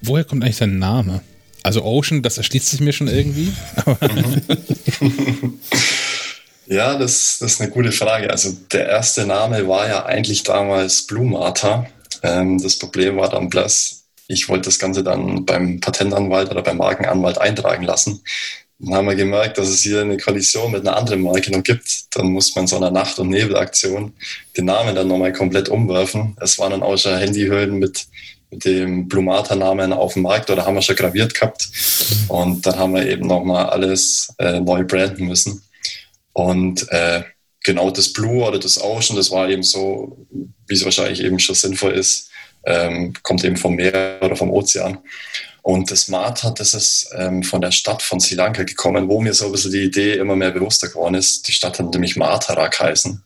[0.00, 1.22] Woher kommt eigentlich sein Name?
[1.62, 3.52] Also Ocean, das erschließt sich mir schon irgendwie.
[6.66, 8.30] Ja, das, das ist eine gute Frage.
[8.30, 11.86] Also der erste Name war ja eigentlich damals Blue Martha.
[12.22, 16.78] Ähm, das Problem war dann bloß, ich wollte das Ganze dann beim Patentanwalt oder beim
[16.78, 18.22] Markenanwalt eintragen lassen.
[18.78, 22.16] Dann haben wir gemerkt, dass es hier eine Kollision mit einer anderen Marke noch gibt.
[22.16, 24.14] Dann muss man so einer Nacht- und Nebelaktion
[24.56, 26.36] den Namen dann nochmal komplett umwerfen.
[26.40, 28.06] Es waren dann auch schon Handyhüllen mit,
[28.50, 31.68] mit dem Blumata-Namen auf dem Markt oder haben wir schon graviert gehabt.
[32.28, 35.62] Und dann haben wir eben nochmal alles äh, neu branden müssen.
[36.34, 37.22] Und äh,
[37.62, 40.26] genau das Blue oder das Ocean, das war eben so,
[40.68, 42.28] wie es wahrscheinlich eben schon sinnvoll ist,
[42.66, 44.98] ähm, kommt eben vom Meer oder vom Ozean.
[45.62, 49.32] Und das Mata, das ist ähm, von der Stadt von Sri Lanka gekommen, wo mir
[49.32, 51.48] so ein bisschen die Idee immer mehr bewusster geworden ist.
[51.48, 53.24] Die Stadt hat nämlich Matarak heißen.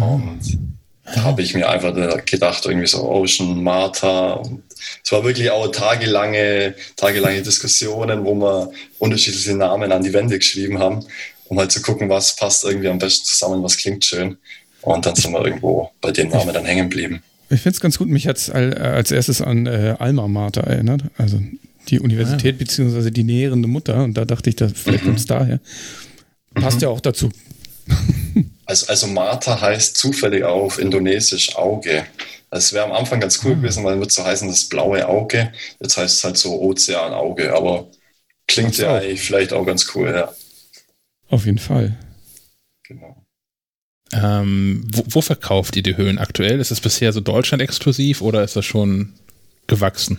[0.00, 0.40] Und
[1.04, 1.94] da habe ich mir einfach
[2.24, 4.42] gedacht, irgendwie so Ocean, Martha.
[5.04, 10.78] Es war wirklich auch tagelange, tagelange Diskussionen, wo wir unterschiedliche Namen an die Wände geschrieben
[10.78, 11.06] haben,
[11.54, 14.36] um halt zu gucken, was passt irgendwie am besten zusammen, was klingt schön.
[14.82, 17.22] Und dann sind wir irgendwo bei den Namen dann hängen geblieben.
[17.48, 21.02] Ich finde es ganz gut, mich hat es als erstes an äh, Alma Mater erinnert.
[21.16, 21.40] Also
[21.88, 22.58] die Universität ah.
[22.58, 24.02] beziehungsweise die näherende Mutter.
[24.02, 25.08] Und da dachte ich, da, vielleicht mhm.
[25.08, 25.60] kommt es daher.
[26.54, 26.82] Passt mhm.
[26.82, 27.30] ja auch dazu.
[28.66, 32.06] Also, also Mata heißt zufällig auf Indonesisch Auge.
[32.50, 33.54] Es wäre am Anfang ganz cool ah.
[33.56, 35.52] gewesen, weil es wird so heißen, das blaue Auge.
[35.80, 37.88] Jetzt heißt es halt so Ozeanauge, aber
[38.46, 40.32] klingt ja eigentlich vielleicht auch ganz cool, ja.
[41.28, 41.96] Auf jeden Fall.
[42.86, 43.16] Genau.
[44.12, 46.60] Ähm, wo, wo, verkauft ihr die Höhlen aktuell?
[46.60, 49.14] Ist es bisher so Deutschland exklusiv oder ist das schon
[49.66, 50.18] gewachsen?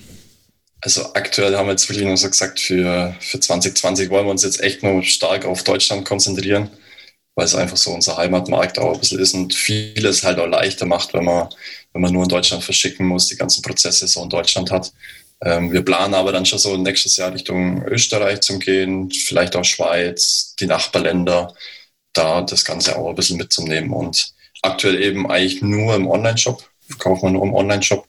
[0.82, 4.44] Also aktuell haben wir jetzt wirklich nur so gesagt, für, für 2020 wollen wir uns
[4.44, 6.70] jetzt echt nur stark auf Deutschland konzentrieren
[7.36, 10.86] weil es einfach so unser Heimatmarkt auch ein bisschen ist und vieles halt auch leichter
[10.86, 11.50] macht, wenn man,
[11.94, 14.94] wenn man nur in Deutschland verschicken muss, die ganzen Prozesse so in Deutschland hat.
[15.42, 19.66] Ähm, wir planen aber dann schon so nächstes Jahr Richtung Österreich zum Gehen, vielleicht auch
[19.66, 21.54] Schweiz, die Nachbarländer,
[22.14, 27.24] da das Ganze auch ein bisschen mitzunehmen und aktuell eben eigentlich nur im Online-Shop, verkaufen
[27.28, 28.08] wir nur im Online-Shop.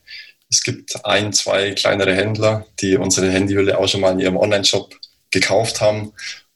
[0.48, 4.94] Es gibt ein, zwei kleinere Händler, die unsere Handyhülle auch schon mal in ihrem Online-Shop
[5.31, 6.12] gekauft haben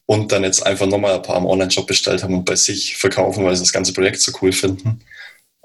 [0.07, 3.45] und dann jetzt einfach nochmal ein paar im Online-Shop bestellt haben und bei sich verkaufen,
[3.45, 5.01] weil sie das ganze Projekt so cool finden.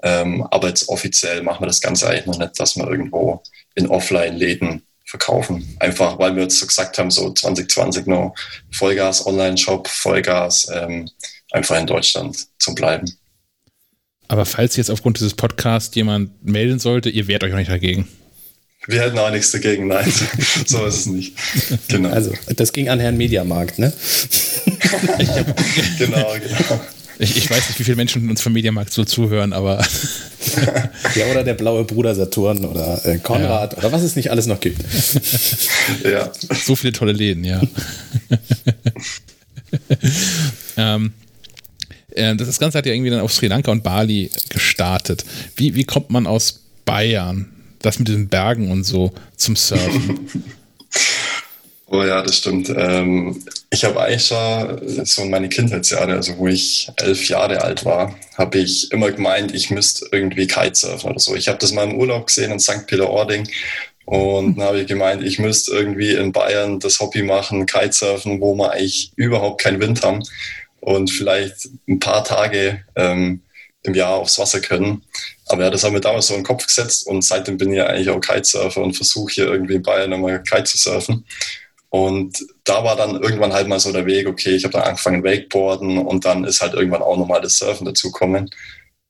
[0.02, 3.42] Ähm, aber jetzt offiziell machen wir das Ganze eigentlich noch nicht, dass wir irgendwo
[3.74, 5.76] in Offline-Läden verkaufen.
[5.80, 8.34] Einfach, weil wir uns so gesagt haben, so 2020 noch
[8.72, 11.08] Vollgas Online-Shop, Vollgas ähm,
[11.52, 13.10] einfach in Deutschland zu bleiben.
[14.28, 18.08] Aber falls jetzt aufgrund dieses Podcasts jemand melden sollte, ihr wehrt euch auch nicht dagegen.
[18.88, 20.12] Wir hätten auch nichts dagegen, nein.
[20.66, 21.36] so ist es nicht.
[21.88, 22.10] Genau.
[22.10, 23.92] Also, das ging an Herrn Mediamarkt, ne?
[25.98, 26.80] genau, genau.
[27.18, 29.84] Ich, ich, weiß nicht, wie viele Menschen uns vom Mediamarkt so zuhören, aber.
[31.14, 33.78] ja, oder der blaue Bruder Saturn oder äh, Konrad ja.
[33.78, 34.80] oder was es nicht alles noch gibt.
[36.04, 36.30] ja.
[36.52, 37.62] So viele tolle Läden, ja.
[40.76, 41.12] ähm,
[42.10, 45.24] äh, das Ganze hat ja irgendwie dann auf Sri Lanka und Bali gestartet.
[45.56, 47.50] Wie, wie kommt man aus Bayern
[47.86, 50.28] das mit den Bergen und so zum Surfen.
[51.88, 52.68] Oh ja, das stimmt.
[52.68, 57.84] Ähm, ich habe eigentlich schon so in meine Kindheitsjahre, also wo ich elf Jahre alt
[57.84, 61.36] war, habe ich immer gemeint, ich müsste irgendwie Kitesurfen oder so.
[61.36, 62.88] Ich habe das mal im Urlaub gesehen in St.
[62.88, 63.48] Peter-Ording
[64.04, 68.56] und dann habe ich gemeint, ich müsste irgendwie in Bayern das Hobby machen, Kitesurfen, wo
[68.56, 70.24] wir eigentlich überhaupt keinen Wind haben
[70.80, 73.42] und vielleicht ein paar Tage ähm,
[73.84, 75.02] im Jahr aufs Wasser können.
[75.46, 77.78] Aber ja, das haben wir damals so in den Kopf gesetzt und seitdem bin ich
[77.78, 81.24] ja eigentlich auch Kitesurfer und versuche hier irgendwie in Bayern nochmal Kite zu surfen.
[81.88, 85.24] Und da war dann irgendwann halt mal so der Weg, okay, ich habe dann angefangen
[85.24, 88.50] Wakeboarden und dann ist halt irgendwann auch nochmal das Surfen dazukommen.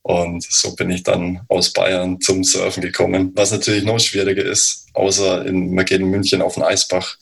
[0.02, 3.32] Und so bin ich dann aus Bayern zum Surfen gekommen.
[3.34, 7.16] Was natürlich noch schwieriger ist, außer in, man geht in München auf den Eisbach.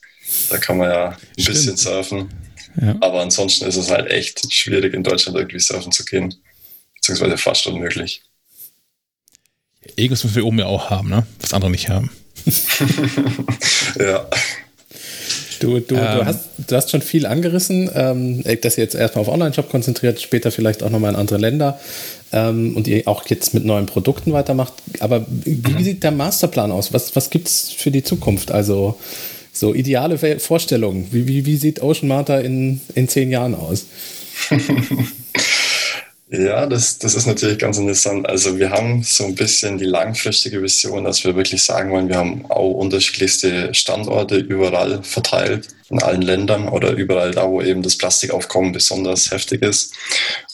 [0.51, 1.47] Da kann man ja ein Stimmt.
[1.47, 2.35] bisschen surfen.
[2.81, 2.97] Ja.
[3.01, 6.35] Aber ansonsten ist es halt echt schwierig, in Deutschland irgendwie surfen zu gehen.
[6.97, 8.23] Beziehungsweise fast unmöglich.
[9.97, 11.27] Egos müssen wir oben ja auch haben, ne?
[11.41, 12.11] Was andere nicht haben.
[13.99, 14.29] ja.
[15.65, 19.23] Du, du, ähm, du, hast, du hast schon viel angerissen, ähm, dass ihr jetzt erstmal
[19.23, 21.81] auf Online-Shop konzentriert, später vielleicht auch nochmal in andere Länder
[22.33, 24.75] ähm, und ihr auch jetzt mit neuen Produkten weitermacht.
[25.01, 25.83] Aber wie mhm.
[25.83, 26.93] sieht der Masterplan aus?
[26.93, 28.53] Was, was gibt es für die Zukunft?
[28.53, 28.99] Also
[29.53, 31.09] so ideale Vorstellungen.
[31.13, 33.87] Wie, wie, wie sieht Ocean Martha in, in zehn Jahren aus?
[36.37, 38.29] Ja, das, das ist natürlich ganz interessant.
[38.29, 42.17] Also wir haben so ein bisschen die langfristige Vision, dass wir wirklich sagen wollen, wir
[42.17, 47.97] haben auch unterschiedlichste Standorte überall verteilt, in allen Ländern oder überall da, wo eben das
[47.97, 49.95] Plastikaufkommen besonders heftig ist.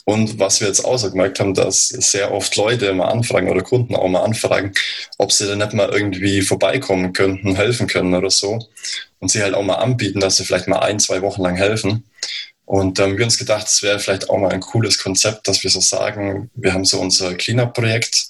[0.05, 3.63] Und was wir jetzt auch so gemerkt haben, dass sehr oft Leute immer anfragen oder
[3.63, 4.73] Kunden auch mal anfragen,
[5.17, 8.59] ob sie dann nicht mal irgendwie vorbeikommen könnten, helfen können oder so.
[9.19, 12.03] Und sie halt auch mal anbieten, dass sie vielleicht mal ein, zwei Wochen lang helfen.
[12.71, 15.61] Und da haben wir uns gedacht, es wäre vielleicht auch mal ein cooles Konzept, dass
[15.61, 18.27] wir so sagen, wir haben so unser Cleanup-Projekt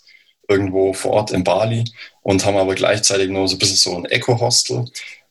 [0.48, 1.84] irgendwo vor Ort in Bali
[2.24, 4.86] und haben aber gleichzeitig noch so ein bisschen so ein Eco-Hostel,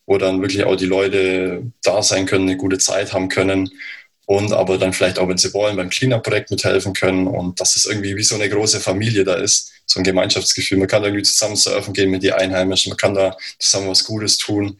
[0.06, 3.72] wo dann wirklich auch die Leute da sein können, eine gute Zeit haben können
[4.26, 7.86] und aber dann vielleicht auch, wenn sie wollen, beim Cleanup-Projekt mithelfen können und dass es
[7.86, 10.78] irgendwie wie so eine große Familie da ist, so ein Gemeinschaftsgefühl.
[10.78, 14.38] Man kann irgendwie zusammen surfen gehen mit den Einheimischen, man kann da zusammen was Gutes
[14.38, 14.78] tun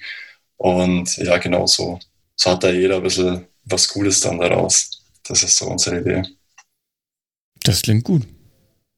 [0.57, 1.99] und ja, genau so.
[2.37, 5.03] So hat da jeder ein bisschen was Gutes dann daraus.
[5.27, 6.23] Das ist so unsere Idee.
[7.63, 8.23] Das klingt gut.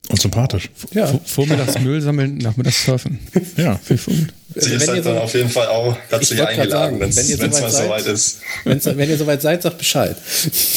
[0.08, 0.68] Und sympathisch.
[0.92, 1.06] Ja.
[1.24, 3.20] Vormittags Müll sammeln, nachmittags surfen.
[3.56, 3.76] Ja.
[3.78, 4.34] Viel gut.
[4.54, 8.40] Sie ist halt dann auf jeden Fall auch dazu eingeladen, wenn es mal soweit ist.
[8.64, 10.16] wenn ihr soweit seid, sagt Bescheid.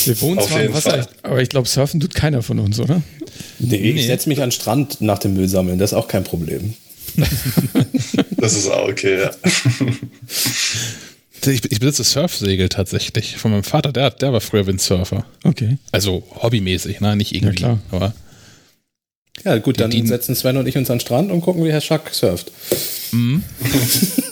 [0.06, 1.08] Wir wohnen zwar im Wasser, Fall.
[1.24, 3.02] aber ich glaube, surfen tut keiner von uns, oder?
[3.60, 3.92] Nee, nee.
[3.92, 6.76] ich setze mich an den Strand nach dem Müll sammeln, das ist auch kein Problem.
[8.38, 9.32] das ist auch okay, ja.
[11.48, 13.38] Ich, ich besitze Surfsegel tatsächlich.
[13.38, 15.26] Von meinem Vater, der, der war früher Windsurfer.
[15.44, 15.78] Okay.
[15.92, 17.16] Also hobbymäßig, ne?
[17.16, 17.64] Nicht irgendwie.
[17.64, 18.14] Ja, aber
[19.44, 21.72] ja, gut, dann die, setzen Sven und ich uns an den Strand und gucken, wie
[21.72, 22.52] Herr Schack surft.
[23.12, 23.44] Mhm.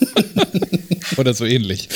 [1.18, 1.90] Oder so ähnlich.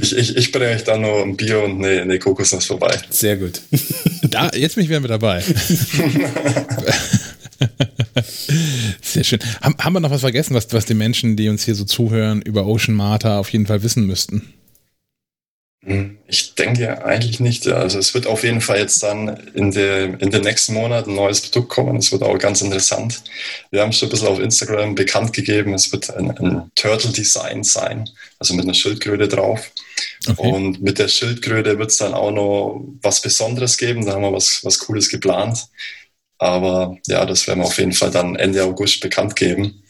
[0.00, 2.96] ich, ich, ich bringe euch dann nur ein Bier und eine, eine Kokosnuss vorbei.
[3.10, 3.62] Sehr gut.
[4.22, 5.42] Da, jetzt bin ich wieder mit dabei.
[9.02, 9.40] Sehr schön.
[9.60, 12.42] Haben, haben wir noch was vergessen, was, was die Menschen, die uns hier so zuhören,
[12.42, 14.54] über Ocean Marta auf jeden Fall wissen müssten?
[15.84, 17.66] Hm, ich denke eigentlich nicht.
[17.68, 21.16] Also es wird auf jeden Fall jetzt dann in, der, in den nächsten Monaten ein
[21.16, 21.96] neues Produkt kommen.
[21.96, 23.22] Es wird auch ganz interessant.
[23.70, 28.08] Wir haben schon ein bisschen auf Instagram bekannt gegeben, es wird ein, ein Turtle-Design sein,
[28.38, 29.70] also mit einer Schildkröte drauf.
[30.28, 30.52] Okay.
[30.52, 34.04] Und mit der Schildkröte wird es dann auch noch was Besonderes geben.
[34.04, 35.68] Da haben wir was, was Cooles geplant.
[36.38, 39.82] Aber ja, das werden wir auf jeden Fall dann Ende August bekannt geben.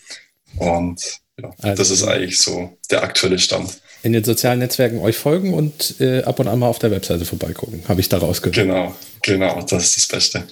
[0.56, 1.00] Und
[1.40, 3.78] ja, also, das ist eigentlich so der aktuelle Stand.
[4.02, 7.24] In den sozialen Netzwerken euch folgen und äh, ab und an mal auf der Webseite
[7.24, 8.54] vorbeigucken, habe ich da rausgehört.
[8.54, 10.44] Genau, genau, das ist das Beste.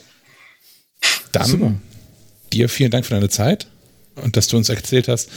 [1.32, 1.74] Dann Super.
[2.52, 3.66] dir vielen Dank für deine Zeit
[4.16, 5.30] und dass du uns erzählt hast,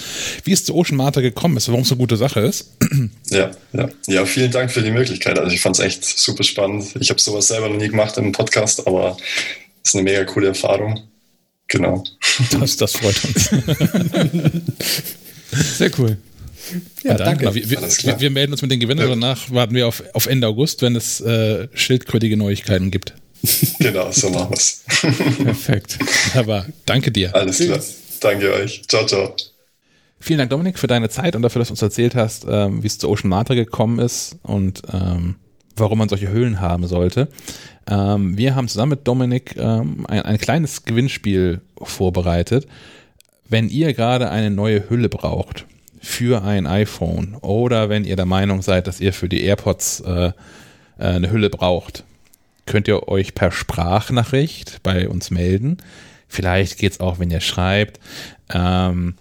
[0.44, 2.72] wie es zu Ocean Marta gekommen ist, warum es eine gute Sache ist.
[3.31, 3.90] Ja, ja.
[4.07, 5.38] ja, vielen Dank für die Möglichkeit.
[5.38, 6.95] Also ich fand es echt super spannend.
[6.99, 9.18] Ich habe sowas selber noch nie gemacht im Podcast, aber
[9.89, 10.99] ist eine mega coole Erfahrung.
[11.67, 12.03] Genau.
[12.59, 13.49] Das, das freut uns.
[15.77, 16.17] Sehr cool.
[17.03, 17.55] Ja, dann, danke.
[17.55, 19.15] Wir, wir, wir, melden uns mit den Gewinnern, ja.
[19.15, 23.13] danach warten wir auf, auf Ende August, wenn es äh, schildkrötige Neuigkeiten gibt.
[23.79, 24.83] Genau, so machen wir es.
[25.43, 25.97] Perfekt.
[26.35, 27.33] Aber danke dir.
[27.33, 27.79] Alles klar.
[28.19, 28.81] Danke euch.
[28.89, 29.33] Ciao, ciao.
[30.19, 32.87] Vielen Dank, Dominik, für deine Zeit und dafür, dass du uns erzählt hast, ähm, wie
[32.87, 35.35] es zu Ocean Matra gekommen ist und ähm,
[35.75, 37.29] warum man solche Höhlen haben sollte.
[37.89, 42.67] Ähm, wir haben zusammen mit Dominik ähm, ein, ein kleines Gewinnspiel vorbereitet.
[43.47, 45.65] Wenn ihr gerade eine neue Hülle braucht
[46.01, 50.27] für ein iPhone oder wenn ihr der Meinung seid, dass ihr für die AirPods äh,
[50.27, 50.31] äh
[50.97, 52.03] eine Hülle braucht,
[52.65, 55.77] könnt ihr euch per Sprachnachricht bei uns melden.
[56.27, 57.99] Vielleicht geht es auch, wenn ihr schreibt.
[58.53, 59.15] Ähm,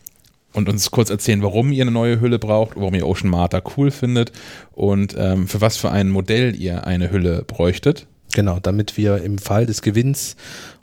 [0.53, 3.91] und uns kurz erzählen, warum ihr eine neue Hülle braucht, warum ihr Ocean Marta cool
[3.91, 4.33] findet
[4.73, 8.07] und ähm, für was für ein Modell ihr eine Hülle bräuchtet.
[8.35, 10.37] Genau, damit wir im Fall des Gewinns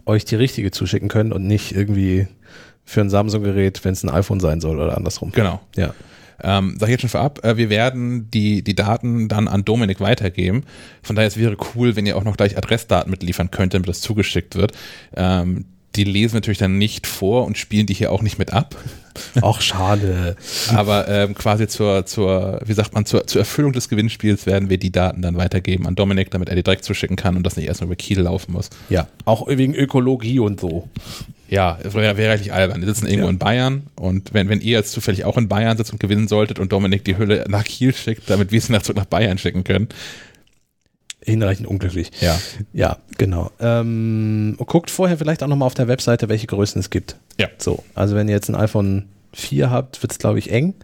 [0.06, 2.28] euch die richtige zuschicken können und nicht irgendwie
[2.84, 5.32] für ein Samsung-Gerät, wenn es ein iPhone sein soll oder andersrum.
[5.32, 5.62] Genau.
[5.76, 5.94] Ja.
[6.44, 10.02] Ähm, sag ich jetzt schon vorab, äh, wir werden die, die Daten dann an Dominik
[10.02, 10.64] weitergeben.
[11.02, 14.02] Von daher es wäre cool, wenn ihr auch noch gleich Adressdaten mitliefern könnt, damit das
[14.02, 14.74] zugeschickt wird.
[15.16, 15.66] Ähm,
[15.96, 18.76] die lesen natürlich dann nicht vor und spielen die hier auch nicht mit ab.
[19.42, 20.36] Auch schade.
[20.74, 24.78] Aber ähm, quasi zur, zur, wie sagt man, zur, zur Erfüllung des Gewinnspiels werden wir
[24.78, 27.68] die Daten dann weitergeben an Dominik, damit er die direkt zuschicken kann und das nicht
[27.68, 28.70] erstmal über Kiel laufen muss.
[28.90, 30.90] Ja, auch wegen Ökologie und so.
[31.48, 32.82] Ja, wäre wär eigentlich albern.
[32.82, 33.32] Die sitzen irgendwo ja.
[33.32, 36.60] in Bayern und wenn, wenn ihr jetzt zufällig auch in Bayern sitzt und gewinnen solltet
[36.60, 39.88] und Dominik die Hülle nach Kiel schickt, damit wir sie nach, nach Bayern schicken können,
[41.26, 42.12] hinreichend unglücklich.
[42.22, 42.40] Ja.
[42.74, 43.52] Ja, genau.
[43.60, 47.18] Ähm, guckt vorher vielleicht auch nochmal auf der Webseite, welche Größen es gibt.
[47.40, 47.48] Ja.
[47.58, 50.76] So, also wenn ihr jetzt ein iPhone 4 habt, wird es, glaube ich, eng.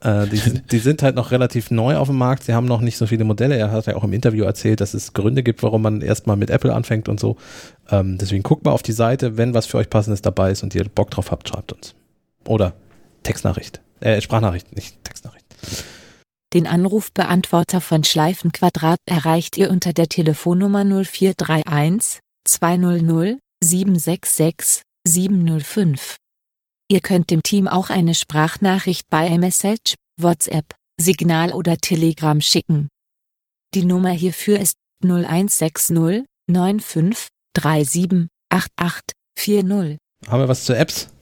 [0.00, 0.40] Äh, die,
[0.70, 2.44] die, sind halt noch relativ neu auf dem Markt.
[2.44, 3.56] Sie haben noch nicht so viele Modelle.
[3.56, 6.50] Er hat ja auch im Interview erzählt, dass es Gründe gibt, warum man erstmal mit
[6.50, 7.36] Apple anfängt und so.
[7.90, 9.36] Ähm, deswegen guckt mal auf die Seite.
[9.36, 11.94] Wenn was für euch passendes dabei ist und ihr Bock drauf habt, schreibt uns.
[12.46, 12.74] Oder
[13.22, 13.80] Textnachricht.
[14.00, 15.44] Äh, Sprachnachricht, nicht Textnachricht.
[16.54, 26.16] Den Anrufbeantworter von Schleifenquadrat erreicht ihr unter der Telefonnummer 0431 200 766 705.
[26.88, 32.88] Ihr könnt dem Team auch eine Sprachnachricht bei iMessage, WhatsApp, Signal oder Telegram schicken.
[33.74, 39.02] Die Nummer hierfür ist 0160 95 37 88
[39.36, 39.98] 40.
[40.28, 41.13] Haben wir was zu Apps?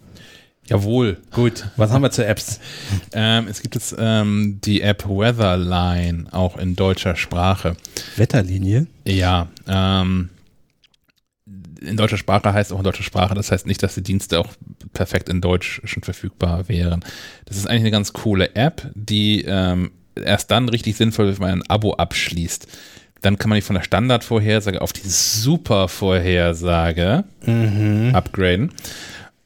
[0.73, 1.19] Jawohl.
[1.31, 1.66] Gut.
[1.77, 2.61] Was haben wir zu Apps?
[3.15, 7.77] Ähm, es gibt jetzt ähm, die App Weatherline, auch in deutscher Sprache.
[8.16, 8.86] Wetterlinie?
[9.05, 9.49] Ja.
[9.69, 10.31] Ähm,
[11.81, 14.49] in deutscher Sprache heißt auch in deutscher Sprache, das heißt nicht, dass die Dienste auch
[14.94, 17.05] perfekt in Deutsch schon verfügbar wären.
[17.44, 21.51] Das ist eigentlich eine ganz coole App, die ähm, erst dann richtig sinnvoll ist, wenn
[21.51, 22.66] man ein Abo abschließt.
[23.20, 28.15] Dann kann man die von der Standardvorhersage auf die Supervorhersage mhm.
[28.15, 28.73] upgraden.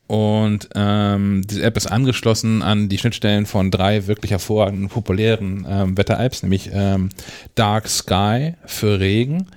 [0.07, 5.99] Und ähm, diese App ist angeschlossen an die Schnittstellen von drei wirklich hervorragenden, populären ähm,
[5.99, 7.09] Wetter-Apps, nämlich ähm,
[7.57, 9.49] Dark Sky für Regen.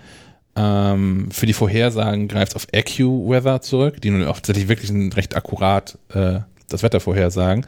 [0.55, 5.35] Ähm, für die Vorhersagen greift es auf AccuWeather zurück, die nun auch tatsächlich wirklich recht
[5.35, 7.65] akkurat äh, das Wetter vorhersagen.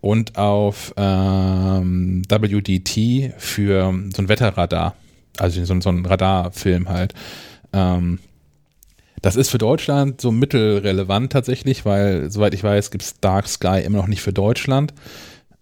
[0.00, 4.94] Und auf ähm, WDT für so ein Wetterradar,
[5.38, 7.14] also so, so ein Radarfilm halt.
[7.72, 8.20] Ähm,
[9.22, 13.82] Das ist für Deutschland so mittelrelevant tatsächlich, weil, soweit ich weiß, gibt es Dark Sky
[13.84, 14.94] immer noch nicht für Deutschland.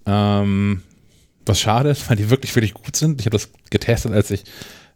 [0.07, 0.83] Ähm,
[1.45, 3.21] was schade ist, weil die wirklich, wirklich gut sind.
[3.21, 4.45] Ich habe das getestet, als ich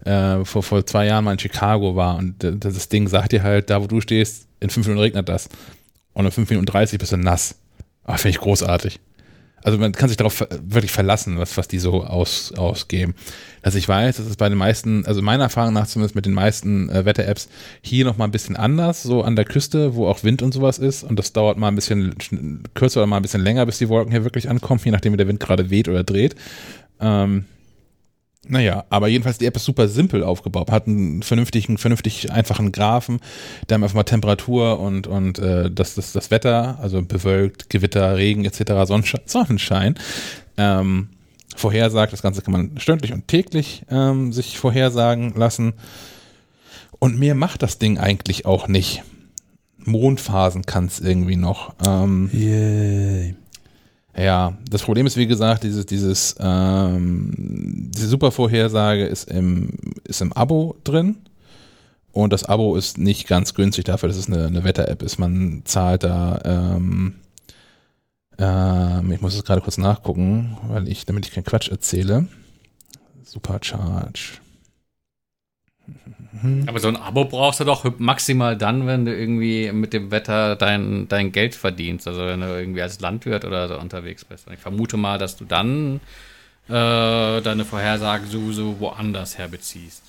[0.05, 3.71] äh, vor, vor zwei Jahren mal in Chicago war und das Ding sagt dir halt,
[3.71, 5.49] da wo du stehst, in fünf Minuten regnet das.
[6.13, 7.57] Und in fünf Minuten dreißig bist du nass.
[8.05, 8.99] Ah, finde ich großartig.
[9.63, 13.15] Also man kann sich darauf wirklich verlassen, was, was die so aus, ausgeben.
[13.63, 16.33] Dass ich weiß, dass es bei den meisten, also meiner Erfahrung nach zumindest mit den
[16.33, 17.49] meisten äh, Wetter-Apps
[17.83, 21.05] hier nochmal ein bisschen anders, so an der Küste, wo auch Wind und sowas ist.
[21.05, 22.15] Und das dauert mal ein bisschen
[22.75, 25.19] kürzer oder mal ein bisschen länger, bis die Wolken hier wirklich ankommen, je nachdem wie
[25.19, 26.37] der Wind gerade weht oder dreht.
[27.01, 27.45] Ähm,
[28.49, 33.21] naja, aber jedenfalls die App ist super simpel aufgebaut, hat einen vernünftigen, vernünftig einfachen Graphen,
[33.69, 38.17] der haben einfach mal Temperatur und, und äh, das, das, das Wetter, also bewölkt, Gewitter,
[38.17, 39.95] Regen etc., Sonnenschein, Sonnenschein
[40.57, 41.11] ähm,
[41.55, 42.13] vorhersagt.
[42.13, 45.75] Das Ganze kann man stündlich und täglich ähm, sich vorhersagen lassen.
[46.99, 49.03] Und mehr macht das Ding eigentlich auch nicht.
[49.77, 51.75] Mondphasen kann es irgendwie noch.
[51.87, 53.37] Ähm, Yay.
[54.17, 59.71] Ja, das Problem ist, wie gesagt, dieses, dieses, ähm, diese Supervorhersage ist im,
[60.05, 61.17] ist im Abo drin.
[62.13, 65.19] Und das Abo ist nicht ganz günstig dafür, dass es eine, eine Wetter-App ist.
[65.19, 67.15] Man zahlt da, ähm,
[68.39, 72.27] ähm, ich muss es gerade kurz nachgucken, weil ich, damit ich keinen Quatsch erzähle.
[73.23, 74.41] Supercharge.
[76.33, 76.65] Mhm.
[76.67, 80.57] Aber so ein Abo brauchst du doch maximal dann, wenn du irgendwie mit dem Wetter
[80.57, 82.07] dein, dein Geld verdienst.
[82.07, 84.47] Also wenn du irgendwie als Landwirt oder so unterwegs bist.
[84.47, 86.01] Und ich vermute mal, dass du dann
[86.69, 90.05] äh, deine Vorhersagen sowieso woanders herbeziehst.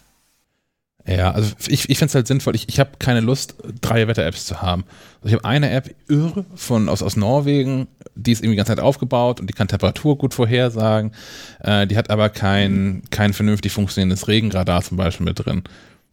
[1.08, 2.56] Ja, also ich, ich finde es halt sinnvoll.
[2.56, 4.84] Ich, ich habe keine Lust, drei Wetter-Apps zu haben.
[5.22, 8.76] Also ich habe eine App irre von aus, aus Norwegen, die ist irgendwie die ganze
[8.76, 11.14] Zeit aufgebaut und die kann Temperatur gut vorhersagen.
[11.60, 15.64] Äh, die hat aber kein, kein vernünftig funktionierendes Regenradar zum Beispiel mit drin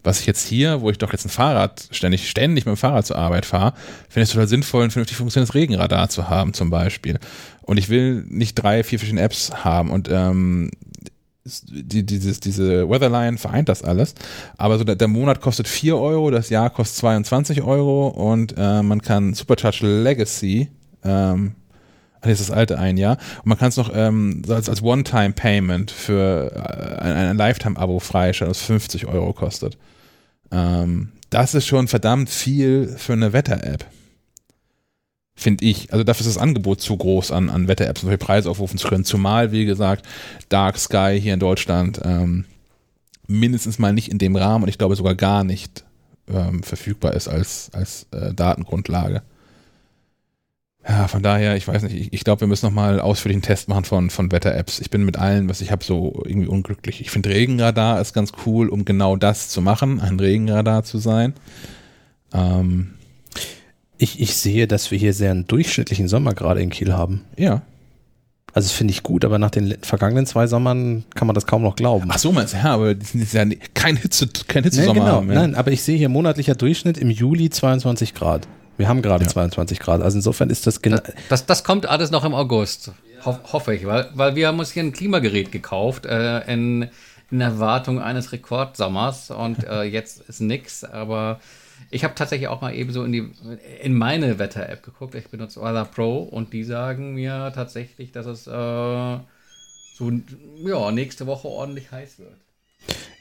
[0.05, 3.07] was ich jetzt hier, wo ich doch jetzt ein Fahrrad ständig, ständig mit dem Fahrrad
[3.07, 3.75] zur Arbeit fahre,
[4.09, 7.19] finde ich es total sinnvoll, ein vernünftig funktionierendes Regenradar zu haben, zum Beispiel.
[7.63, 10.71] Und ich will nicht drei, vier verschiedene Apps haben und ähm,
[11.71, 14.15] die, dieses, diese Weatherline vereint das alles.
[14.57, 18.83] Aber so der, der, Monat kostet 4 Euro, das Jahr kostet 22 Euro und äh,
[18.83, 20.69] man kann Supercharge Legacy,
[21.05, 21.53] ähm,
[22.21, 25.91] das ist das alte ein Jahr, und man kann es noch ähm, als, als One-Time-Payment
[25.91, 29.79] für äh, ein, ein Lifetime-Abo freischalten, das 50 Euro kostet.
[30.51, 33.85] Ähm, das ist schon verdammt viel für eine Wetter-App.
[35.39, 35.93] Finde ich.
[35.93, 38.89] Also dafür ist das Angebot zu groß an, an Wetter-Apps, um solche Preise aufrufen zu
[38.89, 39.05] können.
[39.05, 40.05] Zumal, wie gesagt,
[40.49, 42.45] Dark Sky hier in Deutschland ähm,
[43.29, 45.85] mindestens mal nicht in dem Rahmen und ich glaube sogar gar nicht
[46.29, 49.23] ähm, verfügbar ist als, als äh, Datengrundlage.
[50.89, 53.69] Ja, von daher, ich weiß nicht, ich, ich glaube, wir müssen nochmal ausführlich einen Test
[53.69, 54.81] machen von, von Wetter-Apps.
[54.81, 57.01] Ich bin mit allen, was ich habe, so irgendwie unglücklich.
[57.01, 61.35] Ich finde Regenradar ist ganz cool, um genau das zu machen, ein Regenradar zu sein.
[62.33, 62.95] Ähm,
[63.99, 67.25] ich, ich sehe, dass wir hier sehr einen durchschnittlichen Sommer gerade in Kiel haben.
[67.37, 67.63] Ja.
[68.55, 71.63] Also das finde ich gut, aber nach den vergangenen zwei Sommern kann man das kaum
[71.63, 72.09] noch glauben.
[72.09, 73.45] Ach so, meinst du, ja, aber das ist ja
[73.75, 74.95] kein Hitze, kein Hitzesommer.
[74.95, 75.35] Nee, genau, haben, ja.
[75.35, 78.49] Nein, aber ich sehe hier monatlicher Durchschnitt im Juli 22 Grad.
[78.79, 79.31] Wir haben gerade ja.
[79.31, 80.01] 22 Grad.
[80.01, 80.97] Also insofern ist das genau.
[80.97, 82.93] Das, das, das, kommt alles noch im August.
[83.25, 86.89] Ho hoffe ich, weil, weil wir haben uns hier ein Klimagerät gekauft äh, in,
[87.31, 91.41] in Erwartung eines Rekordsommers und äh, jetzt ist nix, aber
[91.91, 93.31] ich habe tatsächlich auch mal eben so in die
[93.83, 95.15] in meine Wetter-App geguckt.
[95.15, 100.13] Ich benutze Weather Pro und die sagen mir tatsächlich, dass es äh, so
[100.65, 102.37] ja, nächste Woche ordentlich heiß wird.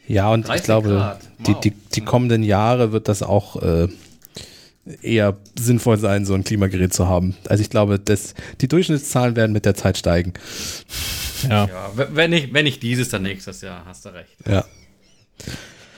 [0.07, 1.17] Ja, und ich glaube, wow.
[1.45, 3.87] die, die, die kommenden Jahre wird das auch äh,
[5.01, 7.35] eher sinnvoll sein, so ein Klimagerät zu haben.
[7.47, 10.33] Also ich glaube, dass die Durchschnittszahlen werden mit der Zeit steigen.
[11.49, 11.65] Ja.
[11.65, 14.35] ja wenn, ich, wenn ich dieses, dann nächstes Jahr, hast du recht.
[14.47, 14.65] Ja.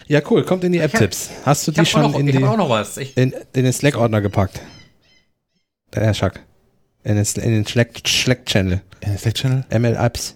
[0.10, 0.44] Ja, cool.
[0.44, 1.30] Kommt in die App-Tipps.
[1.46, 2.34] Hast du die schon noch, in, die,
[3.16, 4.60] in, in, den Slack-Ordner gepackt?
[5.94, 6.44] Der Herr Schack.
[7.04, 8.82] In den, in den Slack-Channel.
[9.02, 9.66] in den Slack-Channel?
[9.70, 10.36] ML-Apps.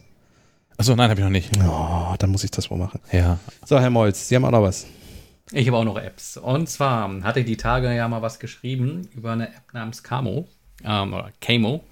[0.77, 1.49] Achso, nein, habe ich noch nicht.
[1.57, 2.99] Oh, dann muss ich das wohl machen.
[3.11, 3.39] Ja.
[3.65, 4.85] So, Herr Molz, Sie haben auch noch was.
[5.51, 6.37] Ich habe auch noch Apps.
[6.37, 10.47] Und zwar hatte ich die Tage ja mal was geschrieben über eine App namens Camo
[10.83, 11.83] ähm, oder Camo,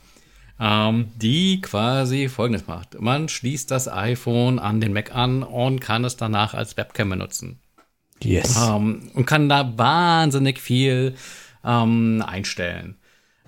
[0.60, 3.02] ähm, die quasi folgendes macht.
[3.02, 7.60] Man schließt das iPhone an den Mac an und kann es danach als Webcam benutzen.
[8.24, 8.58] Yes.
[8.58, 11.16] Ähm, und kann da wahnsinnig viel
[11.66, 12.96] ähm, einstellen.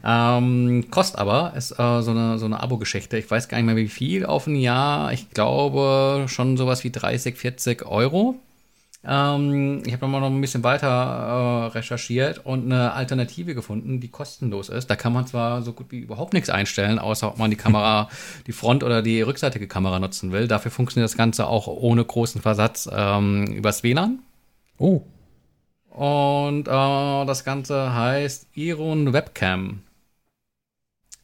[0.05, 3.17] Ähm, kostet aber, ist äh, so eine, so eine Abo-Geschichte.
[3.17, 5.13] Ich weiß gar nicht mehr wie viel auf ein Jahr.
[5.13, 8.35] Ich glaube schon sowas wie 30, 40 Euro.
[9.05, 14.09] Ähm, ich habe nochmal noch ein bisschen weiter äh, recherchiert und eine Alternative gefunden, die
[14.09, 14.89] kostenlos ist.
[14.89, 18.09] Da kann man zwar so gut wie überhaupt nichts einstellen, außer ob man die Kamera,
[18.47, 20.47] die Front- oder die rückseitige Kamera nutzen will.
[20.47, 24.19] Dafür funktioniert das Ganze auch ohne großen Versatz ähm, übers WLAN.
[24.77, 25.01] Oh.
[25.89, 29.83] Und äh, das Ganze heißt Iron Webcam.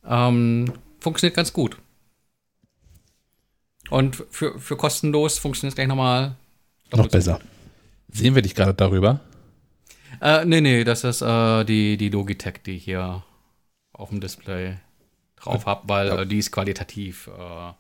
[0.06, 1.78] Ähm, funktioniert ganz gut.
[3.90, 6.36] Und für, für kostenlos funktioniert es gleich nochmal.
[6.92, 7.40] Noch besser.
[8.12, 9.22] Sehen wir dich gerade darüber?
[10.22, 13.24] Äh, nee, nee, das ist äh, die, die Logitech, die ich hier
[13.94, 14.78] auf dem Display
[15.36, 17.74] drauf habe, weil äh, die ist qualitativ äh,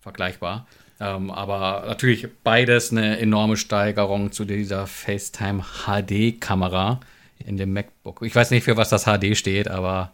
[0.00, 0.66] vergleichbar.
[1.04, 7.00] Ähm, aber natürlich beides eine enorme Steigerung zu dieser FaceTime HD-Kamera
[7.44, 8.22] in dem MacBook.
[8.22, 10.12] Ich weiß nicht, für was das HD steht, aber.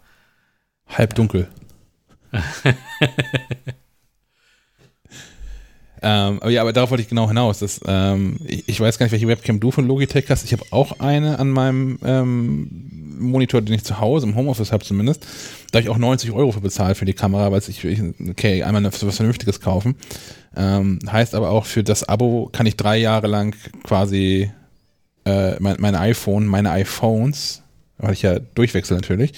[0.89, 1.49] Halbdunkel.
[6.03, 7.59] Ähm, aber ja, aber darauf wollte ich genau hinaus.
[7.59, 10.45] Dass, ähm, ich, ich, weiß gar nicht, welche Webcam du von Logitech hast.
[10.45, 12.69] Ich habe auch eine an meinem ähm,
[13.19, 15.27] Monitor, den ich zu Hause im Homeoffice habe zumindest.
[15.71, 17.87] Da habe ich auch 90 Euro für bezahlt für die Kamera, weil ich,
[18.31, 19.95] okay, einmal was Vernünftiges kaufen.
[20.57, 23.55] Ähm, heißt aber auch, für das Abo kann ich drei Jahre lang
[23.85, 24.51] quasi
[25.25, 27.63] äh, mein, mein iPhone, meine iPhones,
[27.99, 29.33] weil ich ja durchwechsel natürlich,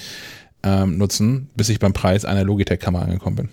[0.63, 3.49] ähm, nutzen, bis ich beim Preis einer Logitech-Kamera angekommen bin.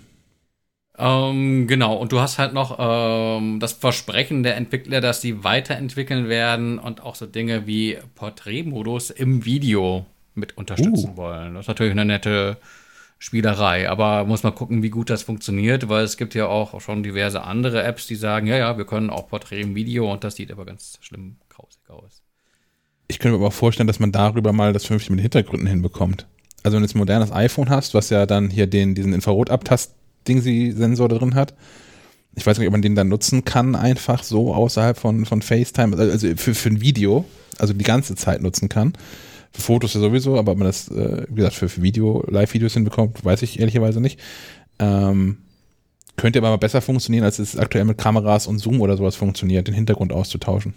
[1.01, 6.29] Ähm, genau, und du hast halt noch ähm, das Versprechen der Entwickler, dass sie weiterentwickeln
[6.29, 10.05] werden und auch so Dinge wie Porträtmodus im Video
[10.35, 11.17] mit unterstützen uh.
[11.17, 11.55] wollen.
[11.55, 12.59] Das ist natürlich eine nette
[13.19, 17.03] Spielerei, aber muss man gucken, wie gut das funktioniert, weil es gibt ja auch schon
[17.03, 20.37] diverse andere Apps, die sagen, ja, ja, wir können auch Porträt im Video und das
[20.37, 22.23] sieht aber ganz schlimm grausig aus.
[23.09, 26.27] Ich könnte mir aber auch vorstellen, dass man darüber mal das vernünftig mit Hintergründen hinbekommt.
[26.63, 29.95] Also wenn du jetzt ein modernes iPhone hast, was ja dann hier den, diesen Infrarotabtast
[30.29, 31.55] Dingsy-Sensor drin hat.
[32.35, 35.97] Ich weiß nicht, ob man den dann nutzen kann, einfach so außerhalb von, von FaceTime,
[35.97, 37.25] also für, für ein Video,
[37.59, 38.93] also die ganze Zeit nutzen kann.
[39.53, 42.75] Für Fotos ja sowieso, aber ob man das, äh, wie gesagt, für, für Video, Live-Videos
[42.75, 44.21] hinbekommt, weiß ich ehrlicherweise nicht.
[44.79, 45.39] Ähm,
[46.17, 49.67] könnte aber mal besser funktionieren, als es aktuell mit Kameras und Zoom oder sowas funktioniert,
[49.67, 50.75] den Hintergrund auszutauschen.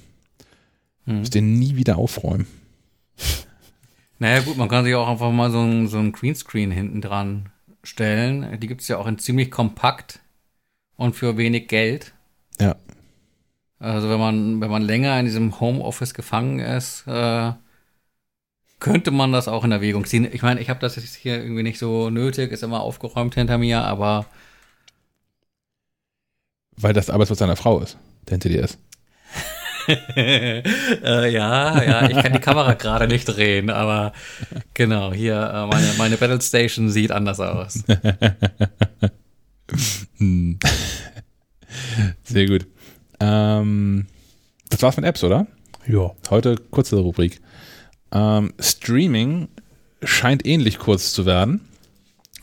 [1.05, 1.19] Hm.
[1.19, 2.47] Müsst den nie wieder aufräumen.
[4.19, 7.49] Naja, gut, man kann sich auch einfach mal so ein, so ein Greenscreen hinten dran
[7.83, 8.59] stellen.
[8.59, 10.19] Die gibt es ja auch in ziemlich kompakt
[10.95, 12.13] und für wenig Geld.
[12.59, 12.75] Ja.
[13.79, 17.51] Also wenn man, wenn man länger in diesem Homeoffice gefangen ist, äh,
[18.79, 20.27] könnte man das auch in Erwägung ziehen.
[20.31, 23.57] Ich meine, ich habe das jetzt hier irgendwie nicht so nötig, ist immer aufgeräumt hinter
[23.57, 24.25] mir, aber.
[26.75, 27.97] Weil das Arbeitsplatz seiner Frau ist,
[28.27, 28.77] der hinter dir ist.
[30.15, 34.13] äh, ja, ja, ich kann die Kamera gerade nicht drehen, aber
[34.73, 37.83] genau, hier, äh, meine, meine Battle Station sieht anders aus.
[42.23, 42.65] Sehr gut.
[43.19, 44.07] Ähm,
[44.69, 45.47] das war's mit Apps, oder?
[45.87, 46.11] Ja.
[46.29, 47.41] Heute kurze Rubrik.
[48.11, 49.47] Ähm, Streaming
[50.03, 51.61] scheint ähnlich kurz zu werden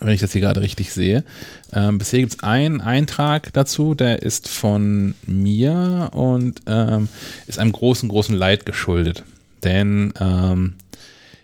[0.00, 1.24] wenn ich das hier gerade richtig sehe.
[1.72, 7.08] Ähm, bisher gibt es einen Eintrag dazu, der ist von mir und ähm,
[7.46, 9.24] ist einem großen, großen Leid geschuldet.
[9.62, 10.74] Denn ähm,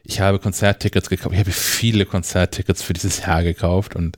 [0.05, 1.35] ich habe Konzerttickets gekauft.
[1.35, 4.17] Ich habe viele Konzerttickets für dieses Jahr gekauft und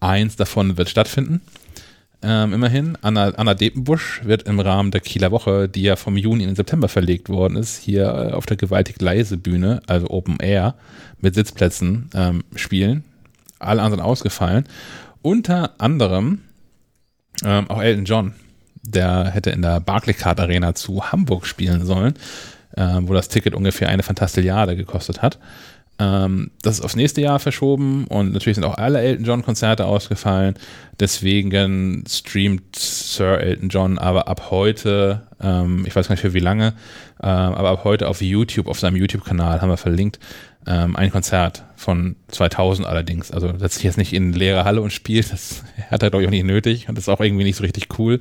[0.00, 1.40] eins davon wird stattfinden.
[2.22, 6.42] Ähm, immerhin, Anna, Anna Depenbusch wird im Rahmen der Kieler Woche, die ja vom Juni
[6.42, 10.38] in den September verlegt worden ist, hier äh, auf der gewaltig leise Bühne, also Open
[10.40, 10.74] Air,
[11.20, 13.04] mit Sitzplätzen ähm, spielen
[13.58, 14.66] alle anderen ausgefallen.
[15.22, 16.40] Unter anderem
[17.44, 18.34] ähm, auch Elton John,
[18.82, 22.14] der hätte in der Barclaycard Arena zu Hamburg spielen sollen,
[22.76, 25.38] äh, wo das Ticket ungefähr eine Fantastilliarde gekostet hat.
[25.98, 29.86] Ähm, das ist aufs nächste Jahr verschoben und natürlich sind auch alle Elton John Konzerte
[29.86, 30.54] ausgefallen.
[31.00, 36.40] Deswegen streamt Sir Elton John aber ab heute, ähm, ich weiß gar nicht für wie
[36.40, 36.74] lange,
[37.22, 40.18] ähm, aber ab heute auf YouTube, auf seinem YouTube-Kanal haben wir verlinkt,
[40.66, 43.30] ähm, ein Konzert von 2000 allerdings.
[43.30, 45.32] Also setzt sich jetzt nicht in leere Halle und spielt.
[45.32, 47.62] Das hat er, glaube ich, auch nicht nötig und das ist auch irgendwie nicht so
[47.62, 48.20] richtig cool.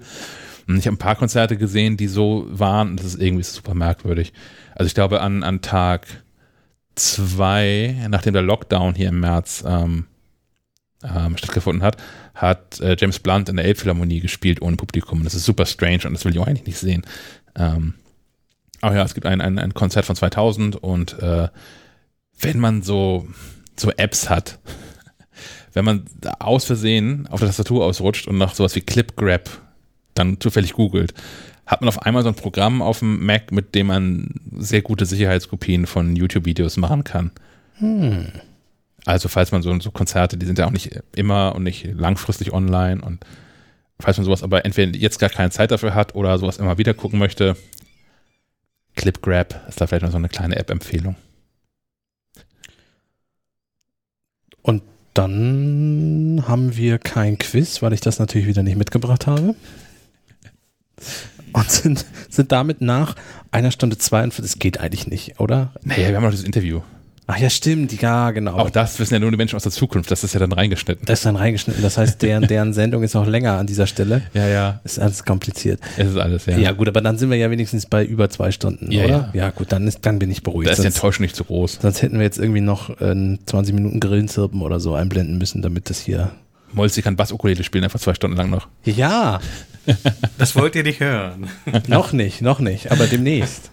[0.67, 3.73] Und ich habe ein paar Konzerte gesehen, die so waren und das ist irgendwie super
[3.73, 4.33] merkwürdig.
[4.73, 6.07] Also ich glaube, an, an Tag
[6.95, 10.05] zwei, nachdem der Lockdown hier im März ähm,
[11.03, 11.97] ähm, stattgefunden hat,
[12.33, 15.23] hat äh, James Blunt in der Elbphilharmonie gespielt ohne Publikum.
[15.23, 17.05] Das ist super strange und das will ich auch eigentlich nicht sehen.
[17.55, 17.93] Ähm,
[18.81, 21.47] aber ja, es gibt ein, ein, ein Konzert von 2000 und äh,
[22.39, 23.27] wenn man so,
[23.75, 24.59] so Apps hat,
[25.73, 26.05] wenn man
[26.39, 29.49] aus Versehen auf der Tastatur ausrutscht und nach sowas wie ClipGrab
[30.13, 31.13] dann zufällig googelt,
[31.65, 35.05] hat man auf einmal so ein Programm auf dem Mac, mit dem man sehr gute
[35.05, 37.31] Sicherheitskopien von YouTube-Videos machen kann.
[37.77, 38.27] Hm.
[39.05, 42.53] Also falls man so, so Konzerte, die sind ja auch nicht immer und nicht langfristig
[42.53, 43.25] online und
[43.99, 46.93] falls man sowas aber entweder jetzt gar keine Zeit dafür hat oder sowas immer wieder
[46.93, 47.55] gucken möchte,
[48.95, 51.15] ClipGrab ist da vielleicht noch so eine kleine App-Empfehlung.
[54.65, 54.81] Und
[55.13, 59.55] dann haben wir kein Quiz, weil ich das natürlich wieder nicht mitgebracht habe.
[61.53, 63.15] und sind, sind damit nach
[63.51, 65.71] einer Stunde 42, das geht eigentlich nicht, oder?
[65.83, 66.81] Naja, wir haben noch das Interview.
[67.27, 68.53] Ach ja, stimmt, ja, genau.
[68.57, 71.05] Auch das wissen ja nur die Menschen aus der Zukunft, das ist ja dann reingeschnitten.
[71.07, 74.21] Das ist dann reingeschnitten, das heißt, deren, deren Sendung ist auch länger an dieser Stelle.
[74.35, 74.79] Ja, ja.
[74.83, 75.79] Ist alles kompliziert.
[75.97, 76.57] Es ist alles, ja.
[76.57, 79.29] Ja, gut, aber dann sind wir ja wenigstens bei über zwei Stunden, Ja, oder?
[79.33, 79.45] ja.
[79.45, 80.67] Ja, gut, dann, ist, dann bin ich beruhigt.
[80.67, 81.79] Da ist die sonst, Enttäuschung nicht zu groß.
[81.81, 85.89] sonst hätten wir jetzt irgendwie noch äh, 20 Minuten Grillenzirpen oder so einblenden müssen, damit
[85.89, 86.31] das hier.
[86.73, 88.67] Molzi kann Bass-Ukulele spielen, einfach zwei Stunden lang noch.
[88.83, 89.39] Ja,
[90.37, 91.47] Das wollt ihr nicht hören.
[91.87, 93.71] noch nicht, noch nicht, aber demnächst.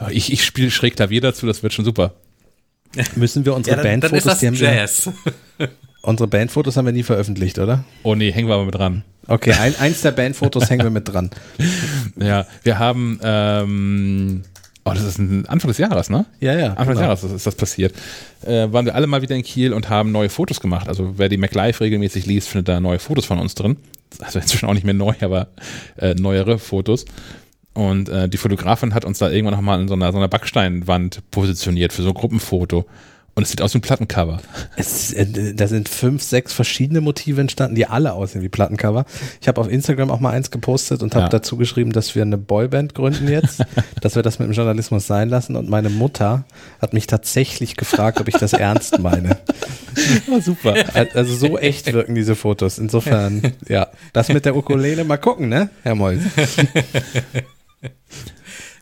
[0.00, 2.14] Ja, Ich, ich spiele schräg Klavier dazu, das wird schon super.
[3.16, 5.10] Müssen wir unsere dann, dann ist Bandfotos, das die haben wir, Jazz.
[6.02, 7.84] unsere Bandfotos haben wir nie veröffentlicht, oder?
[8.02, 9.04] Oh nee, hängen wir aber mit dran.
[9.26, 11.30] Okay, ein, eins der Bandfotos hängen wir mit dran.
[12.16, 14.42] Ja, wir haben, ähm,
[14.84, 16.26] oh, das ist ein Anfang des Jahres, ne?
[16.38, 16.68] Ja, ja.
[16.68, 17.02] Anfang des genau.
[17.02, 17.92] Jahres ist, ist das passiert.
[18.46, 20.88] Äh, waren wir alle mal wieder in Kiel und haben neue Fotos gemacht.
[20.88, 23.76] Also wer die MacLive regelmäßig liest, findet da neue Fotos von uns drin.
[24.20, 25.48] Also inzwischen auch nicht mehr neu, aber
[25.96, 27.04] äh, neuere Fotos.
[27.74, 31.28] Und äh, die Fotografin hat uns da irgendwann nochmal in so einer, so einer Backsteinwand
[31.30, 32.86] positioniert für so ein Gruppenfoto.
[33.36, 34.40] Und es sieht aus wie ein Plattencover.
[34.76, 39.06] Es, äh, da sind fünf, sechs verschiedene Motive entstanden, die alle aussehen wie Plattencover.
[39.40, 41.28] Ich habe auf Instagram auch mal eins gepostet und habe Ja.
[41.30, 43.64] dazu geschrieben, dass wir eine Boyband gründen jetzt,
[44.00, 45.56] dass wir das mit dem Journalismus sein lassen.
[45.56, 46.44] Und meine Mutter
[46.80, 49.36] hat mich tatsächlich gefragt, ob ich das ernst meine.
[50.28, 50.74] Oh, super.
[51.14, 52.78] Also so echt wirken diese Fotos.
[52.78, 56.18] Insofern, ja, das mit der Ukulele, mal gucken, ne, Herr Moll?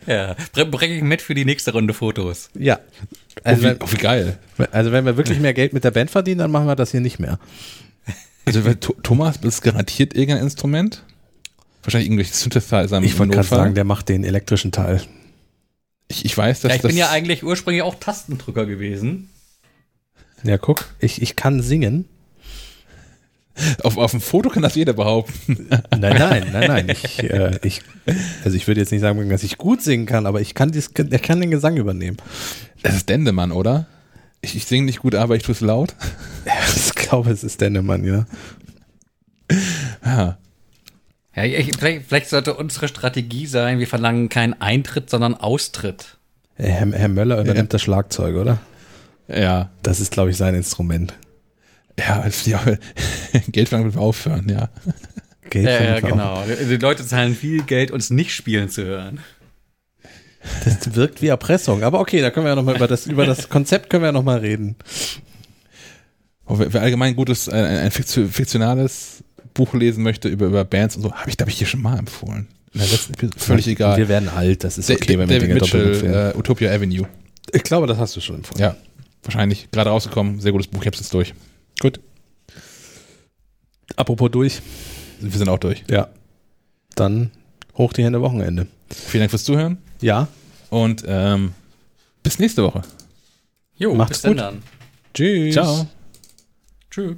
[0.05, 2.49] Ja, bring, bring ich mit für die nächste Runde Fotos.
[2.59, 2.79] Ja.
[2.79, 4.37] Oh, Also, wie, wenn, oh, wie geil.
[4.71, 6.99] also wenn wir wirklich mehr Geld mit der Band verdienen, dann machen wir das hier
[7.01, 7.39] nicht mehr.
[8.45, 11.03] Also Thomas ist garantiert irgendein Instrument.
[11.83, 15.01] Wahrscheinlich irgendwelche Synthesizer Ich wollte gerade sagen, der macht den elektrischen Teil.
[16.09, 19.29] ich, ich weiß, dass Ja, ich das bin ja eigentlich ursprünglich auch Tastendrücker gewesen.
[20.43, 22.05] Ja, guck, ich, ich kann singen.
[23.83, 25.67] Auf, auf dem Foto kann das jeder behaupten.
[25.69, 26.89] Nein, nein, nein, nein.
[26.89, 27.81] Ich, äh, ich,
[28.43, 30.87] also ich würde jetzt nicht sagen, dass ich gut singen kann, aber ich kann, dies,
[30.87, 32.17] er kann den Gesang übernehmen.
[32.81, 33.87] Das ist Dendemann, oder?
[34.41, 35.95] Ich, ich singe nicht gut, aber ich tue es laut.
[36.45, 38.25] Ja, ich glaube, es ist Dennemann, ja.
[40.03, 40.37] Ja.
[41.35, 46.17] Ja, ich, vielleicht, vielleicht sollte unsere Strategie sein, wir verlangen keinen Eintritt, sondern Austritt.
[46.55, 48.59] Herr, Herr Möller übernimmt das Schlagzeug, oder?
[49.27, 49.69] Ja.
[49.81, 51.13] Das ist, glaube ich, sein Instrument.
[51.99, 52.63] Ja, ja
[53.51, 54.69] Geld verlangen wir aufhören, ja.
[55.49, 56.43] Geld Ja, ja, genau.
[56.47, 59.19] Die Leute zahlen viel Geld, uns nicht spielen zu hören.
[60.65, 61.83] Das wirkt wie Erpressung.
[61.83, 64.11] Aber okay, da können wir ja nochmal über das, über das Konzept können wir ja
[64.11, 64.75] nochmal reden.
[66.45, 70.95] Oh, wer, wer allgemein gutes, ein, ein fiktio- fiktionales Buch lesen möchte über, über Bands
[70.97, 72.47] und so, habe ich, glaube ich, hier schon mal empfohlen.
[72.73, 73.39] In der letzten Episode.
[73.39, 73.97] Völlig egal.
[73.97, 77.07] Wir werden alt, das ist okay, wenn wir David Dinge doppelt Mitchell, äh, Utopia Avenue.
[77.53, 78.61] Ich glaube, das hast du schon empfohlen.
[78.61, 78.75] Ja,
[79.23, 79.69] wahrscheinlich.
[79.71, 80.41] Gerade rausgekommen.
[80.41, 80.81] Sehr gutes Buch.
[80.81, 81.33] Ich hab's jetzt durch.
[81.79, 81.99] Gut.
[83.95, 84.61] Apropos durch.
[85.19, 85.83] Wir sind auch durch.
[85.89, 86.09] Ja.
[86.95, 87.31] Dann
[87.77, 88.67] hoch die Hände Wochenende.
[88.89, 90.27] Vielen Dank fürs Zuhören Ja.
[90.69, 91.53] und ähm,
[92.21, 92.81] bis nächste Woche.
[93.75, 94.39] Jo, Macht's bis gut.
[94.39, 94.61] dann.
[95.13, 95.53] Tschüss.
[95.53, 95.87] Ciao.
[96.91, 97.15] Tschüss.